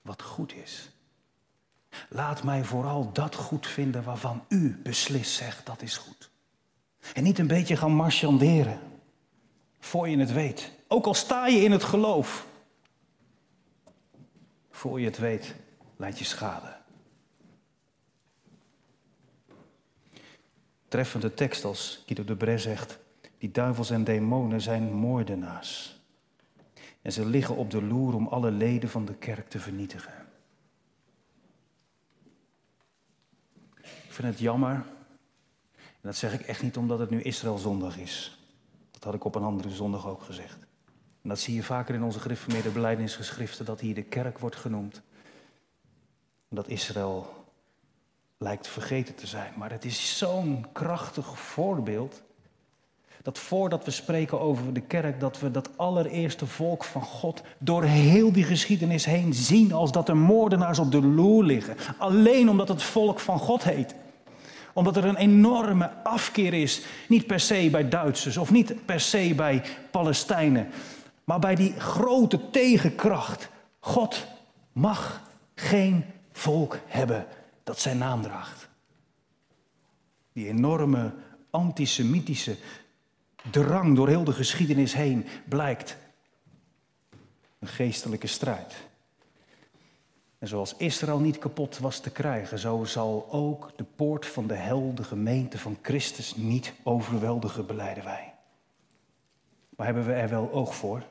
wat 0.01 0.21
goed 0.21 0.53
is? 0.53 0.89
Laat 2.09 2.43
mij 2.43 2.63
vooral 2.63 3.11
dat 3.13 3.35
goed 3.35 3.67
vinden 3.67 4.03
waarvan 4.03 4.43
u 4.47 4.79
beslist 4.83 5.31
zegt 5.31 5.65
dat 5.65 5.81
is 5.81 5.97
goed. 5.97 6.29
En 7.13 7.23
niet 7.23 7.39
een 7.39 7.47
beetje 7.47 7.77
gaan 7.77 7.93
marchanderen, 7.93 8.79
voor 9.79 10.09
je 10.09 10.17
het 10.17 10.31
weet. 10.31 10.71
Ook 10.87 11.05
al 11.05 11.13
sta 11.13 11.47
je 11.47 11.63
in 11.63 11.71
het 11.71 11.83
geloof, 11.83 12.45
voor 14.77 14.99
je 14.99 15.05
het 15.05 15.17
weet, 15.17 15.55
leidt 15.95 16.19
je 16.19 16.25
schade. 16.25 16.75
Treffende 20.87 21.33
tekst 21.33 21.63
als 21.63 22.03
Guido 22.05 22.23
de 22.23 22.35
Bres 22.35 22.63
zegt, 22.63 22.99
die 23.37 23.51
duivels 23.51 23.89
en 23.89 24.03
demonen 24.03 24.61
zijn 24.61 24.93
moordenaars. 24.93 25.99
En 27.01 27.11
ze 27.11 27.25
liggen 27.25 27.55
op 27.55 27.71
de 27.71 27.83
loer 27.83 28.13
om 28.15 28.27
alle 28.27 28.51
leden 28.51 28.89
van 28.89 29.05
de 29.05 29.15
kerk 29.15 29.49
te 29.49 29.59
vernietigen. 29.59 30.25
Ik 33.81 34.13
vind 34.13 34.27
het 34.27 34.39
jammer, 34.39 34.85
en 35.75 36.01
dat 36.01 36.15
zeg 36.15 36.33
ik 36.33 36.41
echt 36.41 36.61
niet 36.61 36.77
omdat 36.77 36.99
het 36.99 37.09
nu 37.09 37.21
Israël 37.21 37.57
zondag 37.57 37.97
is. 37.97 38.39
Dat 38.91 39.03
had 39.03 39.13
ik 39.13 39.23
op 39.23 39.35
een 39.35 39.43
andere 39.43 39.69
zondag 39.69 40.07
ook 40.07 40.21
gezegd. 40.21 40.66
En 41.27 41.33
dat 41.33 41.41
zie 41.41 41.55
je 41.55 41.63
vaker 41.63 41.95
in 41.95 42.03
onze 42.03 42.19
gereformeerde 42.19 42.69
beleidingsgeschriften, 42.69 43.65
dat 43.65 43.79
hier 43.79 43.95
de 43.95 44.03
kerk 44.03 44.39
wordt 44.39 44.55
genoemd. 44.55 45.01
En 46.49 46.55
dat 46.55 46.67
Israël 46.67 47.45
lijkt 48.37 48.67
vergeten 48.67 49.15
te 49.15 49.27
zijn. 49.27 49.53
Maar 49.57 49.71
het 49.71 49.85
is 49.85 50.17
zo'n 50.17 50.65
krachtig 50.71 51.39
voorbeeld. 51.39 52.21
Dat 53.21 53.39
voordat 53.39 53.85
we 53.85 53.91
spreken 53.91 54.39
over 54.39 54.73
de 54.73 54.81
kerk, 54.81 55.19
dat 55.19 55.39
we 55.39 55.51
dat 55.51 55.77
allereerste 55.77 56.45
volk 56.45 56.83
van 56.83 57.01
God 57.01 57.41
door 57.57 57.83
heel 57.83 58.31
die 58.31 58.43
geschiedenis 58.43 59.05
heen 59.05 59.33
zien 59.33 59.73
als 59.73 59.91
dat 59.91 60.09
er 60.09 60.17
moordenaars 60.17 60.79
op 60.79 60.91
de 60.91 61.01
loer 61.01 61.43
liggen. 61.43 61.75
Alleen 61.97 62.49
omdat 62.49 62.67
het 62.67 62.83
volk 62.83 63.19
van 63.19 63.39
God 63.39 63.63
heet 63.63 63.95
omdat 64.77 64.97
er 64.97 65.05
een 65.05 65.15
enorme 65.15 65.91
afkeer 66.03 66.53
is, 66.53 66.81
niet 67.07 67.27
per 67.27 67.39
se 67.39 67.67
bij 67.71 67.89
Duitsers 67.89 68.37
of 68.37 68.51
niet 68.51 68.85
per 68.85 68.99
se 68.99 69.33
bij 69.35 69.63
Palestijnen, 69.91 70.67
maar 71.27 71.39
bij 71.39 71.55
die 71.55 71.79
grote 71.79 72.49
tegenkracht. 72.49 73.49
God 73.79 74.27
mag 74.71 75.21
geen 75.55 76.05
volk 76.31 76.79
hebben 76.85 77.27
dat 77.63 77.79
zijn 77.79 77.97
naam 77.97 78.21
draagt. 78.21 78.69
Die 80.33 80.47
enorme 80.47 81.13
antisemitische 81.49 82.57
drang 83.51 83.95
door 83.95 84.07
heel 84.07 84.23
de 84.23 84.33
geschiedenis 84.33 84.93
heen 84.93 85.25
blijkt 85.49 85.97
een 87.59 87.67
geestelijke 87.67 88.27
strijd. 88.27 88.75
En 90.37 90.47
zoals 90.47 90.75
Israël 90.77 91.19
niet 91.19 91.37
kapot 91.37 91.79
was 91.79 91.99
te 91.99 92.09
krijgen, 92.09 92.59
zo 92.59 92.83
zal 92.83 93.27
ook 93.31 93.71
de 93.75 93.85
poort 93.95 94.25
van 94.25 94.47
de 94.47 94.55
hel, 94.55 94.93
de 94.95 95.03
gemeente 95.03 95.57
van 95.57 95.77
Christus, 95.81 96.35
niet 96.35 96.73
overweldigen, 96.83 97.65
beleiden 97.65 98.03
wij. 98.03 98.33
Maar 99.69 99.85
hebben 99.85 100.05
we 100.05 100.13
er 100.13 100.29
wel 100.29 100.51
oog 100.51 100.75
voor? 100.75 101.03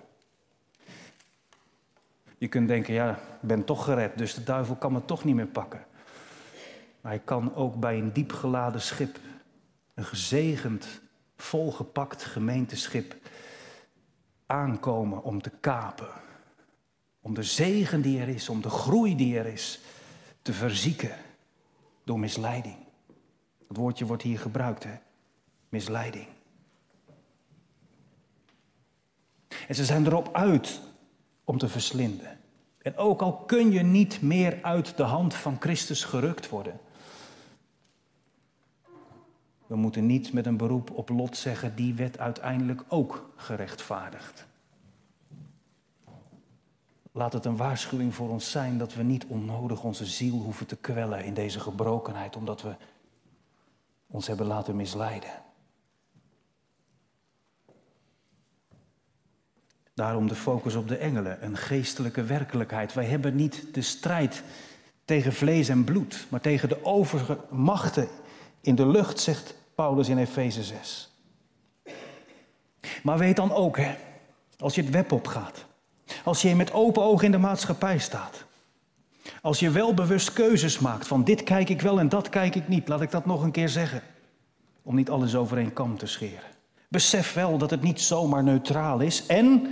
Je 2.39 2.49
kunt 2.49 2.69
denken, 2.69 2.95
ja, 2.95 3.11
ik 3.11 3.49
ben 3.49 3.65
toch 3.65 3.85
gered, 3.85 4.19
dus 4.19 4.35
de 4.35 4.43
duivel 4.43 4.77
kan 4.77 4.93
me 4.93 5.05
toch 5.05 5.25
niet 5.25 5.35
meer 5.35 5.47
pakken. 5.47 5.85
Maar 7.01 7.13
hij 7.13 7.21
kan 7.25 7.55
ook 7.55 7.75
bij 7.75 7.99
een 7.99 8.13
diep 8.13 8.33
geladen 8.33 8.81
schip, 8.81 9.19
een 9.95 10.05
gezegend, 10.05 11.01
volgepakt 11.37 12.25
gemeenteschip, 12.25 13.17
aankomen 14.47 15.23
om 15.23 15.43
te 15.43 15.51
kapen. 15.61 16.09
Om 17.21 17.35
de 17.35 17.43
zegen 17.43 18.03
die 18.03 18.21
er 18.21 18.29
is, 18.29 18.49
om 18.49 18.61
de 18.61 18.71
groei 18.71 19.17
die 19.17 19.39
er 19.39 19.47
is, 19.47 19.81
te 20.43 20.53
verzieken 20.53 21.17
door 22.05 22.19
misleiding. 22.19 22.77
Het 23.69 23.77
woordje 23.77 24.07
wordt 24.07 24.23
hier 24.23 24.39
gebruikt, 24.39 24.85
hè? 24.85 24.95
Misleiding. 25.69 26.27
En 29.69 29.75
ze 29.75 29.85
zijn 29.85 30.07
erop 30.07 30.35
uit 30.35 30.81
om 31.47 31.59
te 31.59 31.69
verslinden. 31.69 32.39
En 32.79 32.97
ook 32.97 33.23
al 33.23 33.37
kun 33.37 33.71
je 33.71 33.83
niet 33.83 34.23
meer 34.23 34.59
uit 34.63 34.97
de 34.97 35.03
hand 35.03 35.35
van 35.35 35.57
Christus 35.61 36.05
gerukt 36.05 36.49
worden. 36.49 36.81
We 39.67 39.77
moeten 39.77 40.07
niet 40.07 40.33
met 40.33 40.47
een 40.47 40.57
beroep 40.57 40.91
op 40.91 41.09
lot 41.09 41.37
zeggen, 41.37 41.77
die 41.77 41.95
werd 41.95 42.19
uiteindelijk 42.19 42.83
ook 42.89 43.31
gerechtvaardigd. 43.37 44.47
Laat 47.13 47.33
het 47.33 47.45
een 47.45 47.57
waarschuwing 47.57 48.15
voor 48.15 48.29
ons 48.29 48.51
zijn 48.51 48.79
dat 48.79 48.95
we 48.95 49.03
niet 49.03 49.27
onnodig 49.27 49.83
onze 49.83 50.07
ziel 50.07 50.39
hoeven 50.39 50.67
te 50.67 50.77
kwellen 50.77 51.25
in 51.25 51.35
deze 51.35 51.61
gebrokenheid, 51.61 52.37
omdat 52.37 52.63
we 52.63 52.77
ons 54.07 54.27
hebben 54.27 54.47
laten 54.47 54.77
misleiden. 54.77 55.31
Daarom 59.97 60.29
de 60.29 60.35
focus 60.35 60.75
op 60.75 60.89
de 60.89 60.97
engelen, 60.97 61.45
een 61.45 61.57
geestelijke 61.57 62.23
werkelijkheid. 62.23 62.95
Wij 62.95 63.05
hebben 63.05 63.37
niet 63.37 63.67
de 63.73 63.83
strijd 63.83 64.43
tegen 65.05 65.33
vlees 65.33 65.69
en 65.69 65.85
bloed, 65.85 66.27
maar 66.29 66.41
tegen 66.41 66.69
de 66.69 66.85
overige 66.85 67.39
machten 67.51 68.09
in 68.61 68.75
de 68.75 68.87
lucht, 68.87 69.21
zegt 69.21 69.55
Paulus 69.75 70.09
in 70.09 70.19
Efeze 70.19 70.63
6. 70.63 71.13
Maar 73.03 73.19
weet 73.19 73.37
dan 73.37 73.53
ook, 73.53 73.77
hè, 73.77 73.95
als 74.59 74.75
je 74.75 74.83
het 74.83 74.91
web 74.91 75.13
opgaat, 75.13 75.65
als 76.25 76.43
je 76.43 76.55
met 76.55 76.73
open 76.73 77.03
ogen 77.03 77.25
in 77.25 77.31
de 77.31 77.39
maatschappij 77.39 77.99
staat, 77.99 78.45
als 79.43 79.59
je 79.59 79.71
wel 79.71 79.95
bewust 79.95 80.33
keuzes 80.33 80.79
maakt 80.79 81.07
van 81.07 81.25
dit 81.25 81.43
kijk 81.43 81.69
ik 81.69 81.81
wel 81.81 81.99
en 81.99 82.09
dat 82.09 82.29
kijk 82.29 82.55
ik 82.55 82.69
niet, 82.69 82.89
laat 82.89 83.03
ik 83.03 83.11
dat 83.11 83.27
nog 83.27 83.43
een 83.43 83.51
keer 83.51 83.69
zeggen, 83.69 84.03
om 84.83 84.95
niet 84.95 85.11
alles 85.11 85.35
over 85.35 85.71
kam 85.71 85.99
te 85.99 86.07
scheren. 86.07 86.55
Besef 86.89 87.33
wel 87.33 87.59
dat 87.59 87.71
het 87.71 87.83
niet 87.83 88.01
zomaar 88.01 88.43
neutraal 88.43 89.01
is 89.01 89.27
en 89.27 89.69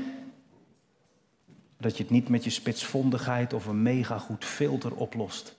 dat 1.85 1.97
je 1.97 2.03
het 2.03 2.12
niet 2.12 2.28
met 2.28 2.45
je 2.45 2.51
spitsvondigheid 2.51 3.53
of 3.53 3.66
een 3.66 3.82
mega 3.82 4.18
goed 4.18 4.45
filter 4.45 4.95
oplost, 4.95 5.57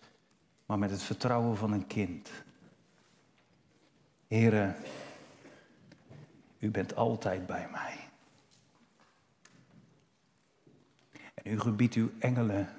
maar 0.66 0.80
met 0.80 0.90
het 0.90 1.02
vertrouwen 1.02 1.58
van 1.58 1.72
een 1.72 1.88
kind. 1.88 2.30
Heren, 4.28 4.76
u 6.60 6.72
bent 6.72 6.96
altijd 6.96 7.46
bij 7.46 7.70
mij. 7.72 7.98
En 11.34 11.52
u 11.52 11.60
gebiedt 11.60 11.96
uw 11.96 12.12
engelen, 12.20 12.70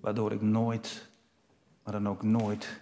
waardoor 0.00 0.32
ik 0.32 0.42
nooit, 0.42 1.08
maar 1.82 1.92
dan 1.92 2.08
ook 2.08 2.22
nooit, 2.22 2.80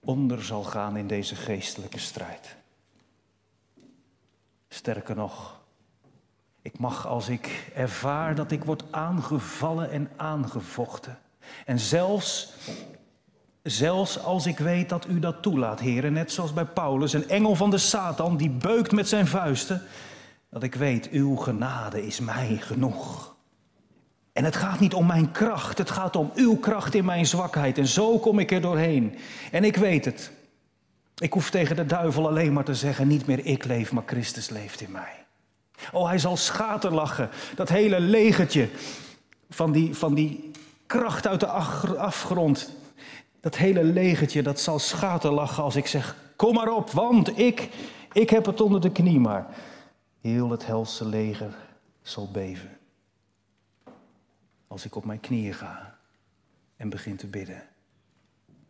onder 0.00 0.44
zal 0.44 0.64
gaan 0.64 0.96
in 0.96 1.06
deze 1.06 1.36
geestelijke 1.36 1.98
strijd. 1.98 2.56
Sterker 4.68 5.16
nog, 5.16 5.59
ik 6.62 6.78
mag 6.78 7.06
als 7.06 7.28
ik 7.28 7.70
ervaar 7.74 8.34
dat 8.34 8.50
ik 8.50 8.64
word 8.64 8.84
aangevallen 8.90 9.90
en 9.90 10.10
aangevochten. 10.16 11.18
En 11.66 11.78
zelfs, 11.78 12.52
zelfs 13.62 14.18
als 14.18 14.46
ik 14.46 14.58
weet 14.58 14.88
dat 14.88 15.06
u 15.08 15.18
dat 15.18 15.42
toelaat, 15.42 15.80
heren, 15.80 16.12
net 16.12 16.32
zoals 16.32 16.52
bij 16.52 16.64
Paulus, 16.64 17.12
een 17.12 17.28
engel 17.28 17.54
van 17.54 17.70
de 17.70 17.78
Satan 17.78 18.36
die 18.36 18.50
beukt 18.50 18.92
met 18.92 19.08
zijn 19.08 19.26
vuisten, 19.26 19.82
dat 20.50 20.62
ik 20.62 20.74
weet, 20.74 21.10
uw 21.10 21.36
genade 21.36 22.06
is 22.06 22.20
mij 22.20 22.56
genoeg. 22.56 23.34
En 24.32 24.44
het 24.44 24.56
gaat 24.56 24.80
niet 24.80 24.94
om 24.94 25.06
mijn 25.06 25.30
kracht, 25.30 25.78
het 25.78 25.90
gaat 25.90 26.16
om 26.16 26.30
uw 26.34 26.56
kracht 26.56 26.94
in 26.94 27.04
mijn 27.04 27.26
zwakheid. 27.26 27.78
En 27.78 27.86
zo 27.86 28.18
kom 28.18 28.38
ik 28.38 28.50
er 28.50 28.60
doorheen. 28.60 29.18
En 29.50 29.64
ik 29.64 29.76
weet 29.76 30.04
het. 30.04 30.30
Ik 31.16 31.32
hoef 31.32 31.50
tegen 31.50 31.76
de 31.76 31.86
duivel 31.86 32.28
alleen 32.28 32.52
maar 32.52 32.64
te 32.64 32.74
zeggen, 32.74 33.08
niet 33.08 33.26
meer 33.26 33.46
ik 33.46 33.64
leef, 33.64 33.92
maar 33.92 34.02
Christus 34.06 34.48
leeft 34.48 34.80
in 34.80 34.90
mij. 34.90 35.26
Oh, 35.92 36.06
hij 36.06 36.18
zal 36.18 36.36
schaterlachen. 36.36 37.30
Dat 37.54 37.68
hele 37.68 38.00
legertje 38.00 38.68
van 39.50 39.72
die, 39.72 39.96
van 39.96 40.14
die 40.14 40.50
kracht 40.86 41.26
uit 41.26 41.40
de 41.40 41.46
afgrond. 41.96 42.70
Dat 43.40 43.56
hele 43.56 43.84
legertje, 43.84 44.42
dat 44.42 44.60
zal 44.60 44.78
schaterlachen 44.78 45.62
als 45.62 45.76
ik 45.76 45.86
zeg, 45.86 46.16
kom 46.36 46.54
maar 46.54 46.72
op, 46.72 46.90
want 46.90 47.38
ik, 47.38 47.68
ik 48.12 48.30
heb 48.30 48.46
het 48.46 48.60
onder 48.60 48.80
de 48.80 48.92
knie 48.92 49.20
maar. 49.20 49.46
Heel 50.20 50.50
het 50.50 50.66
helse 50.66 51.04
leger 51.04 51.54
zal 52.02 52.30
beven. 52.30 52.78
Als 54.68 54.84
ik 54.84 54.96
op 54.96 55.04
mijn 55.04 55.20
knieën 55.20 55.54
ga 55.54 55.98
en 56.76 56.88
begin 56.88 57.16
te 57.16 57.26
bidden. 57.26 57.62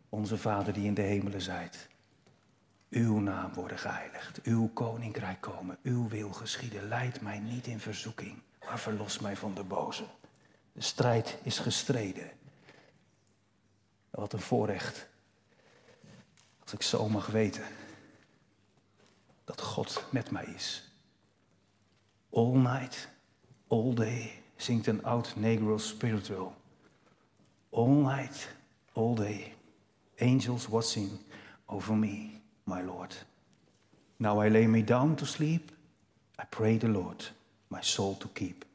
Onze 0.09 0.37
Vader 0.37 0.73
die 0.73 0.85
in 0.85 0.93
de 0.93 1.01
hemelen 1.01 1.41
zijt. 1.41 1.89
Uw 2.91 3.19
naam 3.19 3.53
worden 3.53 3.77
geheiligd, 3.77 4.41
uw 4.41 4.69
koninkrijk 4.73 5.41
komen, 5.41 5.77
uw 5.83 6.07
wil 6.07 6.31
geschieden. 6.31 6.87
Leid 6.87 7.21
mij 7.21 7.39
niet 7.39 7.67
in 7.67 7.79
verzoeking, 7.79 8.41
maar 8.65 8.79
verlos 8.79 9.19
mij 9.19 9.35
van 9.37 9.53
de 9.53 9.63
boze. 9.63 10.05
De 10.71 10.81
strijd 10.81 11.37
is 11.43 11.59
gestreden. 11.59 12.31
Wat 14.09 14.33
een 14.33 14.41
voorrecht. 14.41 15.07
Als 16.61 16.73
ik 16.73 16.81
zo 16.81 17.09
mag 17.09 17.27
weten 17.27 17.63
dat 19.43 19.61
God 19.61 20.03
met 20.09 20.31
mij 20.31 20.45
is. 20.45 20.89
All 22.29 22.55
night, 22.55 23.07
all 23.67 23.93
day, 23.93 24.43
zingt 24.55 24.87
een 24.87 25.03
oud 25.03 25.35
Negro 25.35 25.77
spiritual. 25.77 26.55
All 27.69 27.87
night, 27.87 28.49
all 28.93 29.15
day, 29.15 29.55
angels 30.19 30.67
watching 30.67 31.09
over 31.65 31.95
me 31.95 32.30
my 32.63 32.83
Lord. 32.83 33.25
Now 34.17 34.45
I 34.45 34.49
lay 34.49 34.67
me 34.67 34.83
down 34.83 35.15
to 35.15 35.25
sleep. 35.25 35.71
I 36.41 36.43
pray 36.49 36.77
the 36.77 36.89
Lord 36.89 37.33
my 37.71 37.81
soul 37.81 38.17
to 38.17 38.29
keep. 38.33 38.65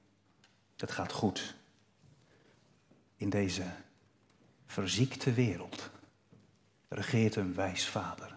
Het 0.76 0.92
gaat 0.92 1.12
goed. 1.12 1.54
In 3.16 3.30
deze 3.30 3.64
verziekte 4.66 5.32
wereld 5.32 5.90
regeert 6.88 7.36
een 7.36 7.54
wijs 7.54 7.88
vader. 7.88 8.36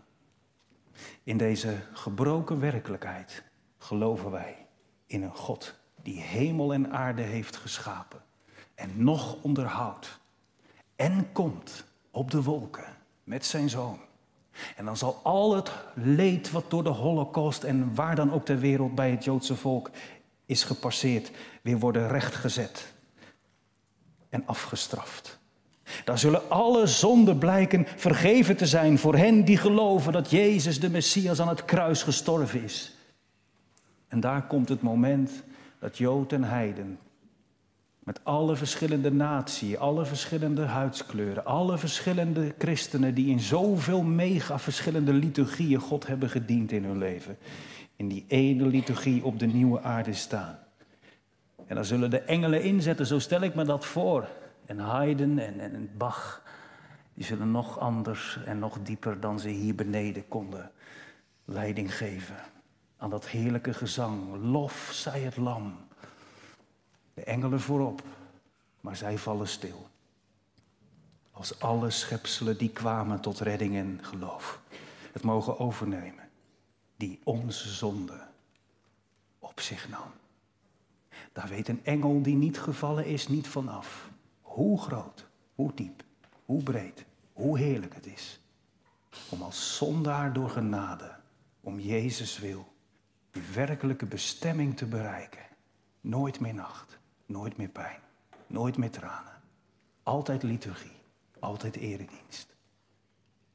In 1.24 1.38
deze 1.38 1.78
gebroken 1.94 2.60
werkelijkheid 2.60 3.44
geloven 3.78 4.32
wij 4.32 4.68
in 5.06 5.24
een 5.24 5.36
God 5.36 5.76
die 6.02 6.22
hemel 6.22 6.74
en 6.74 6.92
aarde 6.92 7.22
heeft 7.22 7.56
geschapen 7.56 8.22
en 8.76 9.04
nog 9.04 9.44
onderhoudt 9.44 10.20
en 10.96 11.32
komt 11.32 11.84
op 12.12 12.32
de 12.32 12.44
wolken 12.44 12.98
met 13.24 13.46
zijn 13.46 13.70
zoon 13.70 14.00
en 14.76 14.86
dan 14.86 14.98
zal 14.98 15.20
al 15.24 15.56
het 15.56 15.72
leed 15.94 16.52
wat 16.52 16.70
door 16.70 16.84
de 16.84 16.90
Holocaust 16.90 17.64
en 17.64 17.96
waar 17.96 18.16
dan 18.16 18.34
ook 18.34 18.46
ter 18.46 18.60
wereld 18.60 18.96
bij 18.96 19.12
het 19.12 19.24
Joodse 19.24 19.56
volk 19.56 19.90
is 20.46 20.64
gepasseerd, 20.64 21.32
weer 21.62 21.80
worden 21.80 22.08
rechtgezet 22.08 22.94
en 24.30 24.44
afgestraft. 24.46 25.40
Daar 26.04 26.20
zullen 26.20 26.50
alle 26.50 26.88
zonden 26.88 27.38
blijken 27.38 27.88
vergeven 27.96 28.58
te 28.58 28.66
zijn 28.66 29.00
voor 29.00 29.16
hen 29.16 29.46
die 29.46 29.58
geloven 29.58 30.14
dat 30.14 30.30
Jezus 30.30 30.80
de 30.80 30.90
Messias 30.90 31.40
aan 31.42 31.48
het 31.48 31.66
kruis 31.66 32.04
gestorven 32.04 32.64
is. 32.64 32.96
En 34.08 34.20
daar 34.20 34.48
komt 34.48 34.70
het 34.70 34.82
moment 34.82 35.32
dat 35.80 35.98
Jood 35.98 36.32
en 36.32 36.44
Heiden 36.44 37.00
met 38.00 38.20
alle 38.24 38.56
verschillende 38.56 39.12
naties, 39.12 39.78
alle 39.78 40.06
verschillende 40.06 40.66
huidskleuren, 40.66 41.46
alle 41.46 41.78
verschillende 41.78 42.54
christenen 42.58 43.14
die 43.14 43.30
in 43.30 43.40
zoveel 43.40 44.04
mega 44.04 44.60
verschillende 44.60 45.14
liturgieën 45.14 45.80
God 45.80 46.08
hebben 46.08 46.30
gediend 46.30 46.72
in 46.72 46.84
hun 46.84 46.98
leven. 46.98 47.38
In 47.96 48.08
die 48.08 48.26
ene 48.28 48.66
liturgie 48.66 49.24
op 49.24 49.40
de 49.40 49.48
nieuwe 49.48 49.82
aarde 49.82 50.14
staan. 50.14 50.60
En 51.68 51.76
dan 51.76 51.86
zullen 51.86 52.10
de 52.10 52.20
engelen 52.20 52.64
inzetten, 52.64 53.06
zo 53.06 53.20
stel 53.20 53.42
ik 53.42 53.56
me 53.56 53.64
dat 53.64 53.86
voor. 53.86 54.28
En 54.66 54.80
Haydn 54.80 55.38
en, 55.38 55.60
en 55.60 55.90
Bach, 55.98 56.44
die 57.14 57.26
zullen 57.26 57.52
nog 57.52 57.80
anders 57.80 58.40
en 58.46 58.60
nog 58.60 58.78
dieper 58.84 59.20
dan 59.20 59.40
ze 59.40 59.50
hier 59.50 59.76
beneden 59.76 60.28
konden 60.28 60.72
leiding 61.46 61.96
geven 61.96 62.36
aan 62.98 63.10
dat 63.10 63.28
heerlijke 63.28 63.74
gezang. 63.74 64.36
Lof 64.42 64.90
zij 64.94 65.20
het 65.20 65.38
lam. 65.38 65.78
De 67.20 67.26
engelen 67.26 67.60
voorop, 67.60 68.04
maar 68.82 68.96
zij 68.96 69.18
vallen 69.18 69.48
stil. 69.48 69.88
Als 71.32 71.60
alle 71.60 71.90
schepselen 71.90 72.58
die 72.58 72.70
kwamen 72.70 73.20
tot 73.20 73.40
redding 73.40 73.76
en 73.76 74.00
geloof 74.02 74.62
het 75.14 75.24
mogen 75.24 75.60
overnemen, 75.60 76.30
die 76.98 77.20
onze 77.24 77.70
zonde 77.70 78.28
op 79.40 79.60
zich 79.60 79.90
nam. 79.90 80.12
Daar 81.32 81.48
weet 81.48 81.68
een 81.68 81.86
engel 81.86 82.22
die 82.22 82.36
niet 82.36 82.60
gevallen 82.60 83.06
is 83.06 83.28
niet 83.28 83.48
vanaf. 83.48 84.10
Hoe 84.42 84.82
groot, 84.82 85.26
hoe 85.56 85.72
diep, 85.74 86.04
hoe 86.46 86.64
breed, 86.64 87.06
hoe 87.34 87.58
heerlijk 87.58 87.96
het 87.96 88.06
is. 88.06 88.40
Om 89.30 89.42
als 89.42 89.78
zondaar 89.78 90.34
door 90.34 90.50
genade, 90.50 91.16
om 91.62 91.80
Jezus 91.80 92.40
wil, 92.40 92.74
die 93.32 93.44
werkelijke 93.54 94.06
bestemming 94.06 94.78
te 94.78 94.86
bereiken. 94.86 95.46
Nooit 96.02 96.40
meer 96.40 96.54
nacht, 96.54 96.89
Nooit 97.30 97.58
meer 97.58 97.70
pijn. 97.70 98.00
Nooit 98.48 98.78
meer 98.78 98.92
tranen. 98.92 99.42
Altijd 100.04 100.44
liturgie. 100.44 101.02
Altijd 101.40 101.76
eredienst. 101.76 102.56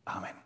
Amen. 0.03 0.44